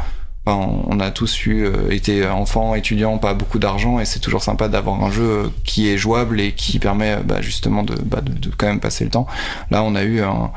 On 0.46 0.98
a 0.98 1.11
tous 1.11 1.46
eu 1.46 1.66
été 1.90 2.26
enfants, 2.26 2.74
étudiants, 2.74 3.18
pas 3.18 3.35
beaucoup 3.35 3.59
d'argent, 3.59 4.00
et 4.00 4.05
c'est 4.05 4.18
toujours 4.18 4.42
sympa 4.42 4.68
d'avoir 4.68 5.02
un 5.02 5.11
jeu 5.11 5.50
qui 5.64 5.88
est 5.88 5.96
jouable 5.96 6.40
et 6.40 6.52
qui 6.52 6.78
permet 6.81 7.18
bah, 7.24 7.40
justement 7.40 7.85
de, 7.85 7.94
bah, 7.94 8.20
de, 8.20 8.33
de, 8.33 8.50
quand 8.57 8.66
même 8.66 8.81
passer 8.81 9.05
le 9.05 9.11
temps. 9.11 9.26
Là, 9.70 9.85
on 9.85 9.94
a 9.94 10.02
eu 10.02 10.20
un, 10.20 10.50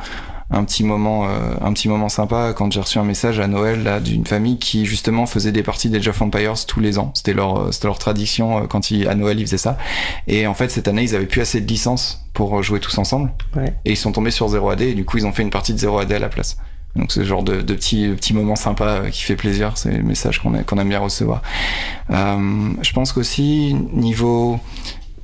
un 0.52 0.64
petit 0.64 0.84
moment 0.84 1.28
euh, 1.28 1.56
un 1.62 1.74
petit 1.74 1.90
moment 1.90 2.10
sympa 2.10 2.54
quand 2.56 2.72
j'ai 2.72 2.80
reçu 2.80 3.00
un 3.00 3.04
message 3.04 3.40
à 3.40 3.48
Noël 3.48 4.02
d'une 4.04 4.26
famille 4.26 4.60
qui 4.60 4.86
justement 4.86 5.26
faisait 5.26 5.52
des 5.52 5.64
parties 5.64 5.90
d'Age 5.90 6.08
of 6.08 6.22
Empires 6.22 6.66
tous 6.68 6.80
les 6.80 7.00
ans 7.00 7.12
c'était 7.16 7.34
leur 7.34 7.58
euh, 7.58 7.72
c'était 7.72 7.88
leur 7.88 7.98
tradition 7.98 8.60
euh, 8.60 8.68
quand 8.68 8.92
ils, 8.92 9.08
à 9.08 9.16
Noël 9.16 9.40
ils 9.40 9.46
faisaient 9.46 9.58
ça 9.58 9.78
et 10.28 10.46
en 10.46 10.54
fait 10.54 10.70
cette 10.70 10.88
année 10.88 11.02
ils 11.02 11.16
avaient 11.16 11.26
plus 11.26 11.42
assez 11.42 11.62
de 11.62 11.68
licences 11.68 12.26
pour 12.34 12.62
jouer 12.62 12.80
tous 12.80 12.96
ensemble 13.00 13.34
ouais. 13.56 13.74
et 13.86 13.92
ils 13.92 13.98
sont 13.98 14.12
tombés 14.12 14.32
sur 14.32 14.48
0 14.48 14.70
AD 14.70 14.82
et 14.82 14.94
du 14.94 15.04
coup 15.04 15.18
ils 15.18 15.26
ont 15.26 15.32
fait 15.32 15.44
une 15.44 15.50
partie 15.50 15.74
de 15.74 15.80
0 15.80 15.98
AD 15.98 16.12
à 16.12 16.20
la 16.20 16.30
place 16.30 16.58
donc 16.96 17.12
c'est 17.12 17.22
ce 17.22 17.26
genre 17.26 17.44
de, 17.44 17.62
petits 17.62 18.08
petits 18.10 18.34
moments 18.34 18.56
sympas 18.56 19.10
qui 19.10 19.24
fait 19.24 19.36
plaisir 19.36 19.74
c'est 19.76 19.92
le 19.92 20.04
message 20.04 20.42
qu'on 20.42 20.78
aime 20.78 20.90
bien 20.90 21.00
recevoir 21.00 21.42
euh, 22.12 22.70
je 22.82 22.94
pense 22.94 23.12
qu'aussi 23.14 23.76
niveau 23.94 24.60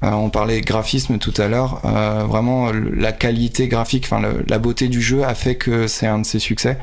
euh, 0.03 0.11
on 0.11 0.29
parlait 0.29 0.61
graphisme 0.61 1.19
tout 1.19 1.33
à 1.37 1.47
l'heure. 1.47 1.81
Euh, 1.85 2.23
vraiment, 2.27 2.71
la 2.71 3.11
qualité 3.11 3.67
graphique, 3.67 4.05
enfin 4.05 4.21
la 4.47 4.59
beauté 4.59 4.87
du 4.87 5.01
jeu 5.01 5.23
a 5.23 5.35
fait 5.35 5.55
que 5.55 5.87
c'est 5.87 6.07
un 6.07 6.19
de 6.19 6.25
ses 6.25 6.39
succès. 6.39 6.77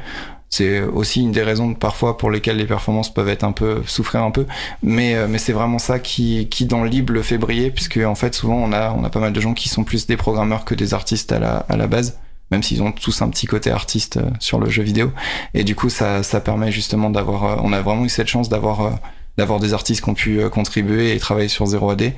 C'est 0.50 0.80
aussi 0.80 1.20
une 1.20 1.32
des 1.32 1.42
raisons 1.42 1.74
parfois 1.74 2.16
pour 2.16 2.30
lesquelles 2.30 2.56
les 2.56 2.64
performances 2.64 3.12
peuvent 3.12 3.28
être 3.28 3.44
un 3.44 3.52
peu 3.52 3.82
souffrir 3.86 4.22
un 4.22 4.30
peu, 4.30 4.46
mais 4.82 5.14
euh, 5.14 5.26
mais 5.28 5.36
c'est 5.36 5.52
vraiment 5.52 5.78
ça 5.78 5.98
qui 5.98 6.48
qui 6.48 6.64
dans 6.64 6.82
le 6.82 6.88
libre 6.88 7.12
le 7.12 7.22
fait 7.22 7.36
briller 7.36 7.70
puisque 7.70 7.98
en 7.98 8.14
fait 8.14 8.34
souvent 8.34 8.56
on 8.56 8.72
a 8.72 8.92
on 8.92 9.04
a 9.04 9.10
pas 9.10 9.20
mal 9.20 9.34
de 9.34 9.40
gens 9.40 9.52
qui 9.52 9.68
sont 9.68 9.84
plus 9.84 10.06
des 10.06 10.16
programmeurs 10.16 10.64
que 10.64 10.74
des 10.74 10.94
artistes 10.94 11.32
à 11.32 11.38
la 11.38 11.56
à 11.68 11.76
la 11.76 11.86
base 11.86 12.18
même 12.50 12.62
s'ils 12.62 12.82
ont 12.82 12.92
tous 12.92 13.22
un 13.22 13.28
petit 13.28 13.46
côté 13.46 13.70
artiste 13.70 14.18
sur 14.40 14.58
le 14.58 14.70
jeu 14.70 14.82
vidéo 14.82 15.12
et 15.54 15.64
du 15.64 15.74
coup 15.74 15.90
ça 15.90 16.22
ça 16.22 16.40
permet 16.40 16.72
justement 16.72 17.10
d'avoir 17.10 17.64
on 17.64 17.72
a 17.72 17.82
vraiment 17.82 18.04
eu 18.04 18.08
cette 18.08 18.28
chance 18.28 18.48
d'avoir 18.48 18.98
d'avoir 19.36 19.60
des 19.60 19.74
artistes 19.74 20.02
qui 20.02 20.10
ont 20.10 20.14
pu 20.14 20.40
contribuer 20.48 21.14
et 21.14 21.18
travailler 21.18 21.48
sur 21.48 21.66
0 21.66 21.90
AD 21.90 22.12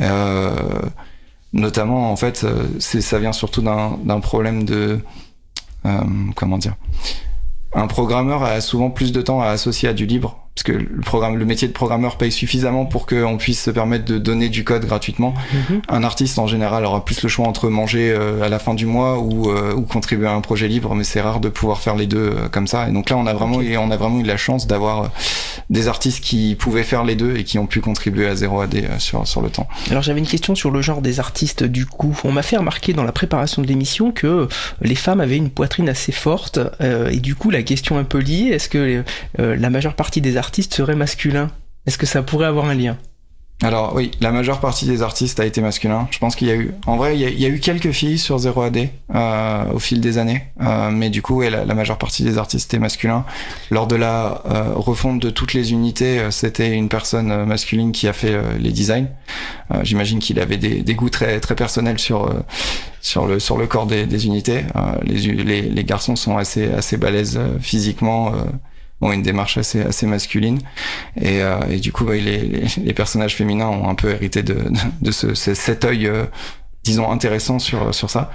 euh, 0.00 0.80
notamment, 1.52 2.10
en 2.10 2.16
fait, 2.16 2.44
euh, 2.44 2.66
ça 2.78 3.18
vient 3.18 3.32
surtout 3.32 3.62
d'un 3.62 4.20
problème 4.20 4.64
de 4.64 5.00
euh, 5.84 6.00
comment 6.34 6.58
dire. 6.58 6.76
Un 7.74 7.86
programmeur 7.86 8.42
a 8.42 8.60
souvent 8.60 8.90
plus 8.90 9.12
de 9.12 9.22
temps 9.22 9.40
à 9.40 9.48
associer 9.48 9.88
à 9.88 9.92
du 9.92 10.06
libre 10.06 10.41
parce 10.54 10.64
que 10.64 10.72
le 10.72 11.00
programme, 11.00 11.38
le 11.38 11.46
métier 11.46 11.66
de 11.66 11.72
programmeur 11.72 12.18
paye 12.18 12.30
suffisamment 12.30 12.84
pour 12.84 13.06
qu'on 13.06 13.38
puisse 13.38 13.62
se 13.62 13.70
permettre 13.70 14.04
de 14.04 14.18
donner 14.18 14.50
du 14.50 14.64
code 14.64 14.84
gratuitement. 14.84 15.32
Mhm. 15.52 15.82
Un 15.88 16.04
artiste 16.04 16.38
en 16.38 16.46
général 16.46 16.84
aura 16.84 17.06
plus 17.06 17.22
le 17.22 17.28
choix 17.30 17.46
entre 17.48 17.70
manger 17.70 18.10
euh, 18.10 18.42
à 18.42 18.50
la 18.50 18.58
fin 18.58 18.74
du 18.74 18.84
mois 18.84 19.18
ou, 19.18 19.50
euh, 19.50 19.72
ou 19.74 19.82
contribuer 19.82 20.26
à 20.26 20.32
un 20.32 20.42
projet 20.42 20.68
libre, 20.68 20.94
mais 20.94 21.04
c'est 21.04 21.22
rare 21.22 21.40
de 21.40 21.48
pouvoir 21.48 21.80
faire 21.80 21.96
les 21.96 22.06
deux 22.06 22.18
euh, 22.18 22.48
comme 22.50 22.66
ça. 22.66 22.86
Et 22.86 22.92
donc 22.92 23.08
là, 23.08 23.16
on 23.16 23.26
a 23.26 23.32
vraiment, 23.32 23.56
okay. 23.56 23.78
on 23.78 23.90
a 23.90 23.96
vraiment 23.96 24.20
eu 24.20 24.24
la 24.24 24.36
chance 24.36 24.66
d'avoir 24.66 25.10
des 25.70 25.88
artistes 25.88 26.22
qui 26.22 26.54
pouvaient 26.54 26.82
faire 26.82 27.04
les 27.04 27.16
deux 27.16 27.36
et 27.36 27.44
qui 27.44 27.58
ont 27.58 27.66
pu 27.66 27.80
contribuer 27.80 28.26
à 28.26 28.36
0 28.36 28.60
AD 28.60 28.84
sur 28.98 29.26
sur 29.26 29.40
le 29.40 29.48
temps. 29.48 29.66
Alors 29.90 30.02
j'avais 30.02 30.20
une 30.20 30.26
question 30.26 30.54
sur 30.54 30.70
le 30.70 30.82
genre 30.82 31.00
des 31.00 31.18
artistes 31.18 31.64
du 31.64 31.86
coup. 31.86 32.14
On 32.24 32.32
m'a 32.32 32.42
fait 32.42 32.58
remarquer 32.58 32.92
dans 32.92 33.04
la 33.04 33.12
préparation 33.12 33.62
de 33.62 33.66
l'émission 33.66 34.12
que 34.12 34.48
les 34.82 34.94
femmes 34.96 35.20
avaient 35.20 35.38
une 35.38 35.50
poitrine 35.50 35.88
assez 35.88 36.12
forte 36.12 36.58
et 36.80 37.20
du 37.20 37.34
coup 37.34 37.50
la 37.50 37.62
question 37.62 37.96
un 37.96 38.04
peu 38.04 38.18
liée, 38.18 38.50
est-ce 38.52 38.68
que 38.68 39.02
la 39.38 39.70
majeure 39.70 39.94
partie 39.94 40.20
des 40.20 40.36
artiste 40.42 40.74
serait 40.74 40.96
masculin 40.96 41.52
Est-ce 41.86 41.98
que 41.98 42.06
ça 42.06 42.20
pourrait 42.22 42.46
avoir 42.46 42.66
un 42.66 42.74
lien? 42.74 42.98
Alors 43.62 43.94
oui, 43.94 44.10
la 44.20 44.32
majeure 44.32 44.58
partie 44.58 44.86
des 44.86 45.02
artistes 45.02 45.38
a 45.38 45.46
été 45.46 45.60
masculin. 45.60 46.08
Je 46.10 46.18
pense 46.18 46.34
qu'il 46.34 46.48
y 46.48 46.50
a 46.50 46.56
eu, 46.56 46.74
en 46.86 46.96
vrai, 46.96 47.16
il 47.16 47.40
y 47.40 47.46
a, 47.46 47.48
eu 47.48 47.60
quelques 47.60 47.92
filles 47.92 48.18
sur 48.18 48.38
0 48.38 48.60
AD 48.60 48.88
euh, 49.14 49.64
au 49.72 49.78
fil 49.78 50.00
des 50.00 50.18
années, 50.18 50.42
euh, 50.60 50.90
mais 50.90 51.10
du 51.10 51.22
coup, 51.22 51.36
ouais, 51.36 51.48
la, 51.48 51.74
majeure 51.74 51.96
partie 51.96 52.24
des 52.24 52.38
artistes 52.38 52.70
étaient 52.70 52.80
masculins. 52.80 53.24
Lors 53.70 53.86
de 53.86 53.94
la 53.94 54.42
euh, 54.50 54.72
refonte 54.74 55.20
de 55.20 55.30
toutes 55.30 55.54
les 55.54 55.70
unités, 55.70 56.26
c'était 56.30 56.72
une 56.72 56.88
personne 56.88 57.44
masculine 57.44 57.92
qui 57.92 58.08
a 58.08 58.12
fait 58.12 58.36
les 58.58 58.72
designs. 58.72 59.06
J'imagine 59.84 60.18
qu'il 60.18 60.40
avait 60.40 60.56
des, 60.58 60.94
goûts 60.94 61.10
très 61.10 61.38
très 61.38 61.54
personnels 61.54 62.00
sur 62.00 62.34
sur 63.00 63.26
le 63.26 63.38
sur 63.38 63.56
le 63.58 63.68
corps 63.68 63.86
des, 63.86 64.06
des 64.06 64.26
unités. 64.26 64.64
Les, 65.04 65.18
les, 65.18 65.62
les 65.62 65.84
garçons 65.84 66.16
sont 66.16 66.36
assez 66.36 66.68
assez 66.72 66.96
balèzes 66.96 67.40
physiquement 67.60 68.32
ont 69.02 69.12
une 69.12 69.22
démarche 69.22 69.58
assez 69.58 69.82
assez 69.82 70.06
masculine. 70.06 70.58
Et, 71.20 71.42
euh, 71.42 71.58
et 71.70 71.78
du 71.78 71.92
coup 71.92 72.04
bah, 72.04 72.14
les, 72.14 72.20
les, 72.20 72.64
les, 72.82 72.94
personnages 72.94 73.34
féminins 73.36 73.68
ont 73.68 73.88
un 73.88 73.94
peu 73.94 74.10
hérité 74.10 74.42
de, 74.42 74.56
de, 75.02 75.10
ce, 75.10 75.34
cet 75.34 75.84
œil 75.84 76.06
euh, 76.06 76.24
disons 76.84 77.10
intéressant 77.10 77.58
sur 77.58 77.94
sur 77.94 78.10
ça. 78.10 78.30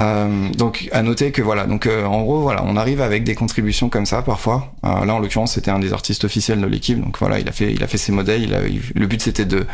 Euh, 0.00 0.48
donc 0.50 0.88
à 0.92 1.02
noter 1.02 1.32
que 1.32 1.42
voilà 1.42 1.66
donc 1.66 1.86
euh, 1.86 2.04
en 2.04 2.22
gros 2.22 2.40
voilà 2.40 2.62
on 2.64 2.76
arrive 2.76 3.00
avec 3.00 3.24
des 3.24 3.34
contributions 3.34 3.88
comme 3.88 4.06
ça 4.06 4.22
parfois. 4.22 4.72
Euh, 4.84 5.04
là 5.04 5.14
en 5.14 5.18
l'occurrence 5.18 5.54
c'était 5.54 5.72
un 5.72 5.80
des 5.80 5.92
artistes 5.92 6.24
officiels 6.24 6.60
de 6.60 6.66
l'équipe. 6.66 7.00
Donc 7.00 7.18
voilà 7.18 7.40
il 7.40 7.48
a 7.48 7.52
fait 7.52 7.72
il 7.72 7.82
a 7.82 7.86
fait 7.86 7.98
ses 7.98 8.12
modèles. 8.12 8.82
Le 8.94 9.06
but 9.06 9.20
c'était 9.20 9.44
de 9.44 9.66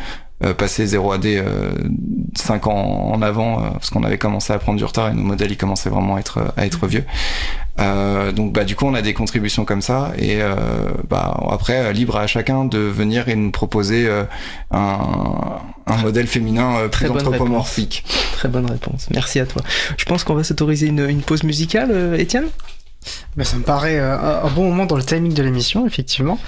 passer 0.53 0.87
0 0.87 1.13
AD 1.13 1.27
euh, 1.27 1.73
5 2.37 2.67
ans 2.67 3.11
en 3.13 3.23
avant 3.23 3.59
euh, 3.59 3.71
parce 3.73 3.91
qu'on 3.91 4.05
avait 4.05 4.19
commencé 4.19 4.53
à 4.53 4.59
prendre 4.59 4.79
du 4.79 4.85
retard 4.85 5.09
et 5.09 5.15
nos 5.15 5.23
modèles 5.23 5.53
ils 5.53 5.57
commençaient 5.57 5.91
vraiment 5.91 6.17
à 6.17 6.21
être 6.21 6.53
à 6.57 6.67
être 6.67 6.87
vieux 6.87 7.05
euh, 7.81 8.31
donc 8.31 8.53
bah 8.53 8.65
du 8.65 8.77
coup 8.77 8.87
on 8.87 8.95
a 8.95 9.03
des 9.03 9.15
contributions 9.15 9.65
comme 9.65 9.83
ça 9.83 10.13
et 10.17 10.41
euh, 10.41 10.55
bah 11.11 11.37
après 11.51 11.93
libre 11.93 12.17
à 12.17 12.29
chacun 12.29 12.65
de 12.65 12.79
venir 12.79 13.29
et 13.29 13.35
nous 13.35 13.51
proposer 13.51 14.07
euh, 14.07 14.23
un, 14.71 15.59
un 15.87 15.97
modèle 15.97 16.29
féminin 16.29 16.77
euh, 16.77 16.89
plus 16.89 17.07
Très 17.07 17.15
anthropomorphique. 17.15 18.05
Très 18.35 18.49
bonne 18.49 18.67
réponse. 18.71 19.09
Merci 19.13 19.41
à 19.41 19.47
toi. 19.47 19.63
Je 19.97 20.05
pense 20.05 20.23
qu'on 20.23 20.35
va 20.35 20.45
s'autoriser 20.45 20.87
une, 20.87 21.09
une, 21.09 21.23
pause 21.23 21.43
musicale, 21.43 22.15
Étienne? 22.19 22.47
Bah, 23.37 23.45
ça 23.45 23.57
me 23.57 23.63
paraît 23.63 23.99
un 23.99 24.49
bon 24.55 24.65
moment 24.69 24.87
dans 24.87 24.97
le 24.97 25.03
timing 25.03 25.35
de 25.35 25.43
l'émission, 25.43 25.87
effectivement. 25.87 26.39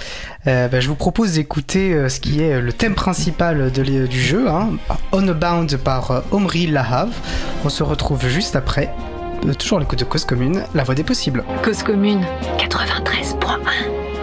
Bah, 0.45 0.79
je 0.79 0.87
vous 0.87 0.95
propose 0.95 1.33
d'écouter 1.33 2.09
ce 2.09 2.19
qui 2.19 2.41
est 2.41 2.61
le 2.61 2.73
thème 2.73 2.95
principal 2.95 3.71
de 3.71 3.83
du 4.05 4.21
jeu, 4.21 4.49
hein, 4.49 4.71
On 5.11 5.27
Abound 5.27 5.77
par 5.77 6.23
Omri 6.31 6.67
Lahav. 6.67 7.09
On 7.65 7.69
se 7.69 7.83
retrouve 7.83 8.27
juste 8.27 8.55
après, 8.55 8.93
toujours 9.57 9.79
l'écoute 9.79 9.99
de 9.99 10.05
Cause 10.05 10.25
Commune, 10.25 10.63
la 10.73 10.83
voix 10.83 10.95
des 10.95 11.03
possibles. 11.03 11.43
Cause 11.63 11.83
Commune 11.83 12.25
93.1 12.57 14.16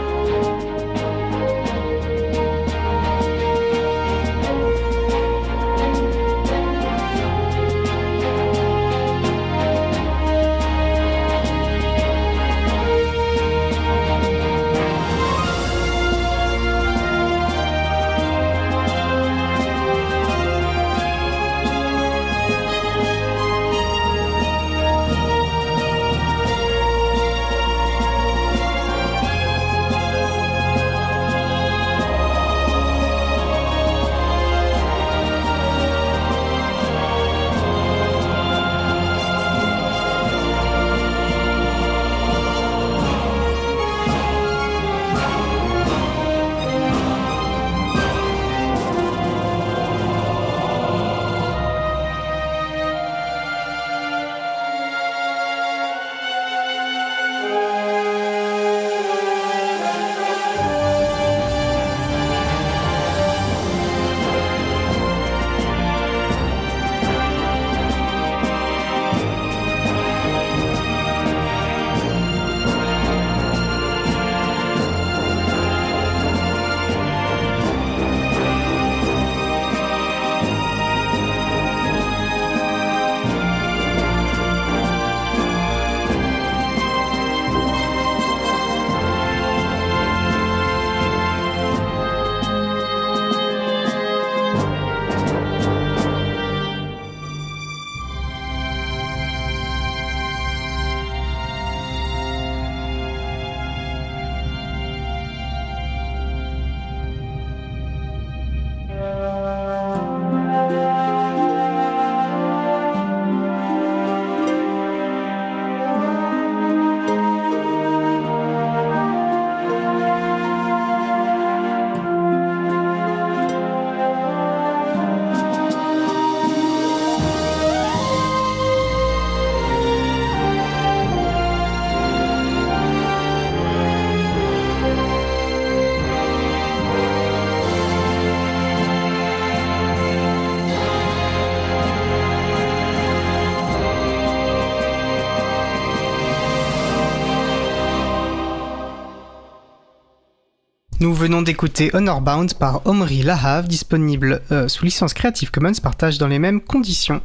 Nous 151.04 151.12
venons 151.12 151.42
d'écouter 151.42 151.90
Honorbound 151.92 152.54
par 152.54 152.80
Omri 152.86 153.22
Lahav, 153.22 153.68
disponible 153.68 154.40
euh, 154.50 154.68
sous 154.68 154.86
licence 154.86 155.12
Creative 155.12 155.50
Commons, 155.50 155.74
partage 155.82 156.16
dans 156.16 156.28
les 156.28 156.38
mêmes 156.38 156.62
conditions. 156.62 157.20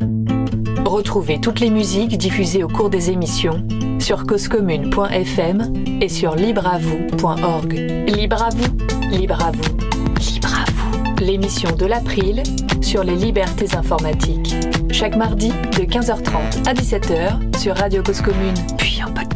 Retrouvez 0.84 1.40
toutes 1.40 1.62
les 1.62 1.70
musiques 1.70 2.18
diffusées 2.18 2.62
au 2.62 2.68
cours 2.68 2.90
des 2.90 3.10
émissions 3.10 3.66
sur 3.98 4.26
causecommune.fm 4.26 5.74
et 6.02 6.10
sur 6.10 6.36
libreavoue.org. 6.36 7.74
Libre 8.10 8.44
à 8.44 8.50
vous, 8.50 8.78
libre 9.16 9.42
à 9.42 9.52
vous, 9.52 9.78
libre 10.30 10.54
à 10.54 10.70
vous. 10.72 11.24
L'émission 11.24 11.74
de 11.74 11.86
l'April 11.86 12.44
sur 12.82 13.06
les 13.06 13.16
libertés 13.16 13.78
informatiques. 13.78 14.56
Chaque 14.92 15.16
mardi 15.16 15.52
de 15.52 15.86
15h30 15.86 16.68
à 16.68 16.74
17h 16.74 17.58
sur 17.58 17.78
Radio 17.78 18.04
Cause 18.04 18.20
Commune, 18.20 18.56
puis 18.78 19.02
en 19.02 19.10
podcast. 19.14 19.29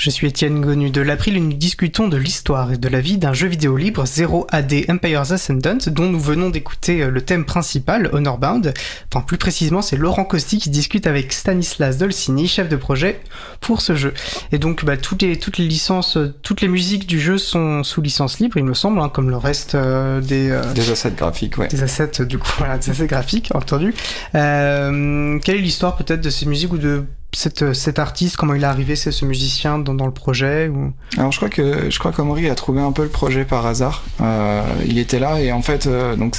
Je 0.00 0.08
suis 0.08 0.28
Étienne 0.28 0.62
Gonu 0.62 0.88
de 0.88 1.02
l'April 1.02 1.36
et 1.36 1.40
nous 1.40 1.52
discutons 1.52 2.08
de 2.08 2.16
l'histoire 2.16 2.72
et 2.72 2.78
de 2.78 2.88
la 2.88 3.02
vie 3.02 3.18
d'un 3.18 3.34
jeu 3.34 3.48
vidéo 3.48 3.76
libre 3.76 4.06
0 4.06 4.46
AD 4.48 4.72
Empire's 4.88 5.30
Ascendant 5.30 5.76
dont 5.88 6.08
nous 6.08 6.18
venons 6.18 6.48
d'écouter 6.48 7.02
euh, 7.02 7.10
le 7.10 7.20
thème 7.20 7.44
principal, 7.44 8.08
Honorbound. 8.14 8.72
Enfin, 9.12 9.22
plus 9.22 9.36
précisément, 9.36 9.82
c'est 9.82 9.98
Laurent 9.98 10.24
Costi 10.24 10.56
qui 10.56 10.70
discute 10.70 11.06
avec 11.06 11.34
Stanislas 11.34 11.98
Dolcini, 11.98 12.48
chef 12.48 12.70
de 12.70 12.76
projet 12.76 13.20
pour 13.60 13.82
ce 13.82 13.94
jeu. 13.94 14.14
Et 14.52 14.58
donc, 14.58 14.86
bah, 14.86 14.96
toutes, 14.96 15.20
les, 15.20 15.38
toutes 15.38 15.58
les 15.58 15.66
licences, 15.66 16.16
euh, 16.16 16.34
toutes 16.42 16.62
les 16.62 16.68
musiques 16.68 17.06
du 17.06 17.20
jeu 17.20 17.36
sont 17.36 17.84
sous 17.84 18.00
licence 18.00 18.38
libre, 18.38 18.56
il 18.56 18.64
me 18.64 18.72
semble, 18.72 19.00
hein, 19.00 19.10
comme 19.10 19.28
le 19.28 19.36
reste 19.36 19.74
euh, 19.74 20.22
des... 20.22 20.58
des 20.74 20.90
assets 20.90 21.10
graphiques, 21.10 21.58
ouais. 21.58 21.68
Des 21.68 21.82
assets, 21.82 22.24
du 22.24 22.38
coup, 22.38 22.48
voilà, 22.56 22.78
des 22.78 22.88
assets 22.88 23.06
graphiques, 23.06 23.50
entendu. 23.54 23.94
quelle 24.32 25.40
est 25.46 25.58
l'histoire 25.58 25.96
peut-être 25.96 26.22
de 26.22 26.30
ces 26.30 26.46
musiques 26.46 26.72
ou 26.72 26.78
de 26.78 27.04
cet, 27.32 27.72
cet 27.72 27.98
artiste, 27.98 28.36
comment 28.36 28.54
il 28.54 28.62
est 28.62 28.66
arrivé, 28.66 28.96
c'est 28.96 29.12
ce 29.12 29.24
musicien 29.24 29.78
dans, 29.78 29.94
dans 29.94 30.06
le 30.06 30.12
projet 30.12 30.68
ou... 30.68 30.92
Alors 31.16 31.32
je 31.32 31.36
crois 31.36 31.48
que 31.48 31.90
je 31.90 31.98
crois 31.98 32.12
qu'Omri 32.12 32.48
a 32.48 32.54
trouvé 32.54 32.80
un 32.80 32.92
peu 32.92 33.02
le 33.02 33.08
projet 33.08 33.44
par 33.44 33.66
hasard. 33.66 34.02
Euh, 34.20 34.62
il 34.86 34.98
était 34.98 35.18
là 35.18 35.40
et 35.40 35.52
en 35.52 35.62
fait 35.62 35.86
euh, 35.86 36.16
donc 36.16 36.36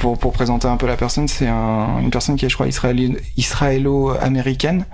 pour, 0.00 0.18
pour 0.18 0.32
présenter 0.32 0.66
un 0.66 0.76
peu 0.78 0.86
la 0.86 0.96
personne, 0.96 1.28
c'est 1.28 1.46
un, 1.46 1.98
une 2.00 2.10
personne 2.10 2.36
qui 2.36 2.46
est, 2.46 2.48
je 2.48 2.54
crois, 2.54 2.66
israélo-américaine, 3.36 4.86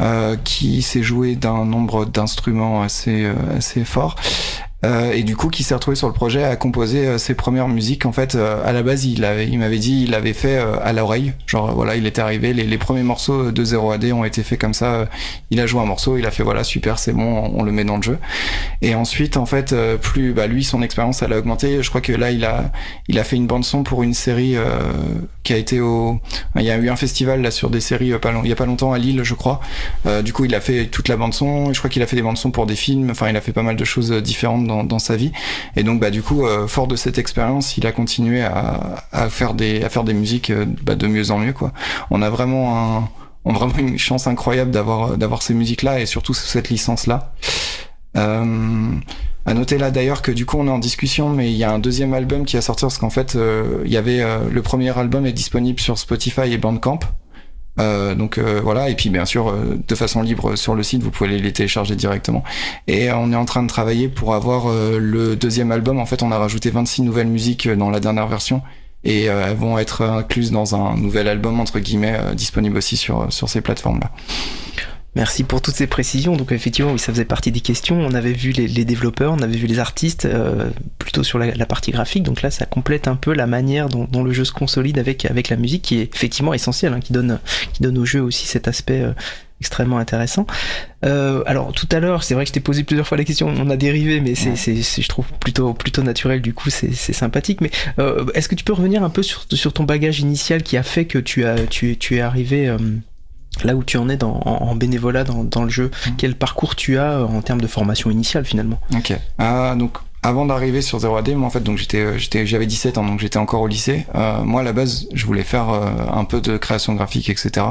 euh, 0.00 0.36
qui 0.44 0.80
s'est 0.82 1.02
joué 1.02 1.34
d'un 1.34 1.64
nombre 1.64 2.04
d'instruments 2.04 2.82
assez, 2.82 3.24
euh, 3.24 3.34
assez 3.56 3.84
fort 3.84 4.14
euh, 4.84 5.12
et 5.12 5.22
du 5.22 5.34
coup 5.34 5.48
qui 5.48 5.62
s'est 5.62 5.74
retrouvé 5.74 5.96
sur 5.96 6.08
le 6.08 6.12
projet 6.12 6.44
à 6.44 6.56
composer 6.56 7.06
euh, 7.06 7.18
ses 7.18 7.34
premières 7.34 7.68
musiques. 7.68 8.04
En 8.06 8.12
fait, 8.12 8.34
euh, 8.34 8.62
à 8.64 8.72
la 8.72 8.82
base, 8.82 9.04
il 9.06 9.24
avait, 9.24 9.48
il 9.48 9.58
m'avait 9.58 9.78
dit, 9.78 10.02
il 10.02 10.10
l'avait 10.10 10.34
fait 10.34 10.56
à 10.56 10.92
l'oreille. 10.92 11.32
Genre 11.46 11.74
voilà, 11.74 11.96
il 11.96 12.06
était 12.06 12.20
arrivé, 12.20 12.52
les, 12.52 12.64
les 12.64 12.78
premiers 12.78 13.02
morceaux 13.02 13.50
de 13.50 13.64
0 13.64 13.92
AD 13.92 14.04
ont 14.12 14.24
été 14.24 14.42
faits 14.42 14.60
comme 14.60 14.74
ça. 14.74 15.08
Il 15.50 15.60
a 15.60 15.66
joué 15.66 15.80
un 15.80 15.86
morceau, 15.86 16.18
il 16.18 16.26
a 16.26 16.30
fait 16.30 16.42
voilà 16.42 16.64
super, 16.64 16.98
c'est 16.98 17.12
bon, 17.12 17.50
on 17.54 17.62
le 17.62 17.72
met 17.72 17.84
dans 17.84 17.96
le 17.96 18.02
jeu. 18.02 18.18
Et 18.82 18.94
ensuite, 18.94 19.36
en 19.36 19.46
fait, 19.46 19.74
plus 20.00 20.32
bah 20.32 20.46
lui, 20.46 20.64
son 20.64 20.82
expérience, 20.82 21.22
elle 21.22 21.32
a 21.32 21.38
augmenté. 21.38 21.82
Je 21.82 21.88
crois 21.88 22.00
que 22.00 22.12
là, 22.12 22.30
il 22.30 22.44
a, 22.44 22.70
il 23.08 23.18
a 23.18 23.24
fait 23.24 23.36
une 23.36 23.46
bande 23.46 23.64
son 23.64 23.82
pour 23.82 24.02
une 24.02 24.14
série 24.14 24.56
qui 25.42 25.52
a 25.52 25.56
été 25.56 25.80
au, 25.80 26.20
il 26.56 26.62
y 26.62 26.70
a 26.70 26.76
eu 26.76 26.88
un 26.88 26.96
festival 26.96 27.42
là 27.42 27.50
sur 27.50 27.70
des 27.70 27.80
séries 27.80 28.06
il 28.06 28.48
y 28.48 28.52
a 28.52 28.56
pas 28.56 28.66
longtemps 28.66 28.92
à 28.92 28.98
Lille, 28.98 29.22
je 29.22 29.34
crois. 29.34 29.60
du 30.22 30.32
coup, 30.32 30.44
il 30.44 30.54
a 30.54 30.60
fait 30.60 30.86
toute 30.86 31.08
la 31.08 31.16
bande 31.16 31.34
son. 31.34 31.72
Je 31.72 31.78
crois 31.78 31.90
qu'il 31.90 32.02
a 32.02 32.06
fait 32.06 32.16
des 32.16 32.22
bandes 32.22 32.38
son 32.38 32.50
pour 32.50 32.66
des 32.66 32.76
films. 32.76 33.10
Enfin, 33.10 33.28
il 33.28 33.36
a 33.36 33.40
fait 33.40 33.52
pas 33.52 33.62
mal 33.62 33.76
de 33.76 33.84
choses 33.84 34.12
différentes 34.12 34.66
sa 34.98 35.16
vie. 35.16 35.32
Et 35.76 35.82
donc, 35.82 36.00
bah, 36.00 36.10
du 36.10 36.22
coup, 36.22 36.46
euh, 36.46 36.66
fort 36.66 36.86
de 36.86 36.96
cette 36.96 37.18
expérience, 37.18 37.76
il 37.76 37.86
a 37.86 37.92
continué 37.92 38.42
à, 38.42 39.04
à, 39.12 39.28
faire 39.28 39.54
des, 39.54 39.82
à 39.82 39.88
faire 39.88 40.04
des 40.04 40.14
musiques 40.14 40.50
euh, 40.50 40.64
bah, 40.82 40.94
de 40.94 41.06
mieux 41.06 41.30
en 41.30 41.38
mieux. 41.38 41.52
Quoi. 41.52 41.72
On 42.10 42.22
a 42.22 42.30
vraiment 42.30 42.98
un, 42.98 43.08
on 43.44 43.54
a 43.54 43.58
vraiment 43.58 43.78
une 43.78 43.98
chance 43.98 44.26
incroyable 44.26 44.70
d'avoir 44.70 45.16
d'avoir 45.18 45.42
ces 45.42 45.54
musiques 45.54 45.82
là 45.82 46.00
et 46.00 46.06
surtout 46.06 46.34
cette 46.34 46.70
licence 46.70 47.06
là. 47.06 47.34
Euh, 48.16 48.92
à 49.46 49.52
noter 49.52 49.76
là 49.76 49.90
d'ailleurs 49.90 50.22
que 50.22 50.30
du 50.30 50.46
coup 50.46 50.56
on 50.58 50.66
est 50.66 50.70
en 50.70 50.78
discussion, 50.78 51.28
mais 51.28 51.50
il 51.50 51.56
y 51.56 51.64
a 51.64 51.72
un 51.72 51.78
deuxième 51.78 52.14
album 52.14 52.46
qui 52.46 52.56
va 52.56 52.62
sortir 52.62 52.88
parce 52.88 52.98
qu'en 52.98 53.10
fait 53.10 53.36
euh, 53.36 53.82
il 53.84 53.92
y 53.92 53.96
avait 53.96 54.24
le 54.50 54.62
premier 54.62 54.96
album 54.96 55.26
est 55.26 55.32
disponible 55.32 55.80
sur 55.80 55.98
Spotify 55.98 56.52
et 56.52 56.58
Bandcamp. 56.58 57.00
Euh, 57.80 58.14
donc 58.14 58.38
euh, 58.38 58.60
voilà, 58.62 58.88
et 58.88 58.94
puis 58.94 59.10
bien 59.10 59.24
sûr, 59.24 59.48
euh, 59.48 59.78
de 59.86 59.94
façon 59.94 60.22
libre 60.22 60.56
sur 60.56 60.74
le 60.74 60.82
site, 60.82 61.02
vous 61.02 61.10
pouvez 61.10 61.38
les 61.38 61.52
télécharger 61.52 61.96
directement. 61.96 62.44
Et 62.86 63.10
on 63.12 63.32
est 63.32 63.36
en 63.36 63.44
train 63.44 63.62
de 63.62 63.68
travailler 63.68 64.08
pour 64.08 64.34
avoir 64.34 64.66
le 64.68 65.36
deuxième 65.36 65.72
album. 65.72 65.98
En 65.98 66.06
fait, 66.06 66.22
on 66.22 66.32
a 66.32 66.38
rajouté 66.38 66.70
26 66.70 67.02
nouvelles 67.02 67.26
musiques 67.26 67.68
dans 67.68 67.90
la 67.90 68.00
dernière 68.00 68.28
version 68.28 68.62
et 69.06 69.24
elles 69.24 69.56
vont 69.56 69.78
être 69.78 70.02
incluses 70.02 70.50
dans 70.50 70.74
un 70.74 70.96
nouvel 70.96 71.28
album 71.28 71.60
entre 71.60 71.78
guillemets 71.78 72.18
disponible 72.34 72.78
aussi 72.78 72.96
sur 72.96 73.30
sur 73.30 73.50
ces 73.50 73.60
plateformes 73.60 74.00
là. 74.00 74.10
Merci 75.16 75.44
pour 75.44 75.62
toutes 75.62 75.76
ces 75.76 75.86
précisions. 75.86 76.36
Donc 76.36 76.50
effectivement, 76.50 76.92
oui, 76.92 76.98
ça 76.98 77.12
faisait 77.12 77.24
partie 77.24 77.52
des 77.52 77.60
questions. 77.60 78.00
On 78.00 78.14
avait 78.14 78.32
vu 78.32 78.50
les, 78.50 78.84
développeurs, 78.84 79.32
on 79.32 79.42
avait 79.42 79.56
vu 79.56 79.66
les 79.66 79.78
artistes, 79.78 80.24
euh, 80.24 80.70
plutôt 80.98 81.22
sur 81.22 81.38
la, 81.38 81.66
partie 81.66 81.92
graphique. 81.92 82.24
Donc 82.24 82.42
là, 82.42 82.50
ça 82.50 82.66
complète 82.66 83.06
un 83.06 83.14
peu 83.14 83.32
la 83.32 83.46
manière 83.46 83.88
dont, 83.88 84.24
le 84.24 84.32
jeu 84.32 84.44
se 84.44 84.52
consolide 84.52 84.98
avec 84.98 85.24
avec 85.26 85.50
la 85.50 85.56
musique, 85.56 85.82
qui 85.82 85.98
est 86.00 86.14
effectivement 86.14 86.52
essentielle, 86.52 86.92
hein, 86.94 87.00
qui 87.00 87.12
donne 87.12 87.38
qui 87.72 87.82
donne 87.82 87.98
au 87.98 88.04
jeu 88.04 88.20
aussi 88.20 88.46
cet 88.46 88.68
aspect. 88.68 89.02
Euh, 89.02 89.12
extrêmement 89.60 89.98
intéressant. 89.98 90.46
Euh, 91.06 91.42
alors 91.46 91.72
tout 91.72 91.86
à 91.92 91.98
l'heure, 92.00 92.22
c'est 92.22 92.34
vrai 92.34 92.44
que 92.44 92.48
je 92.48 92.52
t'ai 92.52 92.60
posé 92.60 92.82
plusieurs 92.82 93.06
fois 93.06 93.16
la 93.16 93.24
question, 93.24 93.48
on 93.48 93.70
a 93.70 93.76
dérivé, 93.76 94.20
mais 94.20 94.34
c'est, 94.34 94.56
je 94.56 95.08
trouve 95.08 95.24
plutôt 95.40 95.72
plutôt 95.72 96.02
naturel. 96.02 96.42
Du 96.42 96.52
coup, 96.52 96.68
c'est, 96.68 96.92
sympathique. 96.92 97.60
Mais 97.62 97.70
est-ce 98.34 98.48
que 98.48 98.56
tu 98.56 98.64
peux 98.64 98.74
revenir 98.74 99.02
un 99.02 99.10
peu 99.10 99.22
sur, 99.22 99.46
sur 99.50 99.72
ton 99.72 99.84
bagage 99.84 100.20
initial 100.20 100.62
qui 100.62 100.76
a 100.76 100.82
fait 100.82 101.06
que 101.06 101.18
tu 101.18 101.46
as 101.46 101.66
tu, 101.66 101.96
tu 101.96 102.16
es 102.16 102.20
arrivé 102.20 102.76
là 103.62 103.76
où 103.76 103.84
tu 103.84 103.96
en 103.96 104.08
es 104.08 104.16
dans, 104.16 104.40
en, 104.44 104.74
bénévolat 104.74 105.24
dans, 105.24 105.44
dans, 105.44 105.64
le 105.64 105.70
jeu, 105.70 105.90
mm. 106.06 106.10
quel 106.18 106.34
parcours 106.34 106.76
tu 106.76 106.98
as 106.98 107.12
euh, 107.12 107.24
en 107.24 107.42
termes 107.42 107.60
de 107.60 107.66
formation 107.66 108.10
initiale 108.10 108.44
finalement? 108.44 108.80
Ok. 108.94 109.12
Ah, 109.38 109.74
donc 109.78 109.98
avant 110.24 110.46
d'arriver 110.46 110.80
sur 110.80 110.98
0AD, 110.98 111.34
moi 111.34 111.48
en 111.48 111.50
fait, 111.50 111.62
donc 111.62 111.76
j'étais, 111.76 111.98
euh, 111.98 112.16
j'étais, 112.16 112.46
j'avais 112.46 112.64
17 112.64 112.96
ans, 112.96 113.04
donc 113.04 113.20
j'étais 113.20 113.36
encore 113.36 113.60
au 113.60 113.66
lycée. 113.66 114.06
Euh, 114.14 114.42
moi 114.42 114.62
à 114.62 114.64
la 114.64 114.72
base, 114.72 115.06
je 115.12 115.26
voulais 115.26 115.42
faire 115.42 115.68
euh, 115.68 115.90
un 116.10 116.24
peu 116.24 116.40
de 116.40 116.56
création 116.56 116.94
graphique, 116.94 117.28
etc. 117.28 117.66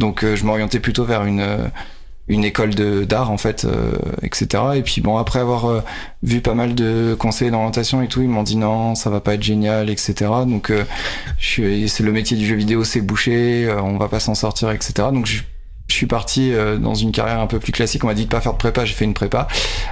Donc 0.00 0.24
je 0.24 0.44
m'orientais 0.44 0.80
plutôt 0.80 1.04
vers 1.04 1.24
une 1.24 1.70
une 2.28 2.44
école 2.44 2.74
de 2.74 3.04
d'art 3.04 3.30
en 3.30 3.36
fait 3.36 3.64
euh, 3.64 3.92
etc 4.22 4.62
et 4.76 4.82
puis 4.82 5.00
bon 5.00 5.18
après 5.18 5.40
avoir 5.40 5.66
euh, 5.66 5.82
vu 6.22 6.40
pas 6.40 6.54
mal 6.54 6.74
de 6.74 7.14
conseils 7.18 7.50
d'orientation 7.50 8.00
et 8.00 8.08
tout 8.08 8.22
ils 8.22 8.28
m'ont 8.28 8.42
dit 8.42 8.56
non 8.56 8.94
ça 8.94 9.10
va 9.10 9.20
pas 9.20 9.34
être 9.34 9.42
génial 9.42 9.90
etc 9.90 10.30
donc 10.46 10.70
euh, 10.70 10.84
c'est 11.38 12.00
le 12.00 12.12
métier 12.12 12.36
du 12.36 12.46
jeu 12.46 12.56
vidéo 12.56 12.82
c'est 12.82 13.02
bouché 13.02 13.70
on 13.82 13.98
va 13.98 14.08
pas 14.08 14.20
s'en 14.20 14.34
sortir 14.34 14.70
etc 14.70 15.08
donc 15.12 15.26
je, 15.26 15.42
je 15.88 15.94
suis 15.94 16.06
parti 16.06 16.52
dans 16.80 16.94
une 16.94 17.12
carrière 17.12 17.40
un 17.40 17.46
peu 17.46 17.58
plus 17.58 17.70
classique. 17.70 18.02
On 18.04 18.06
m'a 18.06 18.14
dit 18.14 18.24
de 18.24 18.30
pas 18.30 18.40
faire 18.40 18.54
de 18.54 18.58
prépa, 18.58 18.86
j'ai 18.86 18.94
fait 18.94 19.04
une 19.04 19.12
prépa. 19.12 19.46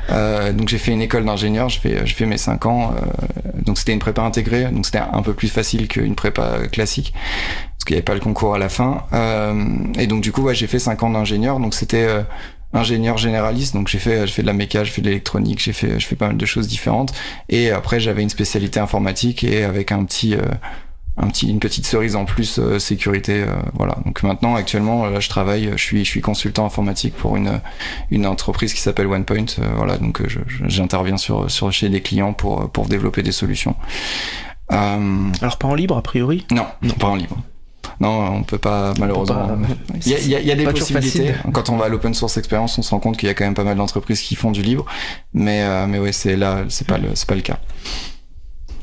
donc 0.09 0.69
j'ai 0.69 0.79
fait 0.79 0.91
une 0.91 1.03
école 1.03 1.27
d'ingénieur, 1.27 1.69
j'ai 1.69 1.81
fait, 1.81 2.07
j'ai 2.07 2.15
fait 2.15 2.25
mes 2.25 2.39
5 2.39 2.65
ans. 2.65 2.95
donc 3.67 3.77
c'était 3.77 3.93
une 3.93 3.99
prépa 3.99 4.23
intégrée, 4.23 4.65
donc 4.65 4.87
c'était 4.87 5.01
un 5.01 5.23
peu 5.23 5.35
plus 5.35 5.49
facile 5.49 5.89
qu'une 5.89 6.15
prépa 6.15 6.67
classique 6.73 7.13
parce 7.83 7.89
qu'il 7.89 7.97
n'y 7.97 7.99
avait 7.99 8.05
pas 8.05 8.15
le 8.15 8.21
concours 8.21 8.55
à 8.55 8.59
la 8.59 8.69
fin. 8.69 9.03
Euh, 9.13 9.67
et 9.99 10.07
donc 10.07 10.23
du 10.23 10.31
coup, 10.31 10.43
ouais, 10.43 10.55
j'ai 10.55 10.69
fait 10.69 10.79
5 10.79 11.03
ans 11.03 11.11
d'ingénieur, 11.11 11.59
donc 11.59 11.75
c'était 11.75 12.05
euh, 12.05 12.23
ingénieur 12.73 13.19
généraliste, 13.19 13.75
donc 13.75 13.89
j'ai 13.89 13.99
fait, 13.99 14.25
j'ai 14.25 14.33
fait 14.33 14.43
de 14.43 14.47
la 14.47 14.53
méca, 14.53 14.85
j'ai 14.85 14.93
fait 14.93 15.03
de 15.03 15.09
l'électronique, 15.09 15.61
j'ai 15.61 15.73
fait, 15.73 15.99
je 15.99 16.07
fais 16.07 16.15
pas 16.15 16.29
mal 16.29 16.37
de 16.37 16.47
choses 16.47 16.69
différentes. 16.69 17.13
Et 17.49 17.73
après, 17.73 17.99
j'avais 17.99 18.23
une 18.23 18.29
spécialité 18.29 18.79
informatique 18.79 19.43
et 19.43 19.65
avec 19.65 19.91
un 19.91 20.05
petit, 20.05 20.37
euh, 20.37 20.43
un 21.17 21.27
petit, 21.27 21.51
une 21.51 21.59
petite 21.59 21.85
cerise 21.85 22.15
en 22.15 22.25
plus 22.25 22.61
sécurité, 22.79 23.45
voilà. 23.75 23.97
Donc 24.07 24.23
maintenant, 24.23 24.55
actuellement, 24.55 25.07
là, 25.07 25.19
je 25.19 25.29
travaille, 25.29 25.73
je 25.73 25.83
suis, 25.83 26.05
je 26.05 26.09
suis 26.09 26.21
consultant 26.21 26.65
informatique 26.65 27.17
pour 27.17 27.37
une, 27.37 27.61
une 28.13 28.27
entreprise 28.27 28.73
qui 28.75 28.81
s'appelle 28.81 29.09
OnePoint, 29.09 29.47
voilà. 29.77 29.99
Donc 29.99 30.23
j'interviens 30.69 31.17
sur, 31.17 31.51
sur 31.51 31.73
chez 31.73 31.89
des 31.89 32.01
clients 32.01 32.33
pour, 32.33 32.71
pour 32.71 32.87
développer 32.87 33.25
des 33.25 33.33
solutions. 33.33 33.75
Alors 34.71 35.59
pas 35.59 35.69
en 35.69 35.75
libre 35.75 35.99
a 35.99 36.03
priori? 36.03 36.47
Non, 36.51 36.67
non 36.81 36.95
pas 36.95 37.09
en 37.09 37.17
libre. 37.17 37.37
Non, 38.01 38.33
on 38.33 38.43
peut 38.43 38.59
pas 38.59 38.95
malheureusement. 38.99 39.59
Il 40.05 40.29
y, 40.29 40.51
a, 40.51 40.55
des 40.55 40.65
possibilités. 40.65 41.35
Quand 41.53 41.71
on 41.71 41.77
va 41.77 41.87
à 41.87 41.89
l'open 41.89 42.15
source 42.15 42.37
expérience, 42.37 42.79
on 42.79 42.83
se 42.83 42.91
rend 42.91 43.01
compte 43.01 43.17
qu'il 43.17 43.29
y 43.29 43.31
a 43.31 43.35
quand 43.35 43.45
même 43.45 43.55
pas 43.55 43.65
mal 43.65 43.77
d'entreprises 43.77 44.21
qui 44.21 44.35
font 44.35 44.51
du 44.51 44.63
libre, 44.63 44.87
mais 45.35 45.63
euh, 45.63 45.87
mais 45.87 45.99
ouais, 45.99 46.13
c'est 46.13 46.37
là, 46.37 46.65
c'est 46.69 46.87
pas 46.87 46.99
le 46.99 47.09
pas 47.27 47.35
le 47.35 47.43
cas. 47.43 47.59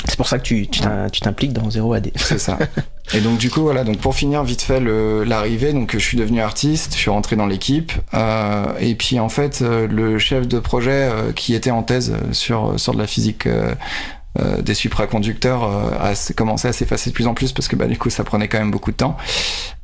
C'est 0.06 0.16
pour 0.16 0.28
ça 0.28 0.38
que 0.38 0.44
tu 0.44 0.68
tu 0.68 0.82
t'impliques 1.22 1.54
dans 1.54 1.68
0AD. 1.68 2.12
C'est 2.16 2.40
ça. 2.40 2.58
Et 3.14 3.22
donc 3.22 3.40
du 3.40 3.50
coup 3.50 3.62
voilà, 3.62 3.84
donc 3.84 3.98
pour 3.98 4.16
finir 4.16 4.44
vite 4.44 4.62
fait 4.62 4.80
l'arrivée, 4.80 5.74
donc 5.74 5.94
je 5.94 5.98
suis 5.98 6.16
devenu 6.16 6.42
artiste, 6.42 6.94
je 6.94 7.00
suis 7.00 7.10
rentré 7.10 7.36
dans 7.36 7.48
l'équipe, 7.48 7.92
euh, 8.14 8.66
et 8.80 8.94
puis 8.96 9.20
en 9.20 9.30
fait 9.30 9.62
euh, 9.62 9.88
le 9.88 10.20
chef 10.20 10.48
de 10.48 10.60
projet 10.60 11.10
qui 11.36 11.56
était 11.56 11.72
en 11.72 11.84
thèse 11.84 12.16
sur 12.32 12.80
sur 12.80 12.94
de 12.94 13.00
la 13.00 13.08
physique 13.08 13.48
euh, 14.38 14.62
des 14.62 14.76
supraconducteurs 14.76 15.64
euh, 15.64 15.92
a 16.00 16.10
à 16.10 16.16
s'effacer 16.16 17.10
de 17.10 17.16
plus 17.16 17.26
en 17.26 17.34
plus 17.34 17.52
parce 17.52 17.68
que 17.68 17.76
bah, 17.76 17.88
du 17.88 17.98
coup 17.98 18.12
ça 18.12 18.24
prenait 18.24 18.48
quand 18.48 18.60
même 18.60 18.70
beaucoup 18.70 18.92
de 18.92 18.98
temps. 18.98 19.18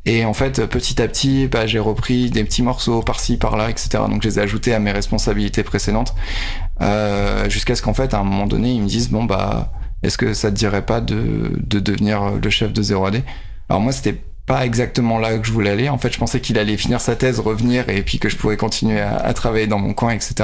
Et 0.06 0.24
en 0.24 0.34
fait, 0.34 0.68
petit 0.68 1.02
à 1.02 1.08
petit, 1.08 1.48
bah, 1.48 1.66
j'ai 1.66 1.80
repris 1.80 2.30
des 2.30 2.44
petits 2.44 2.62
morceaux 2.62 3.02
par-ci, 3.02 3.38
par-là, 3.38 3.72
etc. 3.72 3.90
Donc 4.08 4.22
je 4.22 4.30
les 4.30 4.40
ai 4.40 4.44
ajoutés 4.44 4.74
à 4.76 4.80
mes 4.80 4.92
responsabilités 4.92 5.64
précédentes. 5.64 6.14
Euh, 6.82 7.50
Jusqu'à 7.50 7.76
ce 7.76 7.82
qu'en 7.82 7.96
fait, 7.96 8.14
à 8.14 8.20
un 8.20 8.24
moment 8.24 8.46
donné, 8.46 8.72
ils 8.72 8.82
me 8.82 8.88
disent, 8.88 9.10
bon, 9.10 9.24
bah, 9.24 9.72
est-ce 10.04 10.18
que 10.20 10.36
ça 10.36 10.52
te 10.52 10.56
dirait 10.56 10.86
pas 10.86 11.02
de, 11.02 11.54
de 11.58 11.80
devenir 11.80 12.34
le 12.42 12.50
chef 12.52 12.72
de 12.72 12.84
0AD 12.84 13.24
Alors 13.70 13.82
moi, 13.82 13.92
c'était 13.92 14.22
pas 14.46 14.66
exactement 14.66 15.18
là 15.18 15.38
que 15.38 15.48
je 15.48 15.52
voulais 15.52 15.72
aller. 15.72 15.90
En 15.90 15.98
fait, 15.98 16.14
je 16.14 16.20
pensais 16.20 16.40
qu'il 16.40 16.60
allait 16.60 16.78
finir 16.78 17.02
sa 17.02 17.16
thèse, 17.16 17.40
revenir, 17.40 17.90
et 17.90 18.02
puis 18.04 18.20
que 18.20 18.30
je 18.30 18.38
pourrais 18.38 18.58
continuer 18.58 19.02
à, 19.02 19.34
travailler 19.34 19.68
dans 19.68 19.80
mon 19.80 19.94
coin, 19.94 20.12
etc. 20.12 20.36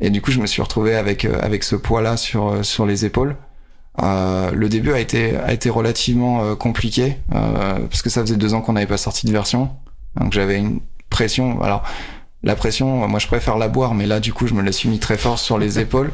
Et 0.00 0.10
du 0.10 0.20
coup, 0.20 0.32
je 0.32 0.40
me 0.40 0.46
suis 0.46 0.62
retrouvé 0.62 0.96
avec 0.96 1.24
euh, 1.24 1.38
avec 1.40 1.62
ce 1.62 1.76
poids-là 1.76 2.16
sur 2.16 2.48
euh, 2.48 2.62
sur 2.62 2.86
les 2.86 3.04
épaules. 3.04 3.36
Euh, 4.02 4.50
le 4.52 4.68
début 4.68 4.92
a 4.92 4.98
été 4.98 5.36
a 5.36 5.52
été 5.52 5.68
relativement 5.68 6.42
euh, 6.42 6.54
compliqué 6.54 7.16
parce 7.30 8.02
que 8.02 8.10
ça 8.10 8.20
faisait 8.22 8.36
deux 8.36 8.54
ans 8.54 8.60
qu'on 8.60 8.72
n'avait 8.72 8.86
pas 8.86 8.96
sorti 8.96 9.26
de 9.26 9.32
version, 9.32 9.70
donc 10.18 10.32
j'avais 10.32 10.58
une 10.58 10.80
pression. 11.10 11.60
Alors 11.62 11.82
la 12.42 12.56
pression, 12.56 13.06
moi 13.06 13.18
je 13.18 13.26
préfère 13.26 13.58
la 13.58 13.68
boire, 13.68 13.94
mais 13.94 14.06
là 14.06 14.18
du 14.20 14.32
coup 14.32 14.46
je 14.46 14.54
me 14.54 14.62
la 14.62 14.72
suis 14.72 14.88
mis 14.88 14.98
très 14.98 15.18
fort 15.18 15.38
sur 15.38 15.58
les 15.58 15.78
épaules. 15.80 16.10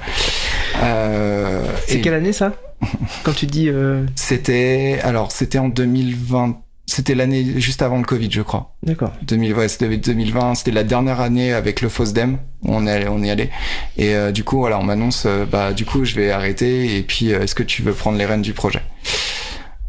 C'est 0.74 2.00
quelle 2.02 2.14
année 2.14 2.32
ça? 2.32 2.52
Quand 3.24 3.32
tu 3.32 3.46
dis 3.46 3.70
C'était 4.16 5.00
alors 5.02 5.32
c'était 5.32 5.58
en 5.58 5.68
2020 5.68 6.60
c'était 6.86 7.16
l'année 7.16 7.44
juste 7.60 7.82
avant 7.82 7.98
le 7.98 8.04
Covid, 8.04 8.30
je 8.30 8.42
crois. 8.42 8.76
D'accord. 8.84 9.12
2000, 9.22 9.54
ouais, 9.54 9.68
c'était 9.68 9.96
2020. 9.96 10.54
C'était 10.54 10.70
la 10.70 10.84
dernière 10.84 11.20
année 11.20 11.52
avec 11.52 11.80
le 11.80 11.88
FOSDEM. 11.88 12.38
On 12.64 12.86
est 12.86 12.90
allé, 12.92 13.08
on 13.08 13.22
y 13.22 13.28
allait. 13.28 13.50
Et 13.98 14.14
euh, 14.14 14.30
du 14.30 14.44
coup, 14.44 14.58
voilà, 14.58 14.78
on 14.78 14.84
m'annonce, 14.84 15.24
euh, 15.26 15.44
bah, 15.44 15.72
du 15.72 15.84
coup, 15.84 16.04
je 16.04 16.14
vais 16.14 16.30
arrêter. 16.30 16.96
Et 16.96 17.02
puis, 17.02 17.32
euh, 17.32 17.42
est-ce 17.42 17.56
que 17.56 17.64
tu 17.64 17.82
veux 17.82 17.92
prendre 17.92 18.16
les 18.16 18.24
rênes 18.24 18.42
du 18.42 18.52
projet? 18.52 18.82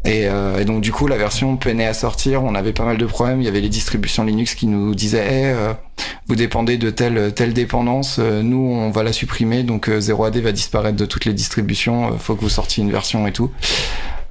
Et, 0.04 0.22
et, 0.22 0.64
donc, 0.64 0.80
du 0.80 0.90
coup, 0.90 1.06
la 1.06 1.18
version 1.18 1.56
peinait 1.58 1.84
à 1.84 1.92
sortir. 1.92 2.42
On 2.42 2.54
avait 2.54 2.72
pas 2.72 2.84
mal 2.84 2.96
de 2.96 3.04
problèmes. 3.04 3.42
Il 3.42 3.44
y 3.44 3.48
avait 3.48 3.60
les 3.60 3.68
distributions 3.68 4.24
Linux 4.24 4.54
qui 4.54 4.66
nous 4.66 4.94
disaient, 4.94 5.54
vous 6.28 6.36
dépendez 6.36 6.78
de 6.78 6.88
telle 6.88 7.34
telle 7.34 7.52
dépendance. 7.52 8.18
nous, 8.18 8.70
on 8.72 8.90
va 8.90 9.02
la 9.02 9.12
supprimer. 9.12 9.64
Donc, 9.64 9.88
0AD 9.88 10.38
va 10.38 10.52
disparaître 10.52 10.96
de 10.96 11.04
toutes 11.04 11.26
les 11.26 11.34
distributions. 11.34 12.16
faut 12.16 12.36
que 12.36 12.40
vous 12.40 12.48
sortiez 12.48 12.82
une 12.82 12.90
version 12.90 13.26
et 13.26 13.32
tout. 13.32 13.50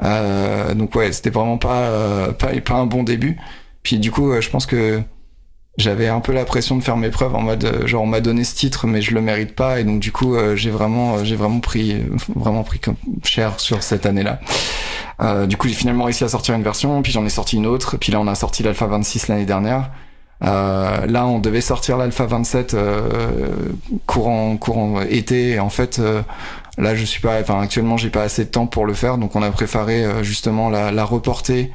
Euh, 0.03 0.73
donc 0.73 0.95
ouais, 0.95 1.11
c'était 1.11 1.29
vraiment 1.29 1.57
pas, 1.57 1.81
euh, 1.83 2.31
pas, 2.31 2.49
pas 2.61 2.75
un 2.75 2.85
bon 2.85 3.03
début. 3.03 3.37
Puis 3.83 3.99
du 3.99 4.11
coup, 4.11 4.31
euh, 4.31 4.41
je 4.41 4.49
pense 4.49 4.65
que 4.65 5.01
j'avais 5.77 6.07
un 6.07 6.19
peu 6.19 6.33
la 6.33 6.45
pression 6.45 6.75
de 6.75 6.83
faire 6.83 6.97
mes 6.97 7.09
preuves 7.09 7.35
en 7.35 7.41
mode 7.41 7.85
genre 7.85 8.01
on 8.01 8.07
m'a 8.07 8.19
donné 8.19 8.43
ce 8.43 8.55
titre 8.55 8.87
mais 8.87 9.01
je 9.03 9.13
le 9.13 9.21
mérite 9.21 9.55
pas. 9.55 9.79
Et 9.79 9.83
donc 9.83 9.99
du 9.99 10.11
coup 10.11 10.35
j'ai 10.55 10.71
vraiment 10.71 11.23
j'ai 11.23 11.35
vraiment 11.35 11.59
pris 11.59 11.97
vraiment 12.35 12.63
pris 12.63 12.81
cher 13.23 13.59
sur 13.59 13.83
cette 13.83 14.07
année 14.07 14.23
là 14.23 14.39
euh, 15.21 15.45
du 15.45 15.55
coup 15.55 15.67
j'ai 15.67 15.75
finalement 15.75 16.05
réussi 16.05 16.23
à 16.23 16.29
sortir 16.29 16.55
une 16.55 16.63
version 16.63 17.03
puis 17.03 17.11
j'en 17.11 17.23
ai 17.25 17.29
sorti 17.29 17.57
une 17.57 17.67
autre. 17.67 17.95
Puis 17.97 18.11
là 18.11 18.19
on 18.19 18.25
a 18.25 18.33
sorti 18.33 18.63
l'alpha 18.63 18.87
26 18.87 19.27
l'année 19.27 19.45
dernière. 19.45 19.91
Euh, 20.43 21.05
là 21.05 21.27
on 21.27 21.37
devait 21.37 21.61
sortir 21.61 21.97
l'alpha 21.97 22.25
27 22.25 22.75
courant 24.07 24.57
courant 24.57 25.01
été. 25.01 25.51
Et 25.51 25.59
en 25.59 25.69
fait 25.69 26.01
Là, 26.77 26.95
je 26.95 27.03
suis 27.05 27.21
pas, 27.21 27.39
enfin, 27.41 27.59
actuellement, 27.61 27.97
j'ai 27.97 28.09
pas 28.09 28.23
assez 28.23 28.45
de 28.45 28.49
temps 28.49 28.67
pour 28.67 28.85
le 28.85 28.93
faire, 28.93 29.17
donc 29.17 29.35
on 29.35 29.41
a 29.41 29.49
préféré 29.49 30.05
euh, 30.05 30.23
justement 30.23 30.69
la, 30.69 31.03
reporter 31.03 31.71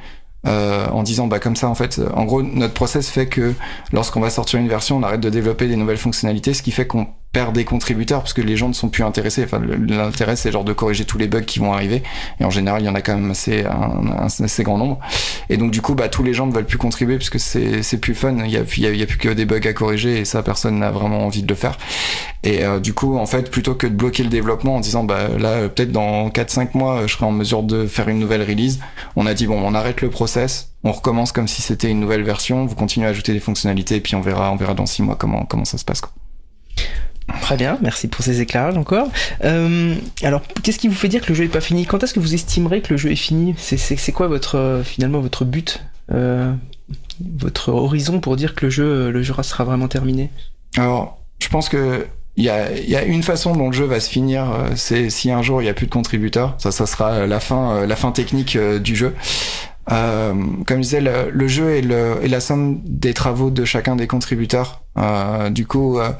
euh, 0.46 0.86
en 0.88 1.02
disant 1.02 1.28
bah 1.28 1.38
comme 1.38 1.54
ça 1.54 1.68
en 1.68 1.76
fait 1.76 2.00
en 2.14 2.24
gros 2.24 2.42
notre 2.42 2.74
process 2.74 3.08
fait 3.08 3.26
que 3.26 3.54
lorsqu'on 3.92 4.20
va 4.20 4.28
sortir 4.28 4.58
une 4.58 4.66
version 4.66 4.96
on 4.96 5.04
arrête 5.04 5.20
de 5.20 5.30
développer 5.30 5.68
des 5.68 5.76
nouvelles 5.76 5.98
fonctionnalités 5.98 6.52
ce 6.52 6.64
qui 6.64 6.72
fait 6.72 6.84
qu'on 6.84 7.06
perd 7.32 7.54
des 7.54 7.64
contributeurs 7.64 8.20
parce 8.20 8.34
que 8.34 8.42
les 8.42 8.56
gens 8.56 8.68
ne 8.68 8.74
sont 8.74 8.88
plus 8.88 9.04
intéressés 9.04 9.44
enfin 9.44 9.60
l'intérêt 9.88 10.36
c'est 10.36 10.52
genre 10.52 10.64
de 10.64 10.72
corriger 10.72 11.04
tous 11.04 11.18
les 11.18 11.28
bugs 11.28 11.42
qui 11.42 11.58
vont 11.58 11.72
arriver 11.72 12.02
et 12.40 12.44
en 12.44 12.50
général 12.50 12.82
il 12.82 12.86
y 12.86 12.88
en 12.88 12.94
a 12.94 13.00
quand 13.00 13.14
même 13.14 13.30
assez 13.30 13.64
un, 13.64 14.28
assez 14.28 14.62
grand 14.62 14.78
nombre 14.78 14.98
et 15.48 15.56
donc 15.56 15.70
du 15.70 15.80
coup 15.80 15.94
bah 15.94 16.08
tous 16.08 16.22
les 16.22 16.34
gens 16.34 16.46
ne 16.46 16.52
veulent 16.52 16.66
plus 16.66 16.78
contribuer 16.78 17.16
parce 17.16 17.30
que 17.30 17.38
c'est 17.38 17.82
c'est 17.82 17.98
plus 17.98 18.14
fun 18.14 18.36
il 18.44 18.50
y 18.50 18.56
a, 18.56 18.62
il 18.76 18.96
y 18.96 19.02
a, 19.02 19.06
plus 19.06 19.18
que 19.18 19.28
des 19.30 19.46
bugs 19.46 19.66
à 19.66 19.72
corriger 19.72 20.18
et 20.18 20.24
ça 20.24 20.42
personne 20.42 20.78
n'a 20.78 20.90
vraiment 20.90 21.24
envie 21.26 21.42
de 21.42 21.48
le 21.48 21.54
faire 21.54 21.78
et 22.44 22.64
euh, 22.64 22.80
du 22.80 22.92
coup 22.92 23.16
en 23.16 23.26
fait 23.26 23.50
plutôt 23.50 23.74
que 23.74 23.86
de 23.86 23.94
bloquer 23.94 24.22
le 24.22 24.28
développement 24.28 24.76
en 24.76 24.80
disant 24.80 25.04
bah 25.04 25.28
là 25.38 25.68
peut-être 25.68 25.92
dans 25.92 26.28
4 26.30 26.50
5 26.50 26.74
mois 26.74 27.06
je 27.06 27.14
serai 27.14 27.24
en 27.24 27.32
mesure 27.32 27.62
de 27.62 27.86
faire 27.86 28.08
une 28.08 28.18
nouvelle 28.18 28.42
release 28.42 28.78
on 29.16 29.26
a 29.26 29.34
dit 29.34 29.46
bon 29.46 29.60
on 29.62 29.74
arrête 29.74 30.02
le 30.02 30.10
process 30.10 30.72
on 30.84 30.92
recommence 30.92 31.32
comme 31.32 31.46
si 31.46 31.62
c'était 31.62 31.88
une 31.88 32.00
nouvelle 32.00 32.24
version, 32.24 32.66
vous 32.66 32.74
continuez 32.74 33.06
à 33.06 33.10
ajouter 33.10 33.32
des 33.32 33.40
fonctionnalités 33.40 33.96
et 33.96 34.00
puis 34.00 34.16
on 34.16 34.20
verra, 34.20 34.50
on 34.50 34.56
verra 34.56 34.74
dans 34.74 34.86
six 34.86 35.02
mois 35.02 35.14
comment, 35.14 35.44
comment 35.44 35.64
ça 35.64 35.78
se 35.78 35.84
passe. 35.84 36.00
Quoi. 36.00 36.12
Très 37.40 37.56
bien, 37.56 37.78
merci 37.82 38.08
pour 38.08 38.24
ces 38.24 38.40
éclairages 38.40 38.76
encore. 38.76 39.08
Euh, 39.44 39.94
alors, 40.22 40.42
qu'est-ce 40.62 40.78
qui 40.78 40.88
vous 40.88 40.94
fait 40.94 41.08
dire 41.08 41.22
que 41.22 41.28
le 41.28 41.34
jeu 41.34 41.44
n'est 41.44 41.50
pas 41.50 41.60
fini? 41.60 41.86
Quand 41.86 42.02
est-ce 42.02 42.14
que 42.14 42.20
vous 42.20 42.34
estimerez 42.34 42.82
que 42.82 42.92
le 42.92 42.96
jeu 42.96 43.10
est 43.10 43.16
fini? 43.16 43.54
C'est 43.58 44.12
quoi 44.12 44.28
votre 44.28 44.82
finalement 44.84 45.20
votre 45.20 45.44
but 45.44 45.82
euh, 46.10 46.52
votre 47.38 47.70
horizon 47.70 48.20
pour 48.20 48.36
dire 48.36 48.54
que 48.54 48.66
le 48.66 48.70
jeu, 48.70 49.10
le 49.10 49.22
jeu 49.22 49.34
sera 49.42 49.64
vraiment 49.64 49.88
terminé? 49.88 50.30
Alors, 50.76 51.18
je 51.38 51.48
pense 51.48 51.68
que 51.68 52.06
il 52.36 52.44
y 52.44 52.48
a, 52.48 53.04
une 53.04 53.22
façon 53.22 53.54
dont 53.54 53.66
le 53.66 53.76
jeu 53.76 53.84
va 53.84 54.00
se 54.00 54.08
finir, 54.08 54.46
c'est 54.74 55.10
si 55.10 55.30
un 55.30 55.42
jour 55.42 55.60
il 55.60 55.64
n'y 55.64 55.70
a 55.70 55.74
plus 55.74 55.84
de 55.84 55.92
contributeurs, 55.92 56.54
ça, 56.56 56.72
ça 56.72 56.86
sera 56.86 57.26
la 57.26 57.40
fin, 57.40 57.86
la 57.86 57.94
fin 57.94 58.10
technique 58.10 58.56
du 58.56 58.96
jeu. 58.96 59.14
Euh, 59.90 60.34
comme 60.66 60.76
je 60.78 60.82
disais, 60.82 61.00
le, 61.00 61.48
jeu 61.48 61.76
est, 61.76 61.82
la 61.82 62.40
somme 62.40 62.80
des 62.84 63.14
travaux 63.14 63.50
de 63.50 63.64
chacun 63.64 63.96
des 63.96 64.06
contributeurs. 64.06 64.82
Euh, 64.98 65.50
du 65.50 65.66
coup, 65.66 65.98
euh, 65.98 66.10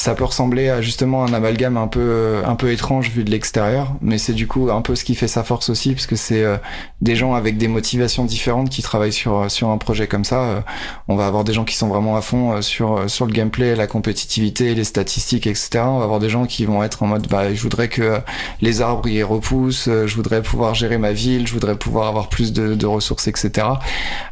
ça 0.00 0.14
peut 0.14 0.24
ressembler 0.24 0.70
à 0.70 0.80
justement 0.80 1.24
un 1.24 1.32
amalgame 1.34 1.76
un 1.76 1.86
peu 1.86 2.40
un 2.46 2.54
peu 2.54 2.72
étrange 2.72 3.10
vu 3.10 3.22
de 3.22 3.30
l'extérieur, 3.30 3.94
mais 4.00 4.16
c'est 4.16 4.32
du 4.32 4.46
coup 4.46 4.70
un 4.70 4.80
peu 4.80 4.94
ce 4.94 5.04
qui 5.04 5.14
fait 5.14 5.28
sa 5.28 5.44
force 5.44 5.68
aussi, 5.68 5.92
parce 5.92 6.06
que 6.06 6.16
c'est 6.16 6.42
euh, 6.42 6.56
des 7.02 7.16
gens 7.16 7.34
avec 7.34 7.58
des 7.58 7.68
motivations 7.68 8.24
différentes 8.24 8.70
qui 8.70 8.80
travaillent 8.80 9.12
sur 9.12 9.50
sur 9.50 9.68
un 9.68 9.76
projet 9.76 10.06
comme 10.06 10.24
ça. 10.24 10.40
Euh, 10.40 10.60
on 11.08 11.16
va 11.16 11.26
avoir 11.26 11.44
des 11.44 11.52
gens 11.52 11.64
qui 11.64 11.74
sont 11.74 11.88
vraiment 11.88 12.16
à 12.16 12.22
fond 12.22 12.52
euh, 12.52 12.62
sur 12.62 13.10
sur 13.10 13.26
le 13.26 13.32
gameplay, 13.32 13.76
la 13.76 13.86
compétitivité, 13.86 14.74
les 14.74 14.84
statistiques, 14.84 15.46
etc. 15.46 15.82
On 15.84 15.98
va 15.98 16.04
avoir 16.04 16.18
des 16.18 16.30
gens 16.30 16.46
qui 16.46 16.64
vont 16.64 16.82
être 16.82 17.02
en 17.02 17.06
mode 17.06 17.28
bah 17.28 17.52
je 17.52 17.60
voudrais 17.60 17.88
que 17.88 18.20
les 18.62 18.80
arbres 18.80 19.06
y 19.06 19.22
repoussent, 19.22 19.88
je 19.88 20.14
voudrais 20.14 20.40
pouvoir 20.40 20.74
gérer 20.74 20.96
ma 20.96 21.12
ville, 21.12 21.46
je 21.46 21.52
voudrais 21.52 21.76
pouvoir 21.76 22.08
avoir 22.08 22.30
plus 22.30 22.54
de, 22.54 22.74
de 22.74 22.86
ressources, 22.86 23.28
etc. 23.28 23.66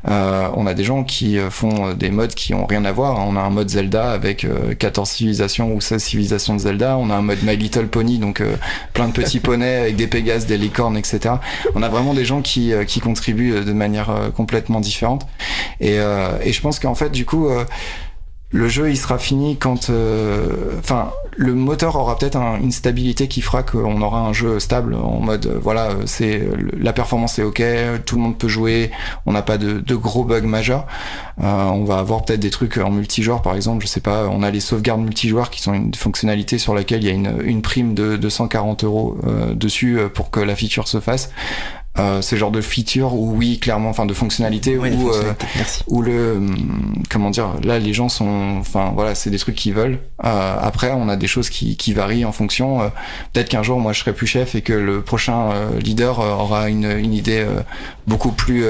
on 0.07 0.67
a 0.67 0.75
des 0.75 0.85
gens 0.85 1.05
qui 1.05 1.37
font 1.51 1.93
des 1.93 2.11
modes 2.11 2.35
qui 2.35 2.55
ont 2.55 2.65
rien 2.65 2.85
à 2.87 2.93
voir. 2.93 3.19
On 3.27 3.37
a 3.37 3.41
un 3.41 3.51
mode 3.51 3.69
Zelda 3.69 4.11
avec 4.13 4.47
14 4.79 5.09
civilisations 5.09 5.58
ou 5.67 5.81
sa 5.81 5.99
civilisation 5.99 6.55
de 6.55 6.61
Zelda. 6.61 6.97
On 6.97 7.11
a 7.11 7.15
un 7.15 7.23
mode 7.23 7.43
My 7.43 7.57
Little 7.57 7.89
Pony, 7.89 8.19
donc 8.19 8.41
euh, 8.41 8.57
plein 8.93 9.09
de 9.09 9.13
petits 9.13 9.41
poneys 9.49 9.77
avec 9.77 9.97
des 9.97 10.07
pégases, 10.07 10.47
des 10.47 10.59
licornes, 10.59 10.97
etc. 10.97 11.37
On 11.75 11.83
a 11.83 11.89
vraiment 11.89 12.15
des 12.15 12.25
gens 12.25 12.43
qui, 12.43 12.73
euh, 12.73 12.85
qui 12.85 13.01
contribuent 13.01 13.55
euh, 13.55 13.65
de 13.65 13.73
manière 13.73 14.11
complètement 14.37 14.81
différente. 14.81 15.27
Et, 15.81 15.97
et 15.97 16.53
je 16.53 16.61
pense 16.61 16.79
qu'en 16.79 16.95
fait, 16.95 17.11
du 17.11 17.25
coup, 17.25 17.49
le 18.51 18.69
jeu 18.69 18.91
il 18.91 18.97
sera 18.97 19.19
fini 19.19 19.57
quand 19.57 19.91
euh, 19.91 20.49
enfin 20.79 21.11
le 21.37 21.55
moteur 21.55 21.97
aura 21.97 22.17
peut-être 22.17 22.39
une 22.61 22.73
stabilité 22.73 23.29
qui 23.29 23.43
fera 23.43 23.63
qu'on 23.63 24.01
aura 24.01 24.21
un 24.21 24.33
jeu 24.33 24.59
stable 24.59 24.95
en 24.95 25.21
mode 25.21 25.47
euh, 25.47 25.59
voilà 25.61 25.91
c'est 26.07 26.49
la 26.73 26.95
performance 26.95 27.39
est 27.39 27.43
ok 27.43 27.63
tout 28.07 28.17
le 28.17 28.23
monde 28.23 28.39
peut 28.39 28.49
jouer 28.49 28.91
on 29.27 29.33
n'a 29.33 29.43
pas 29.43 29.59
de, 29.59 29.95
gros 29.95 30.25
bugs 30.25 30.41
majeurs. 30.43 30.87
Euh, 31.43 31.65
on 31.67 31.85
va 31.85 31.99
avoir 31.99 32.25
peut-être 32.25 32.41
des 32.41 32.51
trucs 32.51 32.79
en 32.79 32.91
multijoueur 32.91 33.43
par 33.43 33.55
exemple 33.55 33.85
je 33.85 33.89
sais 33.89 34.01
pas 34.01 34.29
on 34.31 34.43
a 34.43 34.51
les 34.51 34.61
sauvegardes 34.61 35.03
multijoueurs 35.03 35.51
qui 35.51 35.61
sont 35.61 35.75
une 35.75 35.95
fonctionnalité 35.95 36.57
sur 36.57 36.75
laquelle 36.75 37.03
il 37.03 37.07
y 37.07 37.11
a 37.11 37.15
une, 37.15 37.43
une 37.45 37.61
prime 37.61 37.95
de, 37.95 38.17
de 38.17 38.29
140 38.29 38.85
euros 38.85 39.19
dessus 39.55 39.99
pour 40.15 40.31
que 40.31 40.41
la 40.41 40.57
feature 40.57 40.89
se 40.89 41.01
fasse 41.01 41.31
euh, 41.99 42.23
ce 42.23 42.37
genre 42.37 42.51
de 42.51 42.61
feature 42.61 43.15
où 43.15 43.35
oui 43.37 43.59
clairement 43.59 43.91
enfin 43.91 44.07
de 44.07 44.15
fonctionnalité 44.15 44.77
où 44.79 44.85
euh, 44.85 45.35
où 45.87 46.03
le 46.03 46.41
comment 47.11 47.31
dire 47.31 47.55
là 47.65 47.79
les 47.79 47.93
gens 47.93 48.09
sont 48.09 48.57
enfin 48.59 48.93
voilà 48.95 49.15
c'est 49.15 49.31
des 49.31 49.39
trucs 49.39 49.57
qu'ils 49.57 49.75
veulent. 49.75 49.99
Euh, 50.25 50.59
après 50.61 50.93
on 50.93 51.09
a 51.09 51.17
des 51.17 51.27
choses 51.27 51.51
qui, 51.51 51.77
qui 51.77 51.93
varient 51.93 52.25
en 52.25 52.33
fonction. 52.33 52.83
Euh, 52.83 52.89
peut-être 53.33 53.49
qu'un 53.49 53.63
jour 53.63 53.79
moi 53.81 53.93
je 53.93 54.01
serai 54.01 54.13
plus 54.13 54.27
chef 54.27 54.55
et 54.55 54.63
que 54.63 54.73
le 54.73 55.03
prochain 55.03 55.51
euh, 55.51 55.79
leader 55.79 56.19
aura 56.19 56.69
une, 56.69 56.91
une 56.91 57.15
idée 57.15 57.47
beaucoup 58.07 58.33
plus 58.33 58.65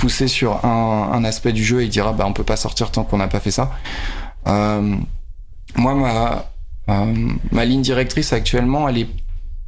poussée 0.00 0.28
sur 0.28 0.64
un, 0.64 1.10
un, 1.12 1.24
aspect 1.24 1.52
du 1.52 1.64
jeu 1.64 1.82
et 1.82 1.84
il 1.84 1.90
dira 1.90 2.12
bah 2.12 2.24
on 2.26 2.32
peut 2.32 2.44
pas 2.44 2.56
sortir 2.56 2.90
tant 2.90 3.04
qu'on 3.04 3.18
n'a 3.18 3.28
pas 3.28 3.40
fait 3.40 3.50
ça. 3.50 3.72
Moi 4.46 5.94
ma 5.94 6.46
ma 7.52 7.64
ligne 7.64 7.82
directrice 7.82 8.32
actuellement 8.32 8.88
elle 8.88 8.98
est 8.98 9.08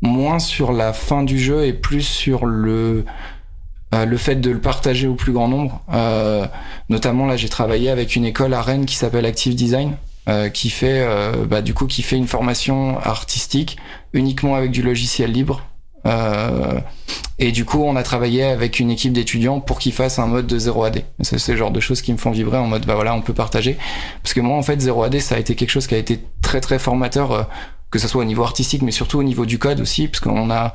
moins 0.03 0.39
sur 0.39 0.73
la 0.73 0.93
fin 0.93 1.23
du 1.23 1.39
jeu 1.39 1.65
et 1.65 1.73
plus 1.73 2.03
sur 2.03 2.47
le 2.47 3.05
euh, 3.95 4.05
le 4.05 4.17
fait 4.17 4.37
de 4.37 4.51
le 4.51 4.61
partager 4.61 5.07
au 5.07 5.15
plus 5.15 5.33
grand 5.33 5.49
nombre. 5.49 5.81
Euh, 5.93 6.47
notamment 6.89 7.27
là, 7.27 7.37
j'ai 7.37 7.49
travaillé 7.49 7.91
avec 7.91 8.17
une 8.17 8.25
école 8.25 8.55
à 8.55 8.63
Rennes 8.63 8.87
qui 8.87 8.97
s'appelle 8.97 9.27
Active 9.27 9.55
Design. 9.55 9.97
Euh, 10.27 10.49
qui 10.49 10.71
fait 10.71 11.05
euh, 11.07 11.45
bah, 11.45 11.61
du 11.61 11.75
coup 11.75 11.87
qui 11.87 12.01
fait 12.01 12.17
une 12.17 12.27
formation 12.27 12.99
artistique 12.99 13.77
uniquement 14.15 14.55
avec 14.55 14.71
du 14.71 14.81
logiciel 14.81 15.31
libre 15.31 15.61
euh, 16.07 16.81
et 17.39 17.51
du 17.51 17.65
coup, 17.65 17.83
on 17.83 17.97
a 17.97 18.03
travaillé 18.03 18.45
avec 18.45 18.79
une 18.79 18.91
équipe 18.91 19.13
d'étudiants 19.13 19.61
pour 19.61 19.79
qu'ils 19.79 19.93
fassent 19.93 20.19
un 20.19 20.27
mode 20.27 20.47
de 20.47 20.59
0 20.59 20.85
AD. 20.85 21.03
C'est 21.23 21.49
le 21.49 21.57
genre 21.57 21.73
de 21.73 21.81
choses 21.81 22.01
qui 22.01 22.13
me 22.13 22.19
font 22.19 22.31
vibrer 22.31 22.59
en 22.59 22.67
mode, 22.67 22.87
bah 22.87 22.95
voilà, 22.95 23.15
on 23.15 23.23
peut 23.23 23.33
partager. 23.33 23.77
Parce 24.23 24.35
que 24.35 24.41
moi, 24.41 24.57
en 24.57 24.63
fait, 24.63 24.81
0 24.81 25.03
AD, 25.03 25.21
ça 25.21 25.35
a 25.35 25.39
été 25.39 25.55
quelque 25.55 25.71
chose 25.71 25.87
qui 25.87 25.95
a 25.95 25.99
été 25.99 26.21
très 26.43 26.61
très 26.61 26.79
formateur 26.79 27.49
que 27.91 27.99
ce 27.99 28.09
soit 28.09 28.23
au 28.23 28.27
niveau 28.27 28.43
artistique, 28.43 28.83
mais 28.83 28.91
surtout 28.91 29.19
au 29.19 29.23
niveau 29.23 29.47
du 29.47 29.59
code 29.59 29.81
aussi, 29.81 30.09
parce 30.09 30.21
qu'on 30.21 30.51
a 30.51 30.75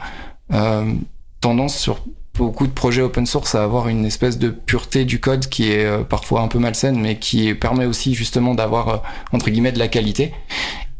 euh, 0.54 0.94
tendance 1.42 1.78
sur 1.78 2.02
beaucoup 2.40 2.68
de 2.68 2.72
projets 2.72 3.02
open 3.02 3.26
source 3.26 3.54
à 3.56 3.64
avoir 3.64 3.90
une 3.90 4.06
espèce 4.06 4.38
de 4.38 4.50
pureté 4.50 5.04
du 5.04 5.20
code 5.20 5.48
qui 5.48 5.72
est 5.72 5.86
euh, 5.86 6.04
parfois 6.04 6.42
un 6.42 6.48
peu 6.48 6.58
malsaine, 6.58 7.00
mais 7.00 7.18
qui 7.18 7.54
permet 7.54 7.86
aussi 7.86 8.14
justement 8.14 8.56
d'avoir 8.56 8.88
euh, 8.88 8.98
entre 9.34 9.50
guillemets 9.50 9.74
de 9.74 9.80
la 9.80 9.90
qualité. 9.90 10.34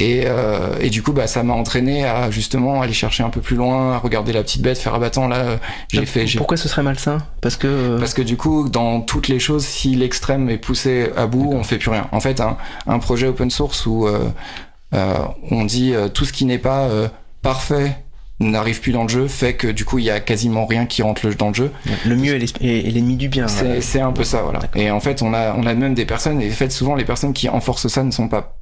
Et, 0.02 0.24
euh, 0.28 0.78
et, 0.80 0.90
du 0.90 1.04
coup, 1.04 1.12
bah, 1.12 1.28
ça 1.28 1.44
m'a 1.44 1.54
entraîné 1.54 2.06
à 2.06 2.32
justement 2.32 2.82
aller 2.82 2.94
chercher 2.94 3.22
un 3.22 3.30
peu 3.30 3.42
plus 3.42 3.58
loin, 3.58 3.96
à 3.96 3.98
regarder 3.98 4.32
la 4.32 4.44
petite 4.44 4.62
bête, 4.62 4.78
faire 4.78 4.96
abattant 4.96 5.28
là. 5.28 5.60
j'ai 5.92 6.06
fait. 6.06 6.26
Pourquoi 6.38 6.56
ce 6.56 6.70
serait 6.70 6.84
malsain? 6.84 7.18
Parce 7.42 7.58
que 7.58 7.98
parce 8.00 8.14
que 8.14 8.22
du 8.22 8.38
coup, 8.38 8.70
dans 8.70 9.02
toutes 9.02 9.28
les 9.28 9.40
choses, 9.40 9.66
si 9.66 9.96
l'extrême 9.96 10.50
est 10.50 10.58
poussé 10.58 11.10
à 11.18 11.26
bout, 11.26 11.52
on 11.52 11.64
fait 11.64 11.78
plus 11.78 11.90
rien. 11.90 12.08
En 12.14 12.22
fait, 12.22 12.40
un, 12.40 12.56
un 12.88 13.00
projet 13.00 13.28
open 13.28 13.52
source 13.52 13.86
où 13.86 14.08
euh, 14.08 14.30
on 14.92 15.66
dit 15.66 15.94
euh, 15.94 16.10
tout 16.10 16.26
ce 16.26 16.34
qui 16.34 16.46
n'est 16.46 16.58
pas 16.58 16.88
euh, 16.88 17.08
parfait 17.42 18.04
n'arrive 18.40 18.80
plus 18.80 18.94
dans 18.94 19.04
le 19.04 19.10
jeu 19.10 19.28
fait 19.28 19.56
que 19.56 19.68
du 19.68 19.84
coup 19.84 20.00
il 20.00 20.06
y 20.06 20.10
a 20.10 20.22
quasiment 20.22 20.66
rien 20.66 20.86
qui 20.86 21.02
rentre 21.02 21.28
dans 21.36 21.50
le 21.50 21.54
jeu. 21.54 21.72
Le 22.06 22.16
mieux 22.16 22.36
est 22.36 22.92
l'ennemi 22.92 23.18
du 23.18 23.28
bien. 23.28 23.48
C'est 23.48 24.00
un 24.00 24.12
peu 24.12 24.24
ça 24.24 24.42
voilà. 24.42 24.62
Et 24.76 24.90
en 24.92 25.00
fait 25.00 25.22
on 25.22 25.34
a 25.34 25.54
on 25.56 25.66
a 25.66 25.74
même 25.74 25.94
des 25.94 26.06
personnes 26.06 26.42
et 26.42 26.50
en 26.50 26.54
fait 26.54 26.72
souvent 26.72 26.96
les 26.96 27.06
personnes 27.06 27.34
qui 27.34 27.50
enforcent 27.50 27.88
ça 27.90 28.04
ne 28.04 28.12
sont 28.12 28.30
pas 28.30 28.58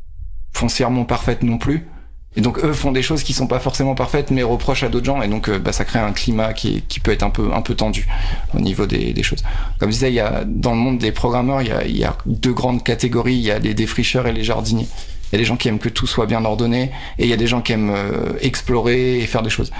foncièrement 0.53 1.05
parfaites 1.05 1.43
non 1.43 1.57
plus. 1.57 1.87
Et 2.35 2.41
donc 2.41 2.63
eux 2.63 2.73
font 2.73 2.91
des 2.91 3.01
choses 3.01 3.23
qui 3.23 3.33
sont 3.33 3.47
pas 3.47 3.59
forcément 3.59 3.95
parfaites 3.95 4.31
mais 4.31 4.43
reprochent 4.43 4.83
à 4.83 4.89
d'autres 4.89 5.05
gens 5.05 5.21
et 5.21 5.27
donc 5.27 5.49
bah, 5.49 5.71
ça 5.71 5.85
crée 5.85 5.99
un 5.99 6.11
climat 6.11 6.53
qui, 6.53 6.81
qui 6.87 6.99
peut 6.99 7.11
être 7.11 7.23
un 7.23 7.29
peu 7.29 7.51
un 7.53 7.61
peu 7.61 7.75
tendu 7.75 8.07
au 8.55 8.59
niveau 8.59 8.87
des, 8.87 9.13
des 9.13 9.23
choses. 9.23 9.43
Comme 9.79 9.89
je 9.89 9.95
disais 9.95 10.09
il 10.11 10.15
y 10.15 10.19
a 10.19 10.43
dans 10.45 10.71
le 10.71 10.77
monde 10.77 10.97
des 10.97 11.11
programmeurs 11.11 11.61
il 11.61 11.67
y 11.67 11.71
a, 11.71 11.85
il 11.85 11.97
y 11.97 12.03
a 12.03 12.17
deux 12.25 12.53
grandes 12.53 12.83
catégories 12.83 13.35
il 13.35 13.43
y 13.43 13.51
a 13.51 13.59
les 13.59 13.75
défricheurs 13.75 14.25
et 14.25 14.33
les 14.33 14.43
jardiniers. 14.43 14.87
Il 15.31 15.35
y 15.35 15.35
a 15.35 15.39
des 15.39 15.45
gens 15.45 15.57
qui 15.57 15.67
aiment 15.67 15.79
que 15.79 15.89
tout 15.89 16.07
soit 16.07 16.25
bien 16.25 16.43
ordonné 16.45 16.91
et 17.17 17.23
il 17.23 17.27
y 17.27 17.33
a 17.33 17.37
des 17.37 17.47
gens 17.47 17.61
qui 17.61 17.73
aiment 17.73 17.93
euh, 17.93 18.33
explorer 18.41 19.19
et 19.19 19.27
faire 19.27 19.43
des 19.43 19.49
choses. 19.49 19.71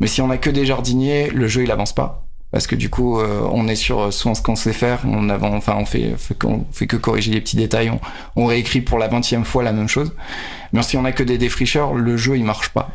Mais 0.00 0.06
si 0.06 0.20
on 0.20 0.30
a 0.30 0.38
que 0.38 0.50
des 0.50 0.66
jardiniers, 0.66 1.30
le 1.30 1.46
jeu 1.46 1.62
il 1.64 1.70
avance 1.70 1.94
pas 1.94 2.26
parce 2.50 2.68
que 2.68 2.76
du 2.76 2.88
coup 2.88 3.18
euh, 3.18 3.40
on 3.50 3.66
est 3.66 3.74
sur 3.74 4.12
soit 4.12 4.34
ce 4.34 4.42
qu'on 4.42 4.54
sait 4.54 4.72
faire, 4.72 5.00
on 5.04 5.28
avance, 5.28 5.54
enfin 5.56 5.76
on 5.76 5.84
fait, 5.84 6.14
fait, 6.16 6.36
fait 6.72 6.86
que 6.86 6.96
corriger 6.96 7.32
les 7.32 7.40
petits 7.40 7.56
détails, 7.56 7.90
on, 7.90 8.00
on 8.36 8.46
réécrit 8.46 8.80
pour 8.80 8.98
la 8.98 9.08
vingtième 9.08 9.44
fois 9.44 9.62
la 9.62 9.72
même 9.72 9.88
chose. 9.88 10.12
Mais 10.72 10.82
si 10.82 10.96
on 10.96 11.04
a 11.04 11.12
que 11.12 11.22
des 11.22 11.36
défricheurs, 11.36 11.94
le 11.94 12.16
jeu 12.16 12.36
il 12.36 12.44
marche 12.44 12.68
pas 12.70 12.90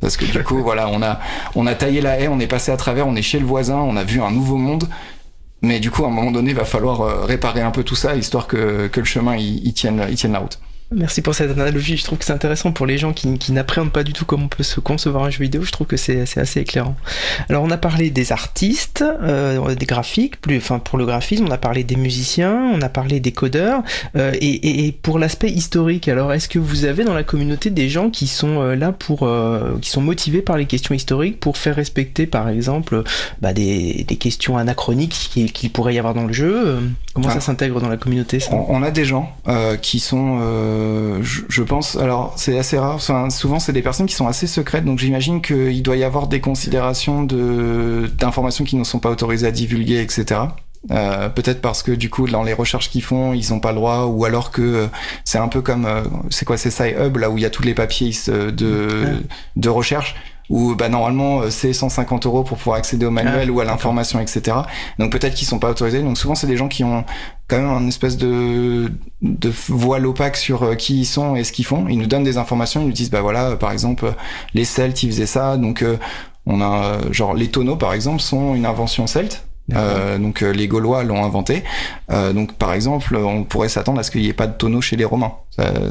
parce 0.00 0.16
que 0.16 0.24
du 0.24 0.42
coup 0.44 0.58
voilà 0.62 0.88
on 0.88 1.02
a 1.02 1.18
on 1.56 1.66
a 1.66 1.74
taillé 1.74 2.00
la 2.00 2.20
haie, 2.20 2.28
on 2.28 2.40
est 2.40 2.46
passé 2.46 2.70
à 2.70 2.76
travers, 2.76 3.06
on 3.06 3.16
est 3.16 3.22
chez 3.22 3.38
le 3.38 3.46
voisin, 3.46 3.76
on 3.76 3.96
a 3.96 4.04
vu 4.04 4.22
un 4.22 4.30
nouveau 4.30 4.56
monde. 4.56 4.88
Mais 5.64 5.80
du 5.80 5.90
coup, 5.90 6.04
à 6.04 6.08
un 6.08 6.10
moment 6.10 6.30
donné, 6.30 6.50
il 6.50 6.56
va 6.56 6.66
falloir 6.66 7.00
euh, 7.00 7.24
réparer 7.24 7.62
un 7.62 7.70
peu 7.70 7.84
tout 7.84 7.94
ça, 7.94 8.14
histoire 8.16 8.46
que, 8.46 8.86
que 8.88 9.00
le 9.00 9.06
chemin 9.06 9.36
il, 9.36 9.66
il, 9.66 9.72
tienne, 9.72 10.06
il 10.10 10.14
tienne 10.14 10.32
la 10.32 10.40
route. 10.40 10.58
Merci 10.94 11.22
pour 11.22 11.34
cette 11.34 11.50
analogie. 11.50 11.96
Je 11.96 12.04
trouve 12.04 12.18
que 12.18 12.24
c'est 12.24 12.32
intéressant 12.32 12.70
pour 12.72 12.86
les 12.86 12.98
gens 12.98 13.12
qui, 13.12 13.38
qui 13.38 13.52
n'appréhendent 13.52 13.92
pas 13.92 14.04
du 14.04 14.12
tout 14.12 14.24
comment 14.24 14.44
on 14.44 14.48
peut 14.48 14.62
se 14.62 14.78
concevoir 14.80 15.24
un 15.24 15.30
jeu 15.30 15.42
vidéo. 15.42 15.62
Je 15.62 15.72
trouve 15.72 15.86
que 15.86 15.96
c'est 15.96 16.22
assez 16.36 16.60
éclairant. 16.60 16.96
Alors, 17.48 17.64
on 17.64 17.70
a 17.70 17.76
parlé 17.76 18.10
des 18.10 18.32
artistes, 18.32 19.02
euh, 19.22 19.74
des 19.74 19.86
graphiques, 19.86 20.40
plus, 20.40 20.56
enfin 20.56 20.78
pour 20.78 20.98
le 20.98 21.06
graphisme, 21.06 21.46
on 21.46 21.50
a 21.50 21.58
parlé 21.58 21.84
des 21.84 21.96
musiciens, 21.96 22.70
on 22.72 22.80
a 22.80 22.88
parlé 22.88 23.20
des 23.20 23.32
codeurs. 23.32 23.82
Euh, 24.16 24.32
et, 24.34 24.86
et, 24.86 24.92
pour 24.92 25.18
l'aspect 25.18 25.50
historique, 25.50 26.08
alors 26.08 26.32
est-ce 26.32 26.48
que 26.48 26.58
vous 26.58 26.84
avez 26.84 27.04
dans 27.04 27.14
la 27.14 27.24
communauté 27.24 27.70
des 27.70 27.88
gens 27.88 28.10
qui 28.10 28.26
sont 28.26 28.60
euh, 28.60 28.76
là 28.76 28.92
pour, 28.92 29.24
euh, 29.24 29.76
qui 29.80 29.90
sont 29.90 30.02
motivés 30.02 30.42
par 30.42 30.56
les 30.56 30.66
questions 30.66 30.94
historiques 30.94 31.40
pour 31.40 31.56
faire 31.56 31.74
respecter, 31.74 32.26
par 32.26 32.48
exemple, 32.48 33.02
bah, 33.40 33.52
des, 33.52 34.04
des, 34.06 34.16
questions 34.16 34.56
anachroniques 34.56 35.30
qu'il 35.32 35.52
qui 35.52 35.68
pourrait 35.68 35.94
y 35.94 35.98
avoir 35.98 36.14
dans 36.14 36.24
le 36.24 36.32
jeu? 36.32 36.78
Comment 37.14 37.28
ça 37.28 37.36
ah. 37.38 37.40
s'intègre 37.40 37.80
dans 37.80 37.88
la 37.88 37.96
communauté 37.96 38.40
ça? 38.40 38.54
On, 38.54 38.76
on, 38.76 38.82
a 38.82 38.90
des 38.90 39.04
gens 39.04 39.36
qui 39.82 40.00
sont 40.00 40.38
euh, 40.84 41.22
je, 41.22 41.62
pense, 41.62 41.96
alors 41.96 42.34
c'est 42.36 42.58
assez 42.58 42.78
rare, 42.78 42.94
enfin, 42.96 43.30
souvent 43.30 43.58
c'est 43.58 43.72
des 43.72 43.82
personnes 43.82 44.06
qui 44.06 44.14
sont 44.14 44.26
assez 44.26 44.46
secrètes, 44.46 44.84
donc 44.84 44.98
j'imagine 44.98 45.42
qu'il 45.42 45.82
doit 45.82 45.96
y 45.96 46.04
avoir 46.04 46.26
des 46.26 46.40
considérations 46.40 47.22
de 47.22 48.10
d'informations 48.18 48.64
qui 48.64 48.76
ne 48.76 48.84
sont 48.84 48.98
pas 48.98 49.10
autorisées 49.10 49.46
à 49.46 49.50
divulguer, 49.50 50.00
etc. 50.00 50.40
Euh, 50.90 51.30
peut-être 51.30 51.62
parce 51.62 51.82
que 51.82 51.92
du 51.92 52.10
coup 52.10 52.28
dans 52.28 52.42
les 52.42 52.52
recherches 52.52 52.90
qu'ils 52.90 53.02
font 53.02 53.32
ils 53.32 53.50
n'ont 53.50 53.60
pas 53.60 53.70
le 53.70 53.76
droit 53.76 54.04
ou 54.04 54.26
alors 54.26 54.50
que 54.50 54.60
euh, 54.60 54.86
c'est 55.24 55.38
un 55.38 55.48
peu 55.48 55.62
comme 55.62 55.86
euh, 55.86 56.02
c'est 56.28 56.44
quoi 56.44 56.58
c'est 56.58 56.70
SciHub 56.70 57.16
là 57.16 57.30
où 57.30 57.38
il 57.38 57.42
y 57.42 57.46
a 57.46 57.50
tous 57.50 57.62
les 57.62 57.72
papiers 57.72 58.12
de 58.28 59.22
de 59.56 59.68
recherche 59.70 60.14
où 60.50 60.74
bah, 60.74 60.88
normalement 60.88 61.42
euh, 61.42 61.50
c'est 61.50 61.72
150 61.72 62.26
euros 62.26 62.42
pour 62.42 62.58
pouvoir 62.58 62.76
accéder 62.76 63.06
au 63.06 63.10
manuel 63.10 63.48
ah, 63.48 63.52
ou 63.52 63.60
à 63.60 63.64
l'information, 63.64 64.20
etc. 64.20 64.56
Donc 64.98 65.12
peut-être 65.12 65.34
qu'ils 65.34 65.46
sont 65.46 65.58
pas 65.58 65.70
autorisés. 65.70 66.02
Donc 66.02 66.18
souvent 66.18 66.34
c'est 66.34 66.46
des 66.46 66.56
gens 66.56 66.68
qui 66.68 66.84
ont 66.84 67.04
quand 67.48 67.56
même 67.56 67.70
un 67.70 67.86
espèce 67.86 68.16
de, 68.16 68.92
de 69.22 69.52
voile 69.68 70.06
opaque 70.06 70.36
sur 70.36 70.62
euh, 70.62 70.74
qui 70.74 71.00
ils 71.00 71.06
sont 71.06 71.36
et 71.36 71.44
ce 71.44 71.52
qu'ils 71.52 71.66
font. 71.66 71.86
Ils 71.88 71.98
nous 71.98 72.06
donnent 72.06 72.24
des 72.24 72.38
informations, 72.38 72.82
ils 72.82 72.86
nous 72.86 72.92
disent 72.92 73.10
bah 73.10 73.22
voilà, 73.22 73.50
euh, 73.50 73.56
par 73.56 73.72
exemple 73.72 74.12
les 74.54 74.64
Celtes 74.64 75.02
ils 75.02 75.10
faisaient 75.10 75.26
ça, 75.26 75.56
donc 75.56 75.84
on 76.46 76.60
a 76.60 76.98
genre 77.10 77.34
les 77.34 77.48
tonneaux 77.48 77.76
par 77.76 77.94
exemple 77.94 78.20
sont 78.20 78.54
une 78.54 78.66
invention 78.66 79.06
celte. 79.06 79.44
Euh, 79.72 80.18
donc 80.18 80.42
euh, 80.42 80.52
les 80.52 80.68
Gaulois 80.68 81.04
l'ont 81.04 81.24
inventé. 81.24 81.64
Euh, 82.10 82.32
donc 82.32 82.54
par 82.54 82.72
exemple, 82.72 83.16
on 83.16 83.44
pourrait 83.44 83.68
s'attendre 83.68 84.00
à 84.00 84.02
ce 84.02 84.10
qu'il 84.10 84.22
n'y 84.22 84.28
ait 84.28 84.34
pas 84.34 84.46
de 84.46 84.56
tonneau 84.56 84.80
chez 84.80 84.96
les 84.96 85.04
Romains. 85.04 85.32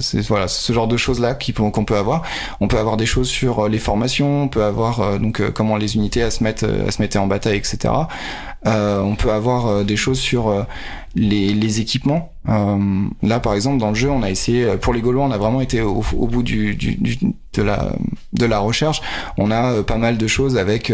C'est 0.01 0.21
voilà, 0.27 0.47
ce 0.47 0.73
genre 0.73 0.87
de 0.87 0.97
choses 0.97 1.19
là 1.19 1.35
qu'on 1.35 1.85
peut 1.85 1.97
avoir. 1.97 2.23
On 2.59 2.67
peut 2.67 2.77
avoir 2.77 2.97
des 2.97 3.05
choses 3.05 3.29
sur 3.29 3.59
euh, 3.65 3.69
les 3.69 3.79
formations, 3.79 4.43
on 4.43 4.47
peut 4.47 4.63
avoir 4.63 4.99
euh, 4.99 5.17
donc 5.19 5.39
euh, 5.39 5.51
comment 5.51 5.77
les 5.77 5.95
unités 5.95 6.21
à 6.21 6.31
se 6.31 6.43
mettre 6.43 6.65
à 6.65 6.91
se 6.91 7.01
mettre 7.01 7.17
en 7.19 7.27
bataille, 7.27 7.57
etc. 7.57 7.93
Euh, 8.65 9.01
on 9.01 9.15
peut 9.15 9.31
avoir 9.31 9.83
des 9.83 9.95
choses 9.97 10.19
sur 10.19 10.65
les, 11.15 11.53
les 11.53 11.79
équipements. 11.81 12.31
Euh, 12.49 12.77
là, 13.21 13.39
par 13.39 13.53
exemple, 13.55 13.77
dans 13.77 13.89
le 13.89 13.95
jeu, 13.95 14.09
on 14.09 14.23
a 14.23 14.29
essayé 14.29 14.77
pour 14.77 14.93
les 14.93 15.01
Gaulois, 15.01 15.25
on 15.25 15.31
a 15.31 15.37
vraiment 15.37 15.61
été 15.61 15.81
au, 15.81 16.01
au 16.17 16.27
bout 16.27 16.43
du, 16.43 16.75
du, 16.75 16.95
du- 16.95 17.19
de 17.53 17.61
la 17.61 17.91
de 18.33 18.45
la 18.45 18.59
recherche. 18.59 19.01
On 19.37 19.51
a 19.51 19.83
pas 19.83 19.97
mal 19.97 20.17
de 20.17 20.27
choses 20.27 20.57
avec 20.57 20.91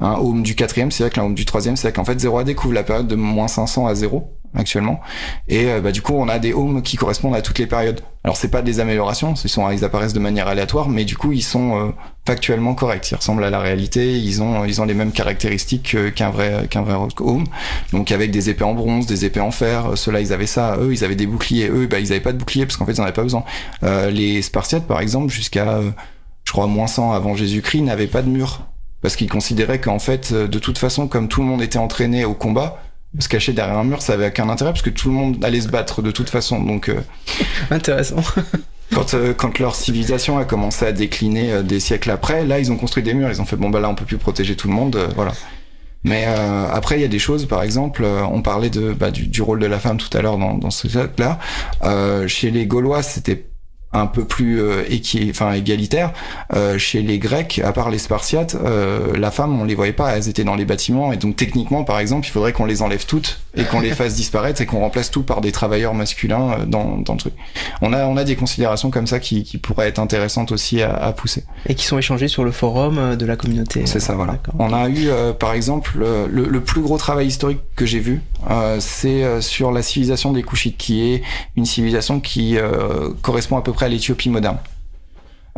un 0.00 0.14
home 0.14 0.42
du 0.42 0.54
quatrième 0.54 0.90
siècle, 0.90 1.20
un 1.20 1.24
home 1.24 1.34
du 1.34 1.44
troisième 1.44 1.76
siècle. 1.76 2.00
En 2.00 2.04
fait, 2.04 2.18
0 2.18 2.38
AD 2.38 2.54
couvre 2.54 2.74
la 2.74 2.82
période 2.82 3.06
de 3.06 3.14
moins 3.16 3.48
500 3.48 3.86
à 3.86 3.94
0 3.94 4.28
actuellement. 4.54 5.00
Et 5.48 5.66
euh, 5.66 5.80
bah, 5.80 5.92
du 5.92 6.02
coup, 6.02 6.14
on 6.14 6.28
a 6.28 6.38
des 6.38 6.52
homes 6.52 6.82
qui 6.82 6.96
correspondent 6.96 7.34
à 7.34 7.42
toutes 7.42 7.58
les 7.58 7.66
périodes. 7.66 8.00
Alors, 8.24 8.36
c'est 8.36 8.50
pas 8.50 8.62
des 8.62 8.80
améliorations, 8.80 9.34
ils, 9.34 9.48
sont, 9.48 9.70
ils 9.70 9.84
apparaissent 9.84 10.12
de 10.12 10.18
manière 10.20 10.48
aléatoire, 10.48 10.88
mais 10.88 11.04
du 11.04 11.16
coup, 11.16 11.32
ils 11.32 11.42
sont 11.42 11.76
euh, 11.76 11.90
factuellement 12.26 12.74
corrects. 12.74 13.10
Ils 13.10 13.14
ressemblent 13.14 13.44
à 13.44 13.50
la 13.50 13.60
réalité, 13.60 14.18
ils 14.18 14.42
ont, 14.42 14.64
ils 14.64 14.80
ont 14.82 14.84
les 14.84 14.94
mêmes 14.94 15.12
caractéristiques 15.12 15.92
que- 15.92 16.08
qu'un 16.10 16.30
vrai, 16.30 16.66
qu'un 16.68 16.82
vrai 16.82 16.94
home. 17.20 17.44
Donc, 17.92 18.12
avec 18.12 18.30
des 18.30 18.50
épées 18.50 18.64
en 18.64 18.74
bronze, 18.74 19.06
des 19.06 19.24
épées 19.24 19.40
en 19.40 19.50
fer, 19.50 19.92
euh, 19.92 19.96
ceux-là, 19.96 20.20
ils 20.20 20.32
avaient 20.32 20.46
ça. 20.46 20.76
Eux, 20.80 20.92
ils 20.92 21.04
avaient 21.04 21.14
des 21.16 21.26
boucliers. 21.26 21.68
Eux, 21.68 21.86
bah, 21.86 21.98
ils 21.98 22.10
avaient 22.12 22.20
pas 22.20 22.32
de 22.32 22.38
boucliers 22.38 22.66
parce 22.66 22.76
qu'en 22.76 22.84
fait, 22.86 22.92
ils 22.92 23.00
en 23.00 23.04
avaient 23.04 23.12
pas 23.12 23.22
besoin. 23.22 23.44
Euh, 23.84 24.10
les 24.10 24.42
Spartiates, 24.42 24.86
par 24.86 25.00
exemple, 25.00 25.32
jusqu'à, 25.32 25.68
euh, 25.78 25.90
je 26.44 26.52
crois, 26.52 26.66
moins 26.66 26.86
100 26.88 27.12
avant 27.12 27.34
Jésus-Christ, 27.36 27.82
n'avaient 27.82 28.06
pas 28.06 28.22
de 28.22 28.28
mur. 28.28 28.66
Parce 29.02 29.16
qu'ils 29.16 29.30
considéraient 29.30 29.80
qu'en 29.80 29.98
fait, 29.98 30.30
euh, 30.32 30.46
de 30.46 30.58
toute 30.58 30.76
façon, 30.76 31.08
comme 31.08 31.28
tout 31.28 31.40
le 31.40 31.46
monde 31.46 31.62
était 31.62 31.78
entraîné 31.78 32.26
au 32.26 32.34
combat, 32.34 32.82
se 33.18 33.28
cacher 33.28 33.52
derrière 33.52 33.78
un 33.78 33.84
mur, 33.84 34.02
ça 34.02 34.12
avait 34.14 34.28
aucun 34.28 34.48
intérêt 34.48 34.70
parce 34.70 34.82
que 34.82 34.90
tout 34.90 35.08
le 35.08 35.14
monde 35.14 35.44
allait 35.44 35.60
se 35.60 35.68
battre 35.68 36.02
de 36.02 36.10
toute 36.10 36.30
façon. 36.30 36.62
Donc, 36.62 36.88
euh, 36.88 37.00
Intéressant. 37.70 38.22
quand, 38.94 39.14
euh, 39.14 39.34
quand 39.34 39.58
leur 39.58 39.74
civilisation 39.74 40.38
a 40.38 40.44
commencé 40.44 40.86
à 40.86 40.92
décliner 40.92 41.52
euh, 41.52 41.62
des 41.62 41.80
siècles 41.80 42.10
après, 42.10 42.44
là, 42.44 42.58
ils 42.58 42.70
ont 42.70 42.76
construit 42.76 43.02
des 43.02 43.14
murs. 43.14 43.28
Ils 43.30 43.40
ont 43.40 43.44
fait, 43.44 43.56
bon, 43.56 43.70
bah 43.70 43.80
là, 43.80 43.88
on 43.88 43.94
peut 43.94 44.04
plus 44.04 44.18
protéger 44.18 44.54
tout 44.56 44.68
le 44.68 44.74
monde. 44.74 44.96
euh, 44.96 45.08
voilà. 45.16 45.32
Mais 46.02 46.24
euh, 46.28 46.66
après, 46.72 46.96
il 46.98 47.02
y 47.02 47.04
a 47.04 47.08
des 47.08 47.18
choses, 47.18 47.44
par 47.46 47.62
exemple, 47.62 48.04
euh, 48.04 48.22
on 48.24 48.40
parlait 48.40 48.70
de, 48.70 48.92
bah, 48.94 49.10
du, 49.10 49.26
du 49.26 49.42
rôle 49.42 49.58
de 49.58 49.66
la 49.66 49.78
femme 49.78 49.98
tout 49.98 50.16
à 50.16 50.22
l'heure 50.22 50.38
dans, 50.38 50.54
dans 50.54 50.70
ce 50.70 50.88
cas-là. 50.88 51.38
Euh, 51.84 52.26
chez 52.26 52.50
les 52.50 52.66
Gaulois, 52.66 53.02
c'était 53.02 53.49
un 53.92 54.06
peu 54.06 54.24
plus 54.24 54.60
euh, 54.60 54.84
équi- 54.88 55.28
enfin, 55.30 55.52
égalitaire. 55.52 56.12
Euh, 56.54 56.78
chez 56.78 57.02
les 57.02 57.18
Grecs, 57.18 57.60
à 57.64 57.72
part 57.72 57.90
les 57.90 57.98
Spartiates, 57.98 58.56
euh, 58.64 59.16
la 59.18 59.30
femme, 59.30 59.60
on 59.60 59.64
les 59.64 59.74
voyait 59.74 59.92
pas, 59.92 60.10
elles 60.16 60.28
étaient 60.28 60.44
dans 60.44 60.54
les 60.54 60.64
bâtiments. 60.64 61.12
Et 61.12 61.16
donc, 61.16 61.36
techniquement, 61.36 61.82
par 61.84 61.98
exemple, 61.98 62.26
il 62.26 62.30
faudrait 62.30 62.52
qu'on 62.52 62.66
les 62.66 62.82
enlève 62.82 63.04
toutes 63.06 63.40
et 63.56 63.64
qu'on 63.64 63.80
les 63.80 63.90
fasse 63.90 64.14
disparaître 64.14 64.60
et 64.60 64.66
qu'on 64.66 64.78
remplace 64.78 65.10
tout 65.10 65.22
par 65.24 65.40
des 65.40 65.50
travailleurs 65.50 65.94
masculins 65.94 66.52
euh, 66.52 66.66
dans, 66.66 66.98
dans 66.98 67.14
le 67.14 67.18
truc. 67.18 67.34
On 67.82 67.92
a, 67.92 68.06
on 68.06 68.16
a 68.16 68.22
des 68.24 68.36
considérations 68.36 68.90
comme 68.90 69.08
ça 69.08 69.18
qui, 69.18 69.42
qui 69.42 69.58
pourraient 69.58 69.88
être 69.88 69.98
intéressantes 69.98 70.52
aussi 70.52 70.82
à, 70.82 70.94
à 70.94 71.12
pousser. 71.12 71.44
Et 71.66 71.74
qui 71.74 71.84
sont 71.84 71.98
échangés 71.98 72.28
sur 72.28 72.44
le 72.44 72.52
forum 72.52 72.96
euh, 72.98 73.16
de 73.16 73.26
la 73.26 73.34
communauté. 73.36 73.82
C'est 73.86 73.98
ça, 74.00 74.14
voilà. 74.14 74.38
On 74.60 74.72
a 74.72 74.88
eu, 74.88 75.08
euh, 75.08 75.32
par 75.32 75.52
exemple, 75.52 75.98
le, 75.98 76.44
le 76.44 76.60
plus 76.60 76.80
gros 76.80 76.96
travail 76.96 77.26
historique 77.26 77.60
que 77.74 77.86
j'ai 77.86 77.98
vu, 77.98 78.20
euh, 78.48 78.78
c'est 78.80 79.24
euh, 79.24 79.40
sur 79.40 79.72
la 79.72 79.82
civilisation 79.82 80.32
des 80.32 80.42
Couchites, 80.42 80.76
qui 80.76 81.02
est 81.02 81.22
une 81.56 81.66
civilisation 81.66 82.20
qui 82.20 82.56
euh, 82.56 83.10
correspond 83.22 83.56
à 83.56 83.62
peu 83.62 83.72
près 83.72 83.86
à 83.86 83.88
l'Éthiopie 83.88 84.30
moderne. 84.30 84.58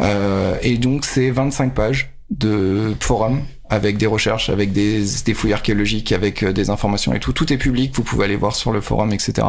Euh, 0.01 0.57
et 0.63 0.79
donc, 0.79 1.05
c'est 1.05 1.31
25 1.31 1.75
pages 1.75 2.15
de 2.31 2.95
forum 3.01 3.43
avec 3.69 3.99
des 3.99 4.07
recherches, 4.07 4.49
avec 4.49 4.73
des, 4.73 5.05
des 5.25 5.35
fouilles 5.35 5.53
archéologiques, 5.53 6.13
avec 6.13 6.45
des 6.45 6.71
informations 6.71 7.13
et 7.15 7.21
tout. 7.21 7.33
Tout 7.33 7.53
est 7.53 7.59
public, 7.59 7.95
vous 7.95 8.03
pouvez 8.03 8.25
aller 8.25 8.37
voir 8.37 8.55
sur 8.55 8.73
le 8.73 8.81
forum, 8.81 9.13
etc. 9.13 9.47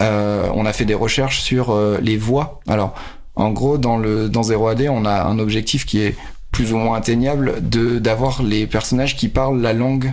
On 0.00 0.66
a 0.66 0.72
fait 0.72 0.84
des 0.84 0.94
recherches 0.94 1.40
sur 1.40 1.78
les 2.00 2.16
voix. 2.16 2.60
Alors, 2.68 2.94
en 3.36 3.50
gros, 3.50 3.76
dans 3.76 3.98
le 3.98 4.30
dans 4.30 4.42
0AD, 4.42 4.88
on 4.88 5.04
a 5.04 5.24
un 5.24 5.38
objectif 5.38 5.84
qui 5.84 6.00
est 6.00 6.16
plus 6.52 6.72
ou 6.72 6.78
moins 6.78 6.96
atteignable 6.96 7.68
de 7.68 7.98
d'avoir 7.98 8.42
les 8.42 8.66
personnages 8.66 9.14
qui 9.14 9.28
parlent 9.28 9.60
la 9.60 9.74
langue 9.74 10.12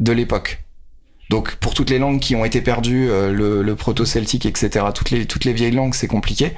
de 0.00 0.12
l'époque. 0.12 0.62
Donc 1.30 1.56
pour 1.56 1.74
toutes 1.74 1.90
les 1.90 1.98
langues 1.98 2.20
qui 2.20 2.34
ont 2.36 2.44
été 2.44 2.60
perdues, 2.60 3.10
euh, 3.10 3.32
le, 3.32 3.62
le 3.62 3.76
proto-celtique, 3.76 4.46
etc., 4.46 4.86
toutes 4.94 5.10
les, 5.10 5.26
toutes 5.26 5.44
les 5.44 5.52
vieilles 5.52 5.72
langues, 5.72 5.94
c'est 5.94 6.06
compliqué. 6.06 6.52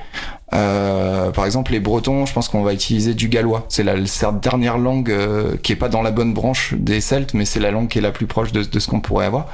Euh, 0.52 1.30
par 1.30 1.46
exemple, 1.46 1.72
les 1.72 1.80
Bretons, 1.80 2.26
je 2.26 2.32
pense 2.32 2.48
qu'on 2.48 2.62
va 2.62 2.72
utiliser 2.72 3.14
du 3.14 3.28
gallois. 3.28 3.66
C'est 3.68 3.84
la, 3.84 3.94
la 3.96 4.32
dernière 4.32 4.78
langue 4.78 5.10
euh, 5.10 5.56
qui 5.62 5.72
est 5.72 5.76
pas 5.76 5.88
dans 5.88 6.02
la 6.02 6.10
bonne 6.10 6.34
branche 6.34 6.74
des 6.76 7.00
Celtes, 7.00 7.34
mais 7.34 7.44
c'est 7.44 7.60
la 7.60 7.70
langue 7.70 7.88
qui 7.88 7.98
est 7.98 8.02
la 8.02 8.12
plus 8.12 8.26
proche 8.26 8.52
de, 8.52 8.62
de 8.62 8.78
ce 8.78 8.88
qu'on 8.88 9.00
pourrait 9.00 9.26
avoir. 9.26 9.48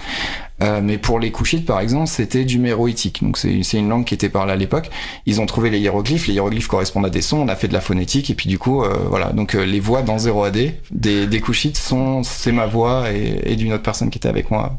Euh, 0.62 0.80
mais 0.82 0.96
pour 0.96 1.18
les 1.18 1.30
Couchites, 1.30 1.66
par 1.66 1.80
exemple, 1.80 2.06
c'était 2.06 2.44
du 2.44 2.58
méroïtique. 2.58 3.22
Donc 3.22 3.36
c'est 3.36 3.62
c'est 3.62 3.78
une 3.78 3.88
langue 3.88 4.04
qui 4.04 4.14
était 4.14 4.30
parlée 4.30 4.52
à 4.52 4.56
l'époque. 4.56 4.88
Ils 5.26 5.40
ont 5.40 5.46
trouvé 5.46 5.68
les 5.68 5.78
hiéroglyphes. 5.80 6.28
Les 6.28 6.34
hiéroglyphes 6.34 6.68
correspondent 6.68 7.04
à 7.04 7.10
des 7.10 7.20
sons. 7.20 7.38
On 7.38 7.48
a 7.48 7.56
fait 7.56 7.68
de 7.68 7.74
la 7.74 7.82
phonétique 7.82 8.30
et 8.30 8.34
puis 8.34 8.48
du 8.48 8.58
coup, 8.58 8.82
euh, 8.82 8.96
voilà. 9.10 9.32
Donc 9.32 9.54
euh, 9.54 9.64
les 9.66 9.80
voix 9.80 10.00
dans 10.02 10.18
0 10.18 10.44
AD 10.44 10.72
des, 10.90 11.26
des 11.26 11.40
Couchites 11.40 11.76
sont 11.76 12.22
c'est 12.22 12.52
ma 12.52 12.66
voix 12.66 13.12
et, 13.12 13.52
et 13.52 13.56
d'une 13.56 13.72
autre 13.74 13.82
personne 13.82 14.08
qui 14.08 14.18
était 14.18 14.28
avec 14.28 14.50
moi. 14.50 14.78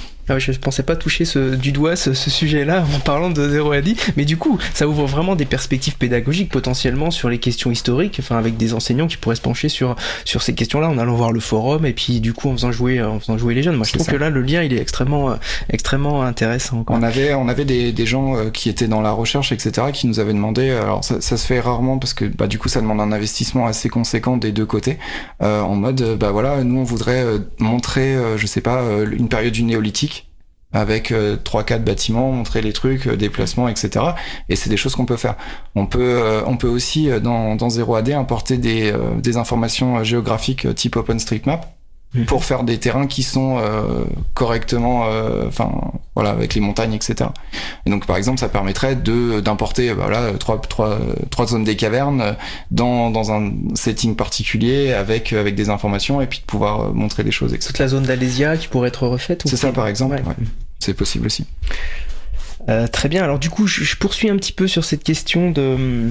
Ah 0.33 0.39
je 0.39 0.51
pensais 0.53 0.83
pas 0.83 0.95
toucher 0.95 1.25
ce, 1.25 1.55
du 1.55 1.71
doigt 1.73 1.95
ce, 1.97 2.13
ce 2.13 2.29
sujet-là 2.29 2.85
en 2.95 2.99
parlant 2.99 3.29
de 3.29 3.49
0 3.49 3.71
à 3.73 3.81
10, 3.81 4.13
mais 4.15 4.23
du 4.23 4.37
coup, 4.37 4.57
ça 4.73 4.87
ouvre 4.87 5.05
vraiment 5.05 5.35
des 5.35 5.43
perspectives 5.45 5.97
pédagogiques 5.97 6.49
potentiellement 6.49 7.11
sur 7.11 7.27
les 7.29 7.37
questions 7.37 7.69
historiques, 7.69 8.17
enfin 8.21 8.37
avec 8.37 8.55
des 8.55 8.73
enseignants 8.73 9.07
qui 9.07 9.17
pourraient 9.17 9.35
se 9.35 9.41
pencher 9.41 9.67
sur, 9.67 9.95
sur 10.23 10.41
ces 10.41 10.53
questions-là 10.53 10.89
en 10.89 10.97
allant 10.97 11.15
voir 11.15 11.31
le 11.33 11.39
forum 11.41 11.85
et 11.85 11.91
puis 11.93 12.21
du 12.21 12.33
coup 12.33 12.49
en 12.49 12.53
faisant 12.53 12.71
jouer, 12.71 13.01
en 13.01 13.19
faisant 13.19 13.37
jouer 13.37 13.53
les 13.55 13.63
jeunes. 13.63 13.75
Moi, 13.75 13.85
je 13.85 13.91
trouve 13.93 14.05
ça. 14.05 14.11
que 14.13 14.17
là, 14.17 14.29
le 14.29 14.41
lien, 14.41 14.63
il 14.63 14.73
est 14.73 14.79
extrêmement, 14.79 15.31
euh, 15.31 15.35
extrêmement 15.69 16.23
intéressant. 16.23 16.83
quoi. 16.83 16.95
On 16.95 17.03
avait, 17.03 17.33
on 17.33 17.47
avait 17.49 17.65
des, 17.65 17.91
des 17.91 18.05
gens 18.05 18.37
euh, 18.37 18.49
qui 18.49 18.69
étaient 18.69 18.87
dans 18.87 19.01
la 19.01 19.11
recherche, 19.11 19.51
etc., 19.51 19.87
qui 19.91 20.07
nous 20.07 20.19
avaient 20.19 20.33
demandé. 20.33 20.69
euh, 20.69 20.81
Alors 20.83 21.03
ça, 21.03 21.19
ça 21.21 21.35
se 21.37 21.45
fait 21.45 21.59
rarement 21.59 21.97
parce 21.99 22.13
que 22.13 22.25
bah, 22.25 22.47
du 22.47 22.57
coup 22.57 22.69
ça 22.69 22.79
demande 22.81 23.01
un 23.01 23.11
investissement 23.11 23.67
assez 23.67 23.89
conséquent 23.89 24.37
des 24.37 24.51
deux 24.51 24.65
côtés. 24.65 24.97
euh, 25.41 25.61
en 25.61 25.75
mode, 25.75 26.17
bah 26.19 26.31
voilà, 26.31 26.63
nous 26.63 26.79
on 26.79 26.83
voudrait 26.83 27.25
montrer, 27.59 28.15
je 28.37 28.45
sais 28.47 28.61
pas, 28.61 28.81
une 29.11 29.27
période 29.27 29.53
du 29.53 29.63
néolithique 29.63 30.20
avec 30.73 31.11
euh, 31.11 31.35
trois 31.35 31.63
quatre 31.63 31.83
bâtiments, 31.83 32.31
montrer 32.31 32.61
les 32.61 32.73
trucs, 32.73 33.07
euh, 33.07 33.17
déplacements, 33.17 33.67
etc. 33.67 34.05
Et 34.49 34.55
c'est 34.55 34.69
des 34.69 34.77
choses 34.77 34.95
qu'on 34.95 35.05
peut 35.05 35.17
faire. 35.17 35.35
On 35.75 35.85
peut, 35.85 35.99
euh, 36.01 36.41
on 36.45 36.57
peut 36.57 36.69
aussi 36.69 37.09
dans 37.21 37.55
dans 37.55 37.69
0AD 37.69 38.13
importer 38.13 38.57
des 38.57 38.91
euh, 38.91 38.99
des 39.21 39.37
informations 39.37 40.03
géographiques 40.03 40.65
euh, 40.65 40.73
type 40.73 40.95
OpenStreetMap 40.95 41.65
Mhm. 42.13 42.25
pour 42.25 42.43
faire 42.43 42.63
des 42.63 42.77
terrains 42.77 43.07
qui 43.07 43.23
sont 43.23 43.57
euh, 43.59 44.03
correctement, 44.33 45.05
euh, 45.05 45.47
enfin 45.47 45.71
voilà, 46.13 46.31
avec 46.31 46.55
les 46.55 46.59
montagnes, 46.59 46.93
etc. 46.93 47.29
Et 47.85 47.89
donc 47.89 48.05
par 48.05 48.17
exemple, 48.17 48.37
ça 48.37 48.49
permettrait 48.49 48.97
de 48.97 49.39
d'importer 49.39 49.89
euh, 49.91 49.93
voilà 49.93 50.33
trois 50.37 50.59
trois 50.59 50.99
trois 51.29 51.47
zones 51.47 51.63
des 51.63 51.77
cavernes 51.77 52.35
dans 52.69 53.11
dans 53.11 53.31
un 53.31 53.53
setting 53.75 54.17
particulier 54.17 54.91
avec 54.91 55.31
avec 55.31 55.55
des 55.55 55.69
informations 55.69 56.19
et 56.19 56.27
puis 56.27 56.39
de 56.39 56.45
pouvoir 56.45 56.93
montrer 56.93 57.23
des 57.23 57.31
choses, 57.31 57.53
etc. 57.53 57.69
Toute 57.69 57.79
la 57.79 57.87
zone 57.87 58.03
d'Alésia 58.03 58.57
qui 58.57 58.67
pourrait 58.67 58.89
être 58.89 59.07
refaite. 59.07 59.43
C'est 59.45 59.55
ça 59.55 59.71
par 59.71 59.87
exemple. 59.87 60.15
Ouais. 60.15 60.21
ouais. 60.21 60.35
C'est 60.81 60.95
possible 60.95 61.27
aussi. 61.27 61.45
Euh, 62.69 62.87
très 62.87 63.07
bien. 63.07 63.23
Alors 63.23 63.39
du 63.39 63.49
coup, 63.49 63.67
je, 63.67 63.83
je 63.83 63.95
poursuis 63.95 64.29
un 64.29 64.35
petit 64.35 64.51
peu 64.51 64.67
sur 64.67 64.83
cette 64.83 65.03
question 65.03 65.51
de, 65.51 66.09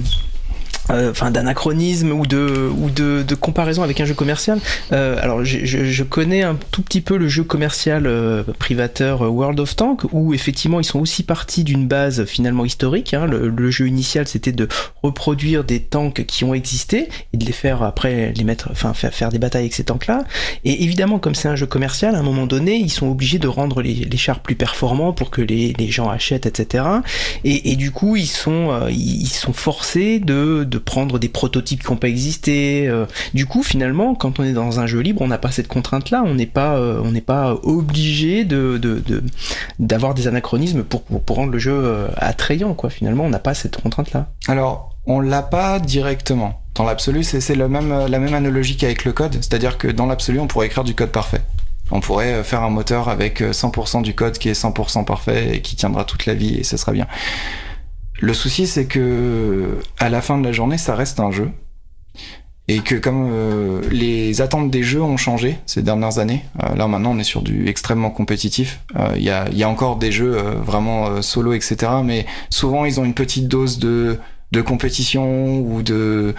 euh, 0.91 1.11
enfin, 1.11 1.31
d'anachronisme 1.31 2.11
ou 2.11 2.25
de 2.25 2.69
ou 2.77 2.89
de, 2.89 3.23
de 3.27 3.35
comparaison 3.35 3.83
avec 3.83 3.99
un 4.01 4.05
jeu 4.05 4.13
commercial. 4.13 4.59
Euh, 4.91 5.17
alors, 5.21 5.43
je, 5.43 5.65
je, 5.65 5.85
je 5.85 6.03
connais 6.03 6.43
un 6.43 6.57
tout 6.71 6.81
petit 6.81 7.01
peu 7.01 7.17
le 7.17 7.27
jeu 7.27 7.43
commercial 7.43 8.05
euh, 8.07 8.43
privateur 8.59 9.23
euh, 9.23 9.27
World 9.29 9.59
of 9.59 9.75
Tanks, 9.75 10.03
où 10.11 10.33
effectivement 10.33 10.79
ils 10.79 10.85
sont 10.85 10.99
aussi 10.99 11.23
partis 11.23 11.63
d'une 11.63 11.87
base 11.87 12.25
finalement 12.25 12.65
historique. 12.65 13.13
hein. 13.13 13.25
Le, 13.25 13.49
le 13.49 13.71
jeu 13.71 13.87
initial, 13.87 14.27
c'était 14.27 14.51
de 14.51 14.67
reproduire 15.03 15.63
des 15.63 15.79
tanks 15.79 16.25
qui 16.25 16.43
ont 16.43 16.53
existé 16.53 17.07
et 17.33 17.37
de 17.37 17.45
les 17.45 17.51
faire 17.51 17.83
après 17.83 18.33
les 18.35 18.43
mettre, 18.43 18.69
enfin 18.71 18.93
faire, 18.93 19.13
faire 19.13 19.29
des 19.29 19.39
batailles 19.39 19.63
avec 19.63 19.73
ces 19.73 19.83
tanks-là. 19.85 20.23
Et 20.65 20.83
évidemment, 20.83 21.19
comme 21.19 21.35
c'est 21.35 21.47
un 21.47 21.55
jeu 21.55 21.65
commercial, 21.65 22.15
à 22.15 22.19
un 22.19 22.23
moment 22.23 22.45
donné, 22.47 22.75
ils 22.75 22.89
sont 22.91 23.07
obligés 23.09 23.39
de 23.39 23.47
rendre 23.47 23.81
les, 23.81 23.93
les 23.93 24.17
chars 24.17 24.39
plus 24.39 24.55
performants 24.55 25.13
pour 25.13 25.29
que 25.29 25.41
les, 25.41 25.73
les 25.77 25.87
gens 25.89 26.09
achètent, 26.09 26.45
etc. 26.45 26.83
Et, 27.43 27.71
et 27.71 27.75
du 27.75 27.91
coup, 27.91 28.15
ils 28.15 28.27
sont, 28.27 28.71
euh, 28.71 28.89
ils 28.91 29.27
sont 29.27 29.53
forcés 29.53 30.19
de, 30.19 30.63
de 30.63 30.77
prendre 30.81 31.19
des 31.19 31.29
prototypes 31.29 31.83
qui 31.83 31.91
n'ont 31.91 31.97
pas 31.97 32.07
existé. 32.07 32.87
euh. 32.87 33.05
Du 33.33 33.45
coup, 33.45 33.63
finalement, 33.63 34.15
quand 34.15 34.39
on 34.39 34.43
est 34.43 34.53
dans 34.53 34.79
un 34.79 34.87
jeu 34.87 34.99
libre, 34.99 35.21
on 35.21 35.27
n'a 35.27 35.37
pas 35.37 35.51
cette 35.51 35.67
contrainte-là. 35.67 36.23
On 36.25 36.35
n'est 36.35 36.45
pas, 36.45 36.75
euh, 36.75 37.01
on 37.03 37.11
n'est 37.11 37.21
pas 37.21 37.55
obligé 37.63 38.43
de, 38.45 38.79
d'avoir 39.79 40.13
des 40.13 40.27
anachronismes 40.27 40.83
pour, 40.83 41.03
pour, 41.03 41.35
rendre 41.35 41.51
le 41.51 41.59
jeu 41.59 41.73
euh, 41.73 42.07
attrayant, 42.17 42.73
quoi. 42.73 42.89
Finalement, 42.89 43.23
on 43.25 43.29
n'a 43.29 43.39
pas 43.39 43.53
cette 43.53 43.81
contrainte-là. 43.81 44.27
Alors, 44.47 44.95
on 45.05 45.19
l'a 45.19 45.41
pas 45.41 45.79
directement. 45.79 46.61
Dans 46.75 46.83
l'absolu, 46.83 47.23
c'est 47.23 47.55
même, 47.55 48.07
la 48.07 48.19
même 48.19 48.33
analogie 48.33 48.77
qu'avec 48.77 49.05
le 49.05 49.11
code. 49.11 49.33
C'est-à-dire 49.35 49.77
que 49.77 49.87
dans 49.87 50.05
l'absolu, 50.05 50.39
on 50.39 50.47
pourrait 50.47 50.67
écrire 50.67 50.83
du 50.83 50.95
code 50.95 51.11
parfait. 51.11 51.41
On 51.91 51.99
pourrait 51.99 52.43
faire 52.43 52.63
un 52.63 52.69
moteur 52.69 53.09
avec 53.09 53.41
euh, 53.41 53.51
100% 53.51 54.01
du 54.01 54.15
code 54.15 54.37
qui 54.37 54.49
est 54.49 54.59
100% 54.59 55.03
parfait 55.03 55.57
et 55.57 55.61
qui 55.61 55.75
tiendra 55.75 56.05
toute 56.05 56.25
la 56.25 56.33
vie 56.33 56.55
et 56.55 56.63
ce 56.63 56.77
sera 56.77 56.93
bien. 56.93 57.07
Le 58.21 58.33
souci, 58.35 58.67
c'est 58.67 58.85
que 58.85 59.79
à 59.99 60.09
la 60.09 60.21
fin 60.21 60.37
de 60.37 60.43
la 60.43 60.51
journée, 60.51 60.77
ça 60.77 60.95
reste 60.95 61.19
un 61.19 61.31
jeu. 61.31 61.49
et 62.67 62.79
que 62.79 62.95
comme 62.95 63.27
euh, 63.31 63.81
les 63.91 64.41
attentes 64.41 64.69
des 64.69 64.83
jeux 64.83 65.01
ont 65.01 65.17
changé 65.17 65.57
ces 65.65 65.81
dernières 65.81 66.19
années, 66.19 66.45
euh, 66.63 66.75
là 66.75 66.87
maintenant 66.87 67.11
on 67.11 67.19
est 67.19 67.23
sur 67.23 67.41
du 67.41 67.67
extrêmement 67.67 68.11
compétitif. 68.11 68.81
Euh, 68.95 69.13
Il 69.17 69.23
y, 69.23 69.31
a, 69.31 69.49
y, 69.49 69.63
a, 69.63 69.69
encore 69.69 69.97
des 69.97 70.11
jeux 70.11 70.37
vraiment 70.63 71.21
solo, 71.23 71.53
etc. 71.53 71.75
Mais 72.05 72.25
souvent 72.49 72.85
ils 72.85 72.99
ont 72.99 73.03
une 73.03 73.15
petite 73.15 73.47
dose 73.47 73.79
de, 73.79 74.19
de 74.51 74.61
compétition 74.61 75.59
ou 75.59 75.81
de 75.81 76.35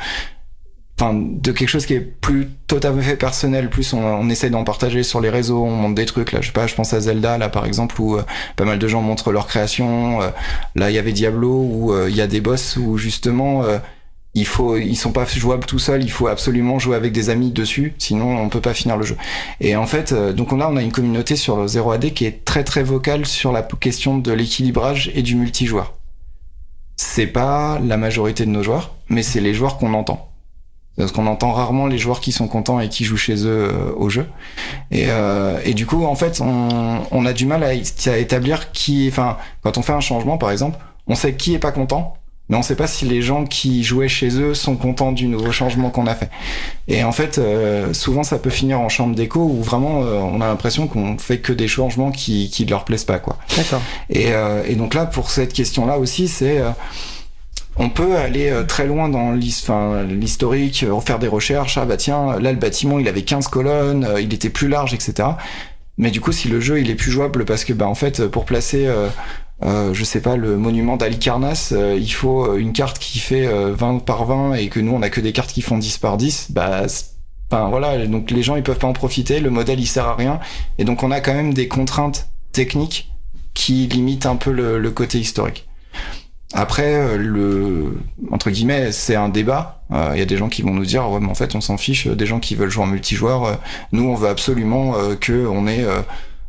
De 1.11 1.53
quelque 1.53 1.69
chose 1.69 1.87
qui 1.87 1.95
est 1.95 2.01
plus 2.01 2.49
totalement 2.67 3.03
fait 3.03 3.17
personnel, 3.17 3.71
plus 3.71 3.93
on, 3.93 4.05
on 4.05 4.29
essaie 4.29 4.51
d'en 4.51 4.63
partager 4.63 5.03
sur 5.03 5.21
les 5.21 5.31
réseaux, 5.31 5.65
on 5.65 5.71
montre 5.71 5.97
des 5.97 6.07
trucs, 6.07 6.33
là, 6.33 6.41
je 6.41 6.47
sais 6.47 6.53
pas, 6.53 6.67
je 6.67 6.75
pense 6.75 6.93
à 6.93 7.01
Zelda, 7.01 7.39
là, 7.39 7.49
par 7.49 7.67
exemple, 7.67 8.01
où 8.01 8.17
euh, 8.17 8.23
pas 8.57 8.65
mal 8.65 8.79
de 8.79 8.87
gens 8.89 9.03
montrent 9.03 9.33
leur 9.33 9.47
création, 9.47 10.23
euh, 10.23 10.29
là, 10.77 10.91
il 10.91 10.95
y 10.95 10.99
avait 10.99 11.13
Diablo, 11.13 11.51
où 11.51 11.95
il 12.07 12.15
y 12.15 12.21
a 12.21 12.27
des 12.27 12.41
boss 12.41 12.77
où, 12.77 12.99
justement, 12.99 13.65
il 14.35 14.47
faut, 14.47 14.77
ils 14.77 14.97
sont 14.97 15.13
pas 15.13 15.27
jouables 15.27 15.67
tout 15.67 15.79
seuls, 15.79 16.03
il 16.03 16.11
faut 16.11 16.27
absolument 16.27 16.79
jouer 16.79 16.97
avec 16.97 17.13
des 17.13 17.29
amis 17.29 17.51
dessus, 17.51 17.95
sinon 17.99 18.39
on 18.39 18.49
peut 18.49 18.61
pas 18.61 18.73
finir 18.75 18.97
le 18.97 19.05
jeu. 19.05 19.17
Et 19.61 19.77
en 19.77 19.87
fait, 19.87 20.13
euh, 20.13 20.33
donc 20.33 20.53
là 20.53 20.69
on 20.71 20.77
a 20.77 20.83
une 20.83 20.93
communauté 20.93 21.37
sur 21.37 21.59
le 21.59 21.67
0AD 21.67 22.13
qui 22.13 22.25
est 22.25 22.45
très 22.45 22.65
très 22.65 22.83
vocale 22.83 23.27
sur 23.27 23.53
la 23.53 23.63
question 23.63 24.19
de 24.19 24.33
l'équilibrage 24.33 25.11
et 25.15 25.23
du 25.23 25.35
multijoueur. 25.35 25.95
C'est 26.97 27.27
pas 27.27 27.79
la 27.81 27.97
majorité 27.97 28.47
de 28.47 28.51
nos 28.51 28.63
joueurs, 28.63 28.95
mais 29.09 29.23
c'est 29.23 29.41
les 29.41 29.55
joueurs 29.55 29.77
qu'on 29.77 29.93
entend. 29.93 30.32
Parce 30.97 31.11
qu'on 31.13 31.27
entend 31.27 31.53
rarement 31.53 31.87
les 31.87 31.97
joueurs 31.97 32.21
qui 32.21 32.33
sont 32.33 32.49
contents 32.49 32.79
et 32.79 32.89
qui 32.89 33.05
jouent 33.05 33.17
chez 33.17 33.47
eux 33.47 33.71
euh, 33.73 33.93
au 33.97 34.11
jeu. 34.11 34.27
Et, 34.91 35.07
euh, 35.09 35.59
et, 35.65 35.73
du 35.73 35.87
coup, 35.87 36.05
en 36.05 36.15
fait, 36.15 36.41
on, 36.41 37.01
on 37.11 37.27
a 37.27 37.33
du 37.33 37.47
mal 37.47 37.63
à, 37.63 37.69
à 37.69 38.17
établir 38.19 38.73
qui, 38.73 39.09
enfin, 39.11 39.39
quand 39.63 39.79
on 39.79 39.83
fait 39.83 39.95
un 39.95 40.01
changement, 40.01 40.37
par 40.37 40.51
exemple, 40.51 40.79
on 41.07 41.15
sait 41.15 41.35
qui 41.35 41.55
est 41.55 41.59
pas 41.59 41.73
content, 41.73 42.15
mais 42.49 42.57
on 42.59 42.63
sait 42.63 42.77
pas 42.77 42.87
si 42.87 43.07
les 43.07 43.23
gens 43.23 43.45
qui 43.45 43.83
jouaient 43.83 44.09
chez 44.09 44.39
eux 44.39 44.53
sont 44.53 44.77
contents 44.77 45.13
du 45.13 45.27
nouveau 45.27 45.53
changement 45.53 45.91
qu'on 45.91 46.07
a 46.07 46.15
fait. 46.15 46.29
Et 46.89 47.03
en 47.03 47.13
fait, 47.13 47.39
euh, 47.39 47.95
souvent 47.95 48.25
ça 48.25 48.39
peut 48.39 48.51
finir 48.51 48.81
en 48.81 48.89
chambre 48.89 49.15
d'écho 49.15 49.41
où 49.41 49.63
vraiment 49.63 50.03
euh, 50.03 50.19
on 50.19 50.41
a 50.41 50.49
l'impression 50.49 50.87
qu'on 50.87 51.17
fait 51.17 51.39
que 51.39 51.53
des 51.53 51.69
changements 51.69 52.11
qui 52.11 52.51
qui 52.51 52.67
leur 52.67 52.85
plaisent 52.85 53.05
pas 53.05 53.19
quoi. 53.21 53.39
D'accord. 53.57 53.81
Et, 54.11 54.33
euh, 54.33 54.65
et 54.69 54.75
donc 54.75 54.93
là 54.93 55.07
pour 55.07 55.31
cette 55.31 55.53
question 55.55 55.87
là 55.87 55.99
aussi 55.99 56.29
c'est 56.29 56.59
euh, 56.59 56.71
on 57.77 57.89
peut 57.89 58.17
aller 58.17 58.51
euh, 58.51 58.65
très 58.65 58.87
loin 58.87 59.09
dans 59.09 59.33
l'historique, 59.33 60.85
faire 61.05 61.19
des 61.19 61.29
recherches. 61.29 61.79
Ah 61.79 61.85
bah 61.85 61.97
tiens, 61.97 62.39
là 62.39 62.53
le 62.53 62.59
bâtiment 62.59 62.99
il 62.99 63.09
avait 63.09 63.23
15 63.23 63.49
colonnes, 63.49 64.09
il 64.21 64.33
était 64.35 64.51
plus 64.51 64.69
large, 64.69 64.95
etc. 64.95 65.29
Mais 65.99 66.11
du 66.11 66.21
coup, 66.21 66.33
si 66.33 66.49
le 66.49 66.61
jeu 66.61 66.81
il 66.81 66.91
est 66.91 66.95
plus 66.95 67.11
jouable 67.11 67.45
parce 67.45 67.65
que 67.65 67.73
bah 67.73 67.87
en 67.87 67.95
fait 67.95 68.27
pour 68.27 68.45
placer 68.45 68.89
euh, 69.65 69.95
je 69.95 70.03
sais 70.03 70.21
pas, 70.21 70.37
le 70.37 70.57
monument 70.57 70.97
d'Alicarnasse, 70.97 71.73
euh, 71.77 71.97
il 71.97 72.13
faut 72.13 72.47
euh, 72.47 72.57
une 72.57 72.73
carte 72.73 72.99
qui 72.99 73.21
fait 73.21 73.47
20 73.47 74.01
par 74.01 74.25
20 74.25 74.55
et 74.55 74.69
que 74.69 74.81
nous 74.81 74.93
on 74.93 75.03
a 75.03 75.11
que 75.11 75.21
des 75.21 75.33
cartes 75.33 75.53
qui 75.53 75.63
font 75.63 75.79
10 75.79 75.99
par 75.99 76.17
10, 76.17 76.49
bah 76.51 76.83
enfin 77.49 77.69
voilà, 77.69 78.07
donc 78.07 78.31
les 78.31 78.43
gens 78.43 78.57
ils 78.57 78.63
peuvent 78.63 78.79
pas 78.79 78.89
en 78.89 78.93
profiter, 78.93 79.39
le 79.39 79.51
modèle 79.51 79.79
il 79.79 79.87
sert 79.87 80.07
à 80.07 80.17
rien 80.17 80.41
et 80.79 80.85
donc 80.85 81.03
on 81.03 81.11
a 81.11 81.21
quand 81.21 81.35
même 81.35 81.55
des 81.55 81.69
contraintes 81.69 82.29
techniques 82.51 83.13
qui 83.55 83.87
limitent 83.87 84.27
un 84.27 84.37
peu 84.37 84.51
le 84.51 84.91
côté 84.91 85.19
historique. 85.19 85.69
Après, 86.55 87.17
le 87.17 87.99
entre 88.31 88.51
guillemets, 88.51 88.93
c'est 88.93 89.17
un 89.17 89.29
débat. 89.29 89.83
Il 89.91 90.19
y 90.19 90.23
a 90.23 90.27
des 90.27 90.37
gens 90.37 90.49
qui 90.49 90.63
vont 90.63 90.73
nous 90.73 90.87
dire 90.87 91.11
ouais, 91.11 91.21
mais 91.21 91.29
en 91.29 91.35
fait, 91.35 91.55
on 91.55 91.61
s'en 91.61 91.77
fiche. 91.77 92.07
Des 92.07 92.27
gens 92.27 92.41
qui 92.41 92.55
veulent 92.55 92.71
jouer 92.71 92.85
en 92.85 92.89
multijoueur. 92.89 93.59
nous, 93.93 94.05
on 94.05 94.15
veut 94.15 94.29
absolument 94.29 94.95
que 95.21 95.47
on 95.47 95.67
ait 95.67 95.87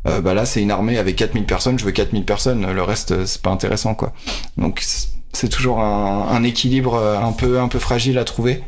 euh, 0.06 0.20
bah 0.20 0.34
là 0.34 0.44
c'est 0.44 0.60
une 0.60 0.70
armée 0.70 0.98
avec 0.98 1.16
4000 1.16 1.44
personnes, 1.46 1.78
je 1.78 1.84
veux 1.84 1.92
4000 1.92 2.24
personnes, 2.24 2.70
le 2.70 2.82
reste 2.82 3.12
euh, 3.12 3.26
c'est 3.26 3.40
pas 3.40 3.50
intéressant 3.50 3.94
quoi. 3.94 4.12
Donc 4.58 4.84
c'est 5.32 5.48
toujours 5.48 5.80
un, 5.80 6.28
un, 6.30 6.42
équilibre 6.42 6.94
euh, 6.94 7.18
un 7.18 7.32
peu 7.32 7.58
un 7.58 7.68
peu 7.68 7.78
fragile 7.78 8.18
à 8.18 8.24
trouver. 8.24 8.62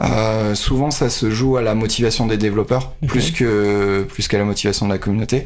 Euh, 0.00 0.54
souvent 0.54 0.92
ça 0.92 1.10
se 1.10 1.30
joue 1.30 1.56
à 1.56 1.62
la 1.62 1.74
motivation 1.74 2.28
des 2.28 2.36
développeurs 2.36 2.92
plus 3.08 3.32
que 3.32 4.06
plus 4.08 4.28
qu'à 4.28 4.38
la 4.38 4.44
motivation 4.44 4.86
de 4.86 4.92
la 4.92 4.98
communauté. 4.98 5.44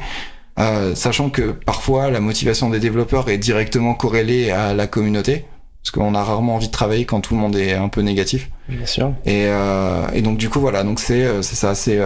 Euh, 0.59 0.95
sachant 0.95 1.31
que 1.31 1.53
parfois 1.53 2.11
la 2.11 2.21
motivation 2.21 2.69
des 2.69 2.79
développeurs 2.79 3.29
est 3.31 3.39
directement 3.39 3.95
corrélée 3.95 4.51
à 4.51 4.75
la 4.75 4.87
communauté, 4.87 5.47
parce 5.83 5.91
qu'on 5.93 6.15
a 6.15 6.23
rarement 6.23 6.57
envie 6.57 6.67
de 6.67 6.73
travailler 6.73 7.07
quand 7.07 7.21
tout 7.21 7.35
le 7.35 7.41
monde 7.41 7.57
est 7.57 7.73
un 7.73 7.89
peu 7.89 8.03
négatif. 8.03 8.51
Bien 8.69 8.87
sûr. 8.87 9.13
Et, 9.25 9.47
euh, 9.47 10.07
et 10.13 10.23
donc 10.23 10.37
du 10.37 10.51
coup 10.51 10.61
voilà, 10.61 10.85
donc 10.85 11.01
c'est 11.01 11.43
c'est 11.43 11.57
ça, 11.57 11.75
c'est 11.75 12.01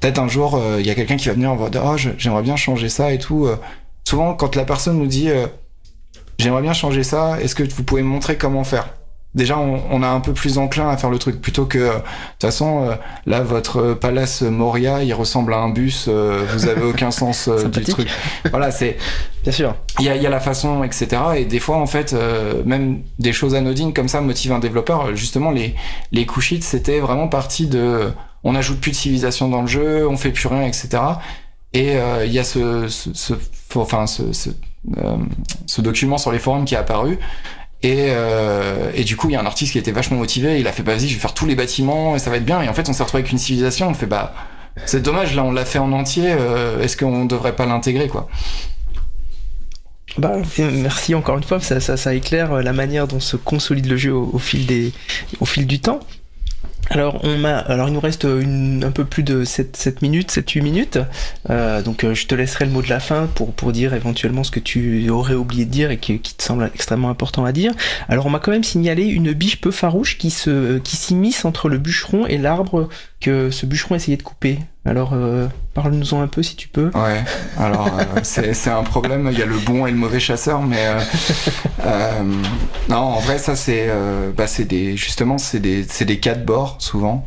peut-être 0.00 0.18
un 0.18 0.28
jour, 0.28 0.60
il 0.78 0.80
euh, 0.80 0.80
y 0.80 0.90
a 0.90 0.94
quelqu'un 0.94 1.16
qui 1.16 1.28
va 1.28 1.34
venir 1.34 1.50
en 1.50 1.68
dire, 1.68 1.82
oh, 1.84 1.96
j'aimerais 1.96 2.42
bien 2.42 2.56
changer 2.56 2.88
ça 2.88 3.12
et 3.12 3.18
tout. 3.18 3.46
Euh. 3.46 3.56
souvent, 4.04 4.34
quand 4.34 4.56
la 4.56 4.64
personne 4.64 4.98
nous 4.98 5.06
dit, 5.06 5.30
euh, 5.30 5.46
j'aimerais 6.38 6.62
bien 6.62 6.72
changer 6.72 7.02
ça, 7.02 7.40
est-ce 7.40 7.54
que 7.54 7.62
vous 7.62 7.82
pouvez 7.82 8.02
me 8.02 8.08
montrer 8.08 8.36
comment 8.36 8.64
faire? 8.64 8.94
Déjà, 9.38 9.58
on, 9.58 9.80
on, 9.90 10.02
a 10.02 10.08
un 10.08 10.20
peu 10.20 10.34
plus 10.34 10.58
enclin 10.58 10.90
à 10.90 10.98
faire 10.98 11.08
le 11.08 11.18
truc 11.18 11.40
plutôt 11.40 11.64
que, 11.64 11.78
de 11.78 11.92
toute 11.92 12.42
façon, 12.42 12.98
là, 13.24 13.40
votre 13.40 13.94
palace 13.94 14.42
Moria, 14.42 15.02
il 15.02 15.14
ressemble 15.14 15.54
à 15.54 15.58
un 15.58 15.70
bus, 15.70 16.08
vous 16.08 16.68
avez 16.68 16.82
aucun 16.90 17.10
sens 17.10 17.48
du 17.48 17.84
truc. 17.84 18.08
Voilà, 18.50 18.70
c'est. 18.70 18.98
Bien 19.44 19.52
sûr. 19.52 19.76
Il 20.00 20.04
y 20.04 20.08
a, 20.10 20.16
y 20.16 20.26
a, 20.26 20.30
la 20.30 20.40
façon, 20.40 20.84
etc. 20.84 21.08
Et 21.36 21.44
des 21.44 21.60
fois, 21.60 21.76
en 21.78 21.86
fait, 21.86 22.14
même 22.66 23.02
des 23.18 23.32
choses 23.32 23.54
anodines 23.54 23.94
comme 23.94 24.08
ça 24.08 24.20
motivent 24.20 24.52
un 24.52 24.58
développeur. 24.58 25.16
Justement, 25.16 25.50
les, 25.50 25.74
les 26.12 26.26
couchites, 26.26 26.64
c'était 26.64 26.98
vraiment 26.98 27.28
partie 27.28 27.66
de 27.66 28.10
on 28.44 28.52
n'ajoute 28.52 28.80
plus 28.80 28.92
de 28.92 28.96
civilisation 28.96 29.48
dans 29.48 29.62
le 29.62 29.66
jeu, 29.66 30.06
on 30.08 30.16
fait 30.16 30.30
plus 30.30 30.48
rien, 30.48 30.62
etc. 30.62 30.88
Et 31.72 31.96
euh, 31.96 32.24
il 32.24 32.32
y 32.32 32.38
a 32.38 32.44
ce, 32.44 32.88
ce, 32.88 33.10
ce 33.12 33.34
enfin 33.74 34.06
ce, 34.06 34.32
ce, 34.32 34.50
euh, 34.98 35.16
ce, 35.66 35.80
document 35.80 36.16
sur 36.18 36.32
les 36.32 36.38
forums 36.38 36.64
qui 36.64 36.74
est 36.74 36.78
apparu. 36.78 37.18
Et, 37.82 38.08
euh, 38.10 38.90
et 38.94 39.04
du 39.04 39.16
coup, 39.16 39.28
il 39.28 39.34
y 39.34 39.36
a 39.36 39.40
un 39.40 39.46
artiste 39.46 39.72
qui 39.72 39.78
était 39.78 39.92
vachement 39.92 40.16
motivé. 40.16 40.58
Il 40.58 40.66
a 40.66 40.72
fait, 40.72 40.82
bah 40.82 40.94
vas-y, 40.94 41.08
je 41.08 41.14
vais 41.14 41.20
faire 41.20 41.34
tous 41.34 41.46
les 41.46 41.54
bâtiments 41.54 42.16
et 42.16 42.18
ça 42.18 42.30
va 42.30 42.36
être 42.36 42.44
bien. 42.44 42.60
Et 42.62 42.68
en 42.68 42.74
fait, 42.74 42.88
on 42.88 42.92
s'est 42.92 43.02
retrouvé 43.02 43.22
avec 43.22 43.32
une 43.32 43.38
civilisation. 43.38 43.88
On 43.88 43.94
fait, 43.94 44.06
bah 44.06 44.34
c'est 44.84 45.02
dommage. 45.02 45.34
Là, 45.34 45.44
on 45.44 45.52
l'a 45.52 45.64
fait 45.64 45.78
en 45.78 45.92
entier. 45.92 46.26
Euh, 46.28 46.82
est-ce 46.82 46.96
qu'on 46.96 47.24
devrait 47.24 47.54
pas 47.54 47.66
l'intégrer, 47.66 48.08
quoi? 48.08 48.28
Bah, 50.16 50.32
merci 50.58 51.14
encore 51.14 51.36
une 51.36 51.44
fois, 51.44 51.60
ça, 51.60 51.78
ça, 51.78 51.96
ça, 51.96 52.12
éclaire 52.12 52.54
la 52.62 52.72
manière 52.72 53.06
dont 53.06 53.20
se 53.20 53.36
consolide 53.36 53.86
le 53.86 53.96
jeu 53.96 54.12
au 54.12 54.38
fil, 54.38 54.66
des, 54.66 54.92
au 55.38 55.44
fil 55.44 55.66
du 55.66 55.78
temps. 55.78 56.00
Alors, 56.90 57.20
on 57.22 57.36
m'a, 57.38 57.58
alors 57.58 57.88
il 57.88 57.94
nous 57.94 58.00
reste 58.00 58.24
une, 58.24 58.82
un 58.84 58.90
peu 58.90 59.04
plus 59.04 59.22
de 59.22 59.44
7, 59.44 59.76
7 59.76 60.02
minutes, 60.02 60.32
7-8 60.32 60.62
minutes. 60.62 60.98
Euh, 61.50 61.82
donc 61.82 62.04
euh, 62.04 62.14
je 62.14 62.26
te 62.26 62.34
laisserai 62.34 62.64
le 62.64 62.70
mot 62.70 62.82
de 62.82 62.88
la 62.88 63.00
fin 63.00 63.26
pour, 63.34 63.52
pour 63.52 63.72
dire 63.72 63.94
éventuellement 63.94 64.44
ce 64.44 64.50
que 64.50 64.60
tu 64.60 65.08
aurais 65.10 65.34
oublié 65.34 65.64
de 65.64 65.70
dire 65.70 65.90
et 65.90 65.98
qui, 65.98 66.18
qui 66.20 66.34
te 66.34 66.42
semble 66.42 66.70
extrêmement 66.74 67.10
important 67.10 67.44
à 67.44 67.52
dire. 67.52 67.72
Alors 68.08 68.26
on 68.26 68.30
m'a 68.30 68.38
quand 68.38 68.52
même 68.52 68.64
signalé 68.64 69.04
une 69.04 69.32
biche 69.32 69.60
peu 69.60 69.70
farouche 69.70 70.18
qui 70.18 70.30
se 70.30 70.78
qui 70.78 70.96
s'immisce 70.96 71.44
entre 71.44 71.68
le 71.68 71.78
bûcheron 71.78 72.26
et 72.26 72.38
l'arbre 72.38 72.88
que 73.20 73.50
ce 73.50 73.66
bûcheron 73.66 73.94
essayait 73.94 74.16
de 74.16 74.22
couper. 74.22 74.58
Alors, 74.88 75.10
euh, 75.12 75.48
parle-nous-en 75.74 76.22
un 76.22 76.28
peu 76.28 76.42
si 76.42 76.56
tu 76.56 76.66
peux. 76.66 76.90
Ouais, 76.94 77.22
alors 77.58 77.88
euh, 77.88 78.20
c'est 78.22 78.70
un 78.70 78.82
problème, 78.82 79.28
il 79.30 79.38
y 79.38 79.42
a 79.42 79.46
le 79.46 79.58
bon 79.58 79.86
et 79.86 79.90
le 79.90 79.98
mauvais 79.98 80.18
chasseur, 80.18 80.62
mais 80.62 80.86
euh, 80.86 80.98
euh 81.84 82.22
non, 82.88 82.96
en 82.96 83.18
vrai, 83.18 83.36
ça 83.36 83.54
c'est 83.54 83.90
bah, 84.34 84.46
des, 84.66 84.96
justement, 84.96 85.36
c'est 85.36 85.60
des, 85.60 85.84
des 85.84 86.20
cas 86.20 86.34
de 86.34 86.42
bord 86.42 86.76
souvent. 86.78 87.26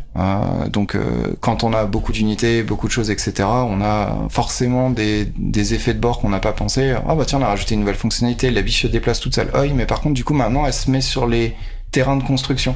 donc, 0.70 0.98
quand 1.40 1.64
on 1.64 1.72
a 1.74 1.86
beaucoup 1.86 2.12
d'unités, 2.12 2.64
beaucoup 2.64 2.88
de 2.88 2.92
choses, 2.92 3.12
etc., 3.12 3.48
on 3.48 3.80
a 3.80 4.28
forcément 4.30 4.90
des, 4.90 5.32
des 5.38 5.76
effets 5.76 5.94
de 5.94 6.00
bord 6.00 6.20
qu'on 6.20 6.30
n'a 6.30 6.40
pas 6.40 6.54
pensé. 6.54 6.96
Ah 7.08 7.14
bah 7.14 7.26
tiens, 7.28 7.38
on 7.40 7.44
a 7.44 7.48
rajouté 7.48 7.76
une 7.76 7.82
nouvelle 7.82 7.94
fonctionnalité, 7.94 8.50
la 8.50 8.64
biche 8.64 8.82
se 8.82 8.88
déplace 8.88 9.20
toute 9.20 9.36
seule. 9.36 9.52
Oui, 9.54 9.72
mais 9.76 9.86
par 9.86 10.02
contre, 10.02 10.16
du 10.16 10.24
coup, 10.24 10.34
maintenant, 10.34 10.66
elle 10.66 10.74
se 10.74 10.90
met 10.90 11.02
sur 11.02 11.28
les 11.28 11.56
terrain 11.92 12.16
de 12.18 12.24
construction. 12.24 12.74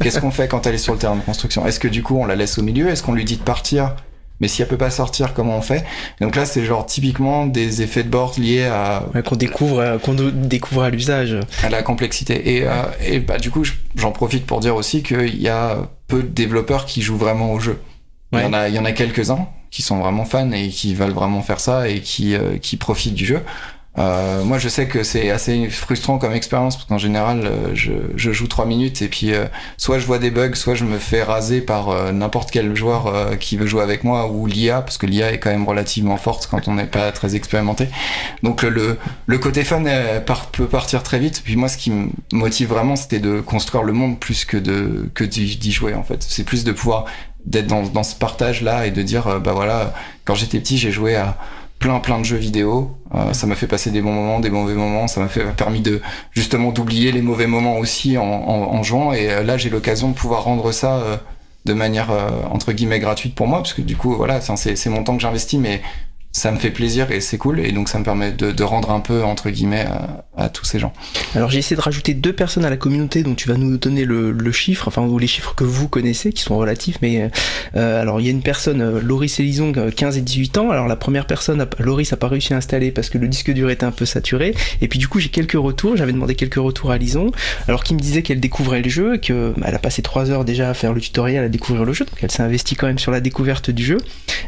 Qu'est-ce 0.00 0.20
qu'on 0.20 0.30
fait 0.30 0.48
quand 0.48 0.66
elle 0.66 0.76
est 0.76 0.78
sur 0.78 0.94
le 0.94 0.98
terrain 0.98 1.16
de 1.16 1.22
construction? 1.22 1.66
Est-ce 1.66 1.80
que 1.80 1.88
du 1.88 2.02
coup 2.02 2.16
on 2.16 2.24
la 2.24 2.36
laisse 2.36 2.58
au 2.58 2.62
milieu? 2.62 2.88
Est-ce 2.88 3.02
qu'on 3.02 3.12
lui 3.12 3.24
dit 3.24 3.36
de 3.36 3.42
partir 3.42 3.96
mais 4.42 4.48
si 4.48 4.60
elle 4.60 4.68
peut 4.68 4.76
pas 4.76 4.90
sortir, 4.90 5.34
comment 5.34 5.56
on 5.56 5.62
fait? 5.62 5.84
Donc 6.20 6.34
là, 6.34 6.44
c'est 6.44 6.64
genre 6.64 6.84
typiquement 6.84 7.46
des 7.46 7.80
effets 7.80 8.02
de 8.02 8.08
bord 8.08 8.34
liés 8.36 8.64
à 8.64 9.04
ouais, 9.14 9.22
qu'on 9.22 9.36
découvre, 9.36 9.98
qu'on 10.02 10.14
découvre 10.14 10.82
à 10.82 10.90
l'usage, 10.90 11.38
à 11.62 11.68
la 11.70 11.82
complexité. 11.82 12.56
Et, 12.56 12.66
euh, 12.66 12.82
et 13.06 13.20
bah 13.20 13.38
du 13.38 13.52
coup, 13.52 13.62
j'en 13.94 14.10
profite 14.10 14.44
pour 14.44 14.58
dire 14.58 14.74
aussi 14.74 15.04
qu'il 15.04 15.40
y 15.40 15.48
a 15.48 15.88
peu 16.08 16.24
de 16.24 16.28
développeurs 16.28 16.86
qui 16.86 17.02
jouent 17.02 17.16
vraiment 17.16 17.52
au 17.52 17.60
jeu. 17.60 17.78
Ouais. 18.32 18.40
Il 18.40 18.44
y 18.44 18.48
en 18.48 18.52
a, 18.52 18.68
il 18.68 18.74
y 18.74 18.78
en 18.80 18.84
a 18.84 18.92
quelques 18.92 19.30
uns 19.30 19.46
qui 19.70 19.80
sont 19.80 20.00
vraiment 20.00 20.24
fans 20.24 20.50
et 20.50 20.68
qui 20.68 20.94
veulent 20.94 21.12
vraiment 21.12 21.40
faire 21.42 21.60
ça 21.60 21.88
et 21.88 22.00
qui 22.00 22.34
euh, 22.34 22.58
qui 22.58 22.76
profitent 22.76 23.14
du 23.14 23.24
jeu. 23.24 23.42
Euh, 23.98 24.42
moi, 24.42 24.56
je 24.56 24.70
sais 24.70 24.86
que 24.86 25.02
c'est 25.02 25.30
assez 25.30 25.68
frustrant 25.68 26.18
comme 26.18 26.32
expérience 26.32 26.76
parce 26.76 26.88
qu'en 26.88 26.96
général, 26.96 27.42
euh, 27.44 27.74
je, 27.74 27.92
je, 28.16 28.32
joue 28.32 28.46
trois 28.46 28.64
minutes 28.64 29.02
et 29.02 29.08
puis 29.08 29.34
euh, 29.34 29.44
soit 29.76 29.98
je 29.98 30.06
vois 30.06 30.18
des 30.18 30.30
bugs, 30.30 30.54
soit 30.54 30.74
je 30.74 30.84
me 30.84 30.98
fais 30.98 31.22
raser 31.22 31.60
par 31.60 31.90
euh, 31.90 32.10
n'importe 32.10 32.50
quel 32.50 32.74
joueur 32.74 33.08
euh, 33.08 33.36
qui 33.36 33.58
veut 33.58 33.66
jouer 33.66 33.82
avec 33.82 34.02
moi 34.02 34.30
ou 34.30 34.46
l'IA 34.46 34.80
parce 34.80 34.96
que 34.96 35.04
l'IA 35.04 35.32
est 35.32 35.38
quand 35.38 35.50
même 35.50 35.68
relativement 35.68 36.16
forte 36.16 36.48
quand 36.50 36.68
on 36.68 36.74
n'est 36.74 36.86
pas 36.86 37.12
très 37.12 37.36
expérimenté. 37.36 37.88
Donc 38.42 38.62
le, 38.62 38.96
le 39.26 39.38
côté 39.38 39.62
fun 39.62 39.84
par, 40.24 40.46
peut 40.46 40.66
partir 40.66 41.02
très 41.02 41.18
vite. 41.18 41.42
Puis 41.44 41.56
moi, 41.56 41.68
ce 41.68 41.76
qui 41.76 41.90
me 41.90 42.08
motive 42.32 42.68
vraiment, 42.68 42.96
c'était 42.96 43.20
de 43.20 43.40
construire 43.40 43.84
le 43.84 43.92
monde 43.92 44.18
plus 44.18 44.46
que 44.46 44.56
de 44.56 45.10
que 45.12 45.24
d'y 45.24 45.72
jouer 45.72 45.92
en 45.92 46.02
fait. 46.02 46.24
C'est 46.26 46.44
plus 46.44 46.64
de 46.64 46.72
pouvoir 46.72 47.04
d'être 47.44 47.66
dans, 47.66 47.82
dans 47.82 48.04
ce 48.04 48.14
partage 48.14 48.62
là 48.62 48.86
et 48.86 48.90
de 48.90 49.02
dire 49.02 49.40
bah 49.40 49.52
voilà, 49.52 49.92
quand 50.24 50.34
j'étais 50.34 50.60
petit, 50.60 50.78
j'ai 50.78 50.92
joué 50.92 51.16
à 51.16 51.36
plein 51.82 51.98
plein 51.98 52.20
de 52.20 52.24
jeux 52.24 52.36
vidéo. 52.36 52.92
Euh, 53.14 53.32
ça 53.34 53.46
m'a 53.46 53.56
fait 53.56 53.66
passer 53.66 53.90
des 53.90 54.00
bons 54.00 54.12
moments, 54.12 54.40
des 54.40 54.50
mauvais 54.50 54.74
moments. 54.74 55.08
Ça 55.08 55.20
m'a 55.20 55.28
fait 55.28 55.44
permis 55.54 55.80
de 55.80 56.00
justement 56.30 56.70
d'oublier 56.70 57.12
les 57.12 57.20
mauvais 57.20 57.48
moments 57.48 57.76
aussi 57.78 58.16
en, 58.16 58.24
en, 58.24 58.82
jouant. 58.82 59.12
Et 59.12 59.30
euh, 59.30 59.42
là, 59.42 59.58
j'ai 59.58 59.68
l'occasion 59.68 60.08
de 60.08 60.14
pouvoir 60.14 60.44
rendre 60.44 60.70
ça 60.72 60.94
euh, 60.94 61.16
de 61.66 61.74
manière 61.74 62.10
entre 62.50 62.72
guillemets 62.72 62.98
gratuite 62.98 63.36
pour 63.36 63.46
moi, 63.46 63.58
parce 63.58 63.72
que 63.72 63.82
du 63.82 63.96
coup, 63.96 64.14
voilà, 64.16 64.40
c'est 64.40 64.88
mon 64.88 65.04
temps 65.04 65.14
que 65.14 65.22
j'investis, 65.22 65.60
mais 65.60 65.80
ça 66.32 66.50
me 66.50 66.56
fait 66.56 66.70
plaisir 66.70 67.12
et 67.12 67.20
c'est 67.20 67.36
cool 67.36 67.60
et 67.60 67.72
donc 67.72 67.90
ça 67.90 67.98
me 67.98 68.04
permet 68.04 68.32
de, 68.32 68.52
de 68.52 68.62
rendre 68.62 68.90
un 68.90 69.00
peu 69.00 69.22
entre 69.22 69.50
guillemets 69.50 69.84
à, 69.84 70.24
à 70.36 70.48
tous 70.48 70.64
ces 70.64 70.78
gens. 70.78 70.94
Alors 71.34 71.50
j'ai 71.50 71.58
essayé 71.58 71.76
de 71.76 71.82
rajouter 71.82 72.14
deux 72.14 72.32
personnes 72.32 72.64
à 72.64 72.70
la 72.70 72.78
communauté 72.78 73.22
dont 73.22 73.34
tu 73.34 73.48
vas 73.48 73.56
nous 73.56 73.76
donner 73.76 74.06
le, 74.06 74.32
le 74.32 74.52
chiffre, 74.52 74.88
enfin 74.88 75.02
ou 75.02 75.18
les 75.18 75.26
chiffres 75.26 75.54
que 75.54 75.64
vous 75.64 75.88
connaissez 75.88 76.32
qui 76.32 76.42
sont 76.42 76.56
relatifs, 76.56 76.96
mais 77.02 77.30
euh, 77.76 78.00
alors 78.00 78.18
il 78.18 78.24
y 78.24 78.28
a 78.28 78.32
une 78.32 78.42
personne, 78.42 78.80
euh, 78.80 79.00
Loris 79.02 79.38
Elison, 79.40 79.72
15 79.72 80.16
et 80.16 80.22
18 80.22 80.56
ans. 80.58 80.70
Alors 80.70 80.88
la 80.88 80.96
première 80.96 81.26
personne, 81.26 81.66
Loris 81.78 82.12
a 82.14 82.16
pas 82.16 82.28
réussi 82.28 82.54
à 82.54 82.56
installer 82.56 82.92
parce 82.92 83.10
que 83.10 83.18
le 83.18 83.28
disque 83.28 83.52
dur 83.52 83.68
était 83.68 83.84
un 83.84 83.92
peu 83.92 84.06
saturé. 84.06 84.54
Et 84.80 84.88
puis 84.88 84.98
du 84.98 85.08
coup 85.08 85.20
j'ai 85.20 85.28
quelques 85.28 85.52
retours, 85.52 85.98
j'avais 85.98 86.12
demandé 86.12 86.34
quelques 86.34 86.54
retours 86.54 86.92
à 86.92 86.98
Lison, 86.98 87.30
alors 87.68 87.84
qui 87.84 87.94
me 87.94 88.00
disait 88.00 88.22
qu'elle 88.22 88.40
découvrait 88.40 88.80
le 88.80 88.88
jeu, 88.88 89.18
que 89.18 89.52
bah, 89.58 89.68
a 89.70 89.78
passé 89.78 90.00
trois 90.00 90.30
heures 90.30 90.46
déjà 90.46 90.70
à 90.70 90.74
faire 90.74 90.94
le 90.94 91.00
tutoriel, 91.00 91.44
à 91.44 91.48
découvrir 91.50 91.84
le 91.84 91.92
jeu, 91.92 92.06
donc 92.06 92.16
elle 92.22 92.30
s'est 92.30 92.42
investie 92.42 92.74
quand 92.74 92.86
même 92.86 92.98
sur 92.98 93.12
la 93.12 93.20
découverte 93.20 93.70
du 93.70 93.84
jeu. 93.84 93.98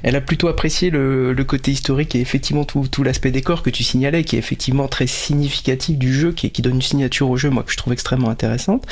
Elle 0.03 0.17
a 0.17 0.23
plutôt 0.23 0.49
apprécié 0.49 0.89
le, 0.89 1.35
le 1.35 1.45
côté 1.45 1.74
historique 1.75 2.15
et 2.15 2.21
effectivement 2.21 2.65
tout, 2.65 2.89
tout 2.91 3.03
l'aspect 3.03 3.31
décor 3.31 3.63
que 3.63 3.71
tu 3.71 3.85
signalais, 3.85 4.25
qui 4.25 4.37
est 4.37 4.39
effectivement 4.39 4.89
très 4.89 5.07
significatif 5.07 5.99
du 5.99 6.13
jeu, 6.13 6.33
qui, 6.33 6.51
qui 6.51 6.63
donne 6.63 6.77
une 6.77 6.83
signature 6.83 7.29
au 7.29 7.37
jeu, 7.37 7.51
moi 7.51 7.63
que 7.63 7.73
je 7.73 7.77
trouve 7.77 7.93
extrêmement 7.93 8.31
intéressante. 8.31 8.87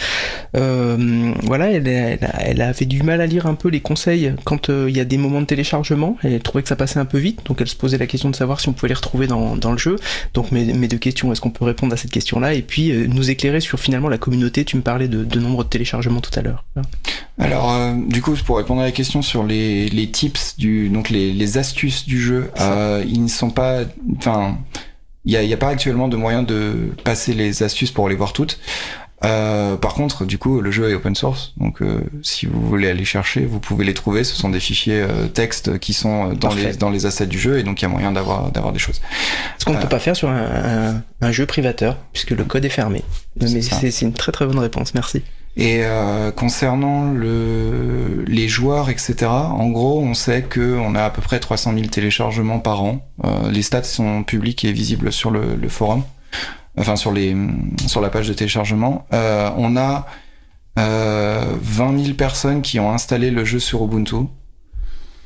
Euh, 0.57 1.33
voilà, 1.43 1.71
elle, 1.71 1.89
elle, 1.89 2.61
avait 2.61 2.85
du 2.85 3.03
mal 3.03 3.21
à 3.21 3.27
lire 3.27 3.47
un 3.47 3.55
peu 3.55 3.69
les 3.69 3.81
conseils 3.81 4.35
quand 4.45 4.69
euh, 4.69 4.87
il 4.89 4.97
y 4.97 5.01
a 5.01 5.05
des 5.05 5.17
moments 5.17 5.41
de 5.41 5.47
téléchargement. 5.47 6.17
Elle 6.23 6.41
trouvait 6.41 6.63
que 6.63 6.69
ça 6.69 6.77
passait 6.77 6.99
un 6.99 7.05
peu 7.05 7.19
vite, 7.19 7.41
donc 7.47 7.61
elle 7.61 7.69
se 7.69 7.77
posait 7.77 7.99
la 7.99 8.07
question 8.07 8.31
de 8.31 8.37
savoir 8.37 8.61
si 8.61 8.69
on 8.69 8.73
pouvait 8.73 8.89
les 8.89 8.95
retrouver 8.95 9.27
dans, 9.27 9.57
dans 9.57 9.73
le 9.73 9.79
jeu. 9.79 9.97
Donc 10.35 10.53
mes, 10.53 10.65
mes 10.65 10.89
deux 10.89 10.99
questions, 10.99 11.33
est-ce 11.33 11.41
qu'on 11.41 11.51
peut 11.51 11.65
répondre 11.65 11.93
à 11.95 11.97
cette 11.97 12.11
question-là? 12.11 12.55
Et 12.55 12.63
puis 12.63 12.91
euh, 12.91 13.07
nous 13.07 13.31
éclairer 13.31 13.61
sur 13.61 13.81
finalement 13.81 14.09
la 14.09 14.19
communauté. 14.19 14.65
Tu 14.65 14.77
me 14.77 14.83
parlais 14.83 15.09
de, 15.09 15.25
de 15.25 15.41
nombre 15.41 15.65
de 15.65 15.69
téléchargements 15.69 16.21
tout 16.21 16.37
à 16.39 16.43
l'heure. 16.43 16.65
Alors, 17.39 17.95
du 18.09 18.21
coup, 18.21 18.35
pour 18.45 18.59
répondre 18.59 18.83
à 18.83 18.85
la 18.85 18.93
question 18.93 19.23
sur 19.23 19.45
les, 19.45 19.89
les 19.89 20.11
tips 20.11 20.57
du, 20.59 20.89
donc 20.89 21.11
les, 21.11 21.33
les 21.33 21.59
astuces 21.59 22.07
du 22.07 22.21
jeu, 22.21 22.51
euh, 22.73 23.05
ils 23.07 23.23
ne 23.23 23.29
sont 23.29 23.51
pas, 23.51 23.81
enfin, 24.17 24.59
il 25.25 25.39
n'y 25.39 25.53
a, 25.53 25.57
pas 25.57 25.69
actuellement 25.69 26.09
de 26.09 26.17
moyen 26.17 26.43
de 26.43 26.91
passer 27.05 27.33
les 27.33 27.63
astuces 27.63 27.93
pour 27.93 28.09
les 28.09 28.17
voir 28.17 28.33
toutes. 28.33 28.59
Euh, 29.25 29.77
par 29.77 29.95
contre, 29.95 30.25
du 30.25 30.39
coup, 30.39 30.61
le 30.61 30.71
jeu 30.71 30.91
est 30.91 30.95
open 30.95 31.15
source, 31.15 31.53
donc 31.57 31.81
euh, 31.81 32.01
si 32.23 32.47
vous 32.47 32.61
voulez 32.61 32.89
aller 32.89 33.05
chercher, 33.05 33.45
vous 33.45 33.61
pouvez 33.61 33.85
les 33.85 33.95
trouver. 33.95 34.25
Ce 34.25 34.35
sont 34.35 34.49
des 34.49 34.59
fichiers 34.59 35.01
euh, 35.01 35.29
texte 35.29 35.79
qui 35.79 35.93
sont 35.93 36.31
dans 36.31 36.49
Parfait. 36.49 36.73
les 36.73 36.77
dans 36.77 36.91
les 36.91 37.07
assets 37.07 37.27
du 37.27 37.39
jeu, 37.39 37.59
et 37.59 37.63
donc 37.63 37.81
il 37.81 37.85
y 37.85 37.87
a 37.87 37.89
moyen 37.89 38.11
d'avoir 38.11 38.51
d'avoir 38.51 38.73
des 38.73 38.81
choses. 38.81 39.01
Ce 39.59 39.65
qu'on 39.65 39.75
ne 39.75 39.81
peut 39.81 39.89
pas 39.89 40.01
faire 40.01 40.17
sur 40.17 40.29
un, 40.29 40.45
un, 40.91 41.03
un, 41.21 41.33
jeu 41.33 41.47
privateur, 41.47 41.99
puisque 42.13 42.31
le 42.31 42.45
code 42.45 42.65
est 42.65 42.71
fermé. 42.71 43.05
Mais 43.41 43.63
c'est 43.63 44.03
une 44.03 44.13
très 44.13 44.33
très 44.33 44.47
bonne 44.47 44.59
réponse. 44.59 44.93
Merci. 44.95 45.23
Et 45.57 45.81
euh, 45.83 46.31
concernant 46.31 47.13
le, 47.13 48.25
les 48.27 48.49
joueurs, 48.49 48.89
etc., 48.89 49.27
en 49.27 49.69
gros, 49.69 50.01
on 50.01 50.15
sait 50.15 50.43
que 50.43 50.79
on 50.79 50.95
a 50.95 51.05
à 51.05 51.11
peu 51.11 51.21
près 51.21 51.41
300 51.41 51.75
000 51.75 51.87
téléchargements 51.87 52.59
par 52.59 52.83
an. 52.83 53.07
Euh, 53.25 53.51
les 53.51 53.63
stats 53.63 53.83
sont 53.83 54.23
publics 54.23 54.65
et 54.65 54.73
visibles 54.73 55.13
sur 55.13 55.31
le, 55.31 55.55
le, 55.55 55.69
forum, 55.69 56.05
enfin 56.79 56.97
sur 56.97 57.13
les 57.13 57.37
sur 57.87 58.01
la 58.01 58.09
page 58.09 58.29
de 58.29 58.33
téléchargement. 58.33 59.07
Euh, 59.13 59.51
on 59.57 59.77
a 59.77 60.07
20 60.77 62.03
000 62.03 62.15
personnes 62.15 62.63
qui 62.63 62.81
ont 62.81 62.91
installé 62.91 63.31
le 63.31 63.45
jeu 63.45 63.59
sur 63.59 63.85
Ubuntu. 63.85 64.29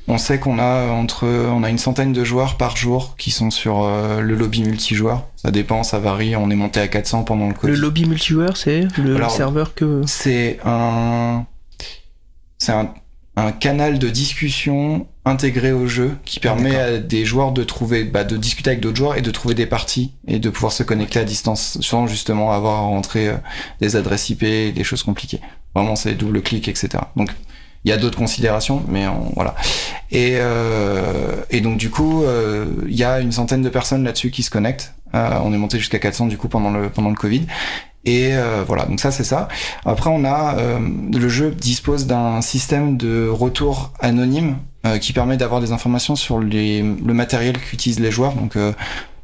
On 0.09 0.19
sait 0.19 0.39
qu'on 0.39 0.59
a 0.61 0.87
entre, 0.93 1.27
on 1.27 1.65
a 1.65 1.71
une 1.71 1.79
centaine 1.79 2.13
de 2.13 2.23
joueurs 2.23 2.57
par 2.57 2.77
jour 2.77 3.17
qui 3.19 3.33
sont 3.33 3.51
sur 3.51 3.83
euh, 3.83 4.21
le 4.21 4.37
lobby 4.37 4.63
multijoueur. 4.63 5.27
Ça 5.35 5.51
dépend, 5.51 5.83
ça 5.83 5.99
varie. 5.99 6.37
On 6.37 6.49
est 6.51 6.55
monté 6.57 6.79
à 6.79 6.87
400 6.87 7.25
pendant 7.25 7.49
le 7.49 7.55
Covid. 7.55 7.73
Le 7.73 7.79
lobby 7.79 8.05
multijoueur, 8.07 8.57
c'est 8.57 8.87
le 8.99 9.17
Alors, 9.17 9.33
serveur 9.33 9.75
que. 9.75 10.03
C'est 10.07 10.61
un, 10.65 11.45
c'est 12.59 12.71
un, 12.71 12.95
un, 13.35 13.51
canal 13.51 13.99
de 13.99 14.09
discussion 14.09 15.09
intégré 15.25 15.73
au 15.73 15.89
jeu 15.89 16.13
qui 16.25 16.39
permet 16.39 16.77
à 16.77 16.99
des 16.99 17.25
joueurs 17.25 17.51
de 17.51 17.65
trouver, 17.65 18.05
bah, 18.05 18.23
de 18.23 18.37
discuter 18.37 18.71
avec 18.71 18.81
d'autres 18.81 18.97
joueurs 18.97 19.17
et 19.17 19.23
de 19.23 19.31
trouver 19.33 19.57
des 19.57 19.67
parties 19.67 20.13
et 20.29 20.39
de 20.39 20.51
pouvoir 20.51 20.73
se 20.73 20.85
connecter 20.85 21.19
à 21.19 21.25
distance 21.25 21.79
sans 21.81 22.07
justement 22.07 22.53
avoir 22.53 22.77
à 22.77 22.83
rentrer 22.83 23.29
euh, 23.29 23.37
des 23.81 23.97
adresses 23.97 24.31
IP, 24.31 24.43
des 24.43 24.85
choses 24.85 25.03
compliquées. 25.03 25.41
Vraiment, 25.75 25.97
c'est 25.97 26.15
double 26.15 26.43
clic, 26.43 26.69
etc. 26.69 26.91
Donc 27.17 27.31
il 27.87 27.91
y 27.91 27.93
a 27.93 27.97
d'autres 27.97 28.19
considérations, 28.19 28.83
mais 28.89 29.07
on, 29.07 29.33
voilà. 29.37 29.55
Et, 30.11 30.35
euh, 30.39 31.37
et 31.51 31.61
donc 31.61 31.79
du 31.79 31.89
coup, 31.89 32.25
euh, 32.25 32.67
il 32.89 32.97
y 32.97 33.05
a 33.05 33.21
une 33.21 33.31
centaine 33.31 33.63
de 33.63 33.69
personnes 33.69 34.03
là-dessus 34.03 34.33
qui 34.33 34.43
se 34.43 34.51
connectent. 34.51 34.93
Euh, 35.15 35.39
on 35.45 35.53
est 35.53 35.57
monté 35.57 35.79
jusqu'à 35.79 36.01
400 36.01 36.27
du 36.27 36.37
coup 36.37 36.49
pendant 36.49 36.73
le 36.73 36.91
pendant 36.91 37.11
le 37.11 37.15
Covid. 37.15 37.47
Et 38.05 38.31
euh, 38.35 38.65
voilà, 38.67 38.87
donc 38.87 38.99
ça 38.99 39.13
c'est 39.13 39.25
ça. 39.25 39.47
Après 39.85 40.11
on 40.13 40.25
a 40.25 40.57
euh, 40.59 40.81
le 41.13 41.29
jeu 41.29 41.53
dispose 41.53 42.07
d'un 42.07 42.41
système 42.41 42.97
de 42.97 43.29
retour 43.29 43.93
anonyme 44.01 44.57
qui 45.01 45.13
permet 45.13 45.37
d'avoir 45.37 45.61
des 45.61 45.73
informations 45.73 46.15
sur 46.15 46.39
les, 46.39 46.81
le 46.81 47.13
matériel 47.13 47.59
qu'utilisent 47.59 47.99
les 47.99 48.13
joueurs. 48.13 48.35
Donc 48.35 48.55
le, 48.55 48.73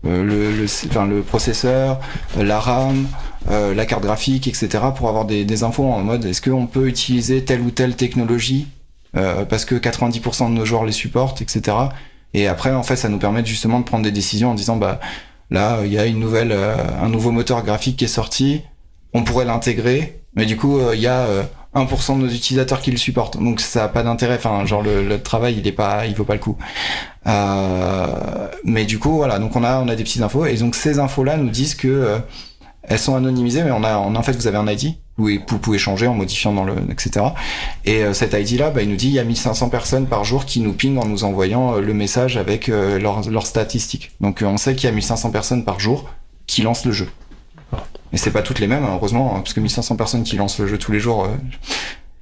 le, 0.02 0.64
enfin, 0.90 1.06
le 1.06 1.22
processeur, 1.22 2.00
la 2.36 2.58
RAM, 2.58 3.06
euh, 3.51 3.74
la 3.74 3.86
carte 3.86 4.03
graphique, 4.03 4.47
etc. 4.47 4.68
pour 4.97 5.09
avoir 5.09 5.24
des, 5.24 5.45
des 5.45 5.62
infos 5.64 5.84
en 5.84 6.03
mode 6.03 6.24
est-ce 6.24 6.43
qu'on 6.43 6.66
peut 6.66 6.88
utiliser 6.88 7.45
telle 7.45 7.61
ou 7.61 7.70
telle 7.70 7.97
technologie 7.97 8.68
euh, 9.16 9.45
parce 9.45 9.64
que 9.64 9.74
90% 9.74 10.49
de 10.49 10.55
nos 10.55 10.64
joueurs 10.64 10.84
les 10.84 10.93
supportent, 10.93 11.43
etc. 11.43 11.76
Et 12.34 12.47
après, 12.49 12.72
en 12.72 12.82
fait, 12.82 12.97
ça 12.97 13.09
nous 13.09 13.18
permet 13.18 13.45
justement 13.45 13.78
de 13.80 13.84
prendre 13.84 14.05
des 14.05 14.11
décisions 14.11 14.51
en 14.51 14.55
disant 14.55 14.76
bah 14.76 15.01
là, 15.51 15.80
il 15.84 15.93
y 15.93 15.99
a 15.99 16.07
une 16.07 16.18
nouvelle, 16.18 16.53
euh, 16.53 16.76
un 17.03 17.09
nouveau 17.09 17.30
moteur 17.30 17.62
graphique 17.62 17.97
qui 17.99 18.05
est 18.05 18.09
sorti, 18.09 18.62
on 19.12 19.24
pourrait 19.24 19.45
l'intégrer, 19.45 20.22
mais 20.34 20.47
du 20.47 20.57
coup, 20.57 20.80
il 20.95 21.01
y 21.01 21.07
a 21.07 21.26
1% 21.74 22.16
de 22.18 22.26
nos 22.26 22.28
utilisateurs 22.28 22.80
qui 22.80 22.90
le 22.90 22.99
supportent. 22.99 23.43
Donc 23.43 23.61
ça 23.61 23.84
a 23.84 23.88
pas 23.88 24.03
d'intérêt. 24.03 24.36
Enfin, 24.36 24.64
genre 24.66 24.82
le, 24.82 25.07
le, 25.07 25.22
travail, 25.22 25.57
il 25.59 25.66
est 25.66 25.72
pas, 25.72 26.07
il 26.07 26.14
vaut 26.14 26.24
pas 26.24 26.34
le 26.34 26.40
coup. 26.40 26.57
Euh, 27.26 28.49
mais 28.64 28.84
du 28.84 28.99
coup, 28.99 29.16
voilà. 29.16 29.38
Donc 29.38 29.57
on 29.57 29.64
a, 29.64 29.80
on 29.80 29.88
a 29.88 29.97
des 29.97 30.05
petites 30.05 30.22
infos 30.22 30.45
et 30.45 30.57
donc 30.57 30.74
ces 30.74 30.99
infos-là 30.99 31.36
nous 31.36 31.49
disent 31.49 31.74
que 31.74 31.88
euh, 31.88 32.18
elles 32.85 32.99
sont 32.99 33.14
anonymisées, 33.14 33.62
mais 33.62 33.70
on 33.70 33.85
a, 33.85 33.97
en 33.97 34.22
fait, 34.22 34.33
vous 34.33 34.47
avez 34.47 34.59
un 34.59 34.66
ID 34.66 34.97
où 35.18 35.28
vous 35.28 35.59
pouvez 35.59 35.78
changer 35.78 36.07
en 36.07 36.14
modifiant 36.14 36.53
dans 36.53 36.64
le, 36.64 36.74
etc. 36.91 37.26
Et 37.85 38.03
euh, 38.03 38.12
cet 38.12 38.33
ID-là, 38.33 38.70
bah, 38.70 38.83
il 38.83 38.89
nous 38.89 38.97
dit 38.97 39.09
il 39.09 39.14
y 39.14 39.18
a 39.18 39.24
1500 39.24 39.68
personnes 39.68 40.07
par 40.07 40.24
jour 40.24 40.47
qui 40.47 40.61
nous 40.61 40.72
pingent 40.72 40.99
en 40.99 41.07
nous 41.07 41.24
envoyant 41.24 41.76
euh, 41.76 41.80
le 41.80 41.95
message 41.95 42.37
avec 42.37 42.68
euh, 42.68 42.99
leurs 42.99 43.28
leur 43.30 43.47
statistiques. 43.47 44.12
Donc 44.20 44.43
on 44.45 44.57
sait 44.57 44.74
qu'il 44.74 44.85
y 44.85 44.93
a 44.93 44.95
1500 44.95 45.30
personnes 45.30 45.64
par 45.64 45.78
jour 45.80 46.09
qui 46.47 46.62
lancent 46.62 46.87
le 46.87 46.93
jeu. 46.93 47.09
Et 48.12 48.18
c'est 48.18 48.30
pas 48.30 48.43
toutes 48.43 48.59
les 48.59 48.66
mêmes, 48.66 48.85
heureusement, 48.85 49.35
parce 49.37 49.55
que 49.55 49.61
1500 49.61 49.97
personnes 49.97 50.22
qui 50.22 50.37
lancent 50.37 50.59
le 50.59 50.66
jeu 50.66 50.76
tous 50.76 50.93
les 50.93 51.01
jours, 51.01 51.24
euh, 51.24 51.28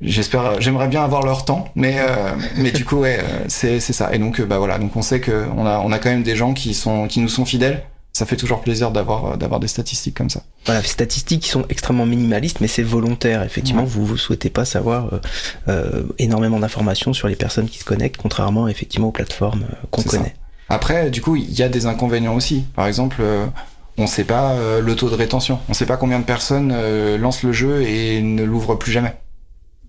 j'espère, 0.01 0.61
j'aimerais 0.61 0.89
bien 0.89 1.03
avoir 1.03 1.25
leur 1.25 1.45
temps, 1.45 1.69
mais 1.75 1.97
euh, 1.99 2.31
mais 2.57 2.71
du 2.71 2.85
coup, 2.85 2.99
ouais, 2.99 3.19
c'est 3.49 3.81
c'est 3.81 3.93
ça. 3.93 4.15
Et 4.15 4.19
donc, 4.19 4.41
bah 4.41 4.59
voilà, 4.59 4.79
donc 4.79 4.95
on 4.95 5.03
sait 5.03 5.21
que 5.21 5.47
on 5.57 5.67
a 5.67 5.81
on 5.81 5.91
a 5.91 5.99
quand 5.99 6.11
même 6.11 6.23
des 6.23 6.37
gens 6.37 6.55
qui 6.55 6.75
sont 6.75 7.09
qui 7.09 7.21
nous 7.21 7.29
sont 7.29 7.45
fidèles. 7.45 7.83
Ça 8.13 8.27
fait 8.27 8.37
toujours 8.37 8.61
plaisir 8.61 8.91
d'avoir 8.91 9.39
d'avoir 9.39 9.61
des 9.61 9.69
statistiques 9.69 10.17
comme 10.17 10.31
ça. 10.31 10.43
Voilà, 10.67 10.83
statistiques 10.83 11.43
qui 11.43 11.49
sont 11.49 11.65
extrêmement 11.69 12.07
minimalistes, 12.07 12.61
mais 12.61 12.67
c'est 12.67 12.83
volontaire. 12.83 13.43
Effectivement, 13.43 13.83
ouais. 13.83 13.89
vous 13.89 14.05
vous 14.05 14.17
souhaitez 14.17 14.51
pas 14.51 14.65
savoir 14.65 15.15
euh, 15.15 15.21
euh, 15.69 16.03
énormément 16.19 16.59
d'informations 16.59 17.13
sur 17.13 17.29
les 17.29 17.37
personnes 17.37 17.69
qui 17.69 17.79
se 17.79 17.85
connectent, 17.85 18.17
contrairement 18.17 18.69
effectivement 18.69 19.09
aux 19.09 19.13
plateformes 19.13 19.65
qu'on 19.91 20.03
connaît. 20.03 20.35
Ça. 20.69 20.75
Après, 20.75 21.11
du 21.11 21.21
coup, 21.21 21.37
il 21.37 21.53
y 21.53 21.63
a 21.63 21.69
des 21.69 21.87
inconvénients 21.87 22.35
aussi. 22.35 22.65
Par 22.75 22.87
exemple 22.87 23.23
on 24.01 24.07
sait 24.07 24.25
pas 24.25 24.53
euh, 24.53 24.81
le 24.81 24.97
taux 24.97 25.11
de 25.11 25.15
rétention. 25.15 25.59
On 25.69 25.75
sait 25.75 25.87
pas 25.87 25.97
combien 25.97 26.19
de 26.19 26.25
personnes 26.25 26.73
euh, 26.75 27.19
lancent 27.19 27.43
le 27.43 27.53
jeu 27.53 27.83
et 27.83 28.23
ne 28.23 28.45
l'ouvrent 28.45 28.75
plus 28.75 28.93
jamais. 28.93 29.15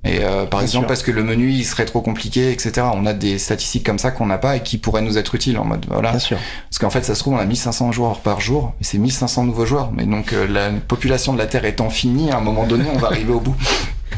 Et 0.04 0.24
euh, 0.24 0.46
par 0.46 0.62
exemple 0.62 0.86
sûr. 0.86 0.88
parce 0.88 1.04
que 1.04 1.12
le 1.12 1.24
menu 1.24 1.52
il 1.52 1.64
serait 1.64 1.86
trop 1.86 2.02
compliqué, 2.02 2.52
etc. 2.52 2.88
On 2.94 3.06
a 3.06 3.14
des 3.14 3.38
statistiques 3.38 3.86
comme 3.86 4.00
ça 4.00 4.10
qu'on 4.10 4.26
n'a 4.26 4.40
pas 4.40 4.56
et 4.56 4.64
qui 4.64 4.80
pourraient 4.80 5.04
nous 5.04 5.20
être 5.20 5.36
utiles 5.36 5.60
en 5.60 5.66
mode 5.66 5.86
voilà. 5.88 6.12
Bien 6.12 6.20
sûr. 6.20 6.38
Parce 6.70 6.80
qu'en 6.80 6.90
fait 6.90 7.04
ça 7.04 7.14
se 7.14 7.20
trouve 7.20 7.36
on 7.36 7.38
a 7.38 7.46
1500 7.46 7.92
joueurs 7.92 8.20
par 8.22 8.42
jour 8.42 8.74
et 8.82 8.84
c'est 8.84 8.98
1500 8.98 9.46
nouveaux 9.46 9.66
joueurs. 9.66 9.92
Mais 9.92 10.06
donc 10.06 10.34
euh, 10.34 10.48
la 10.48 10.72
population 10.72 11.34
de 11.34 11.38
la 11.38 11.46
Terre 11.46 11.66
étant 11.66 11.92
finie, 11.92 12.32
à 12.32 12.38
un 12.38 12.42
moment 12.42 12.66
donné 12.66 12.86
on 12.92 12.98
va 12.98 13.08
arriver 13.08 13.32
au 13.32 13.40
bout. 13.40 13.56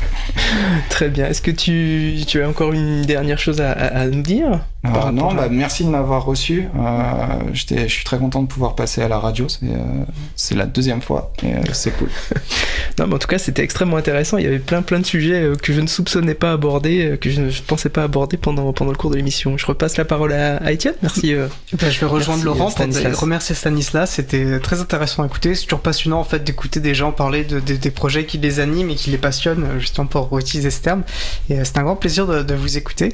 Très 0.90 1.10
bien. 1.10 1.28
Est-ce 1.28 1.42
que 1.42 1.52
tu, 1.52 2.24
tu, 2.26 2.42
as 2.42 2.48
encore 2.48 2.72
une 2.72 3.02
dernière 3.02 3.40
chose 3.40 3.60
à, 3.60 3.72
à, 3.72 4.02
à 4.02 4.08
nous 4.08 4.22
dire? 4.22 4.62
Euh, 4.86 5.12
Non, 5.12 5.30
à... 5.30 5.34
bah, 5.34 5.48
merci 5.50 5.84
de 5.86 5.90
m'avoir 5.90 6.26
reçu. 6.26 6.68
Euh, 6.78 7.26
je 7.54 7.88
suis 7.88 8.04
très 8.04 8.18
content 8.18 8.42
de 8.42 8.48
pouvoir 8.48 8.76
passer 8.76 9.02
à 9.02 9.08
la 9.08 9.20
radio. 9.20 9.48
C'est 9.48 9.64
euh, 9.64 10.58
la 10.58 10.66
deuxième 10.66 11.02
fois 11.02 11.32
et 11.42 11.54
euh, 11.54 11.62
c'est 11.72 11.92
cool. 11.92 12.10
non, 13.00 13.08
mais 13.08 13.16
en 13.16 13.18
tout 13.18 13.28
cas, 13.28 13.38
c'était 13.38 13.64
extrêmement 13.64 13.98
intéressant. 13.98 14.38
Il 14.38 14.44
y 14.44 14.48
avait 14.48 14.60
plein 14.60 14.82
plein 14.82 15.00
de 15.00 15.06
sujets 15.06 15.42
euh, 15.42 15.56
que 15.56 15.74
je 15.74 15.82
ne 15.82 15.88
soupçonnais 15.88 16.34
pas 16.34 16.52
aborder, 16.52 17.18
que 17.20 17.30
je 17.30 17.42
ne 17.42 17.52
pensais 17.66 17.90
pas 17.90 18.04
aborder 18.04 18.38
pendant, 18.38 18.74
pendant 18.74 18.92
le 18.92 18.98
cours 18.98 19.12
de 19.12 19.16
l'émission. 19.16 19.58
Je 19.58 19.66
repasse 19.66 19.98
la 19.98 20.06
parole 20.06 20.34
à, 20.34 20.58
à 20.58 20.72
Étienne. 20.72 20.96
Merci. 21.02 21.36
Bah, 21.80 21.90
je 21.90 22.00
vais 22.00 22.06
rejoindre 22.06 22.44
Laurent 22.44 22.72
pour 22.72 22.86
remercier 23.20 23.56
Stanislas. 23.56 24.12
C'était 24.12 24.60
très 24.60 24.82
intéressant 24.82 25.24
à 25.24 25.26
écouter. 25.28 25.56
C'est 25.56 25.64
toujours 25.64 25.82
passionnant 25.82 26.20
en 26.20 26.24
fait 26.24 26.44
d'écouter 26.44 26.80
des 26.80 26.94
gens 26.94 27.12
parler 27.12 27.44
de, 27.44 27.60
de, 27.60 27.76
des 27.76 27.92
projets 27.92 28.26
qui 28.26 28.38
les 28.38 28.60
animent 28.60 28.90
et 28.90 28.96
qui 28.96 29.10
les 29.12 29.18
passionnent, 29.18 29.66
justement 29.80 30.08
pour 30.08 30.38
utiliser 30.38 30.72
ce 30.72 30.82
terme. 30.82 31.04
Et 31.50 31.64
c'est 31.64 31.78
un 31.78 31.84
grand 31.84 31.96
plaisir 31.96 32.28
de, 32.28 32.44
de 32.44 32.54
vous 32.54 32.78
écouter. 32.78 33.14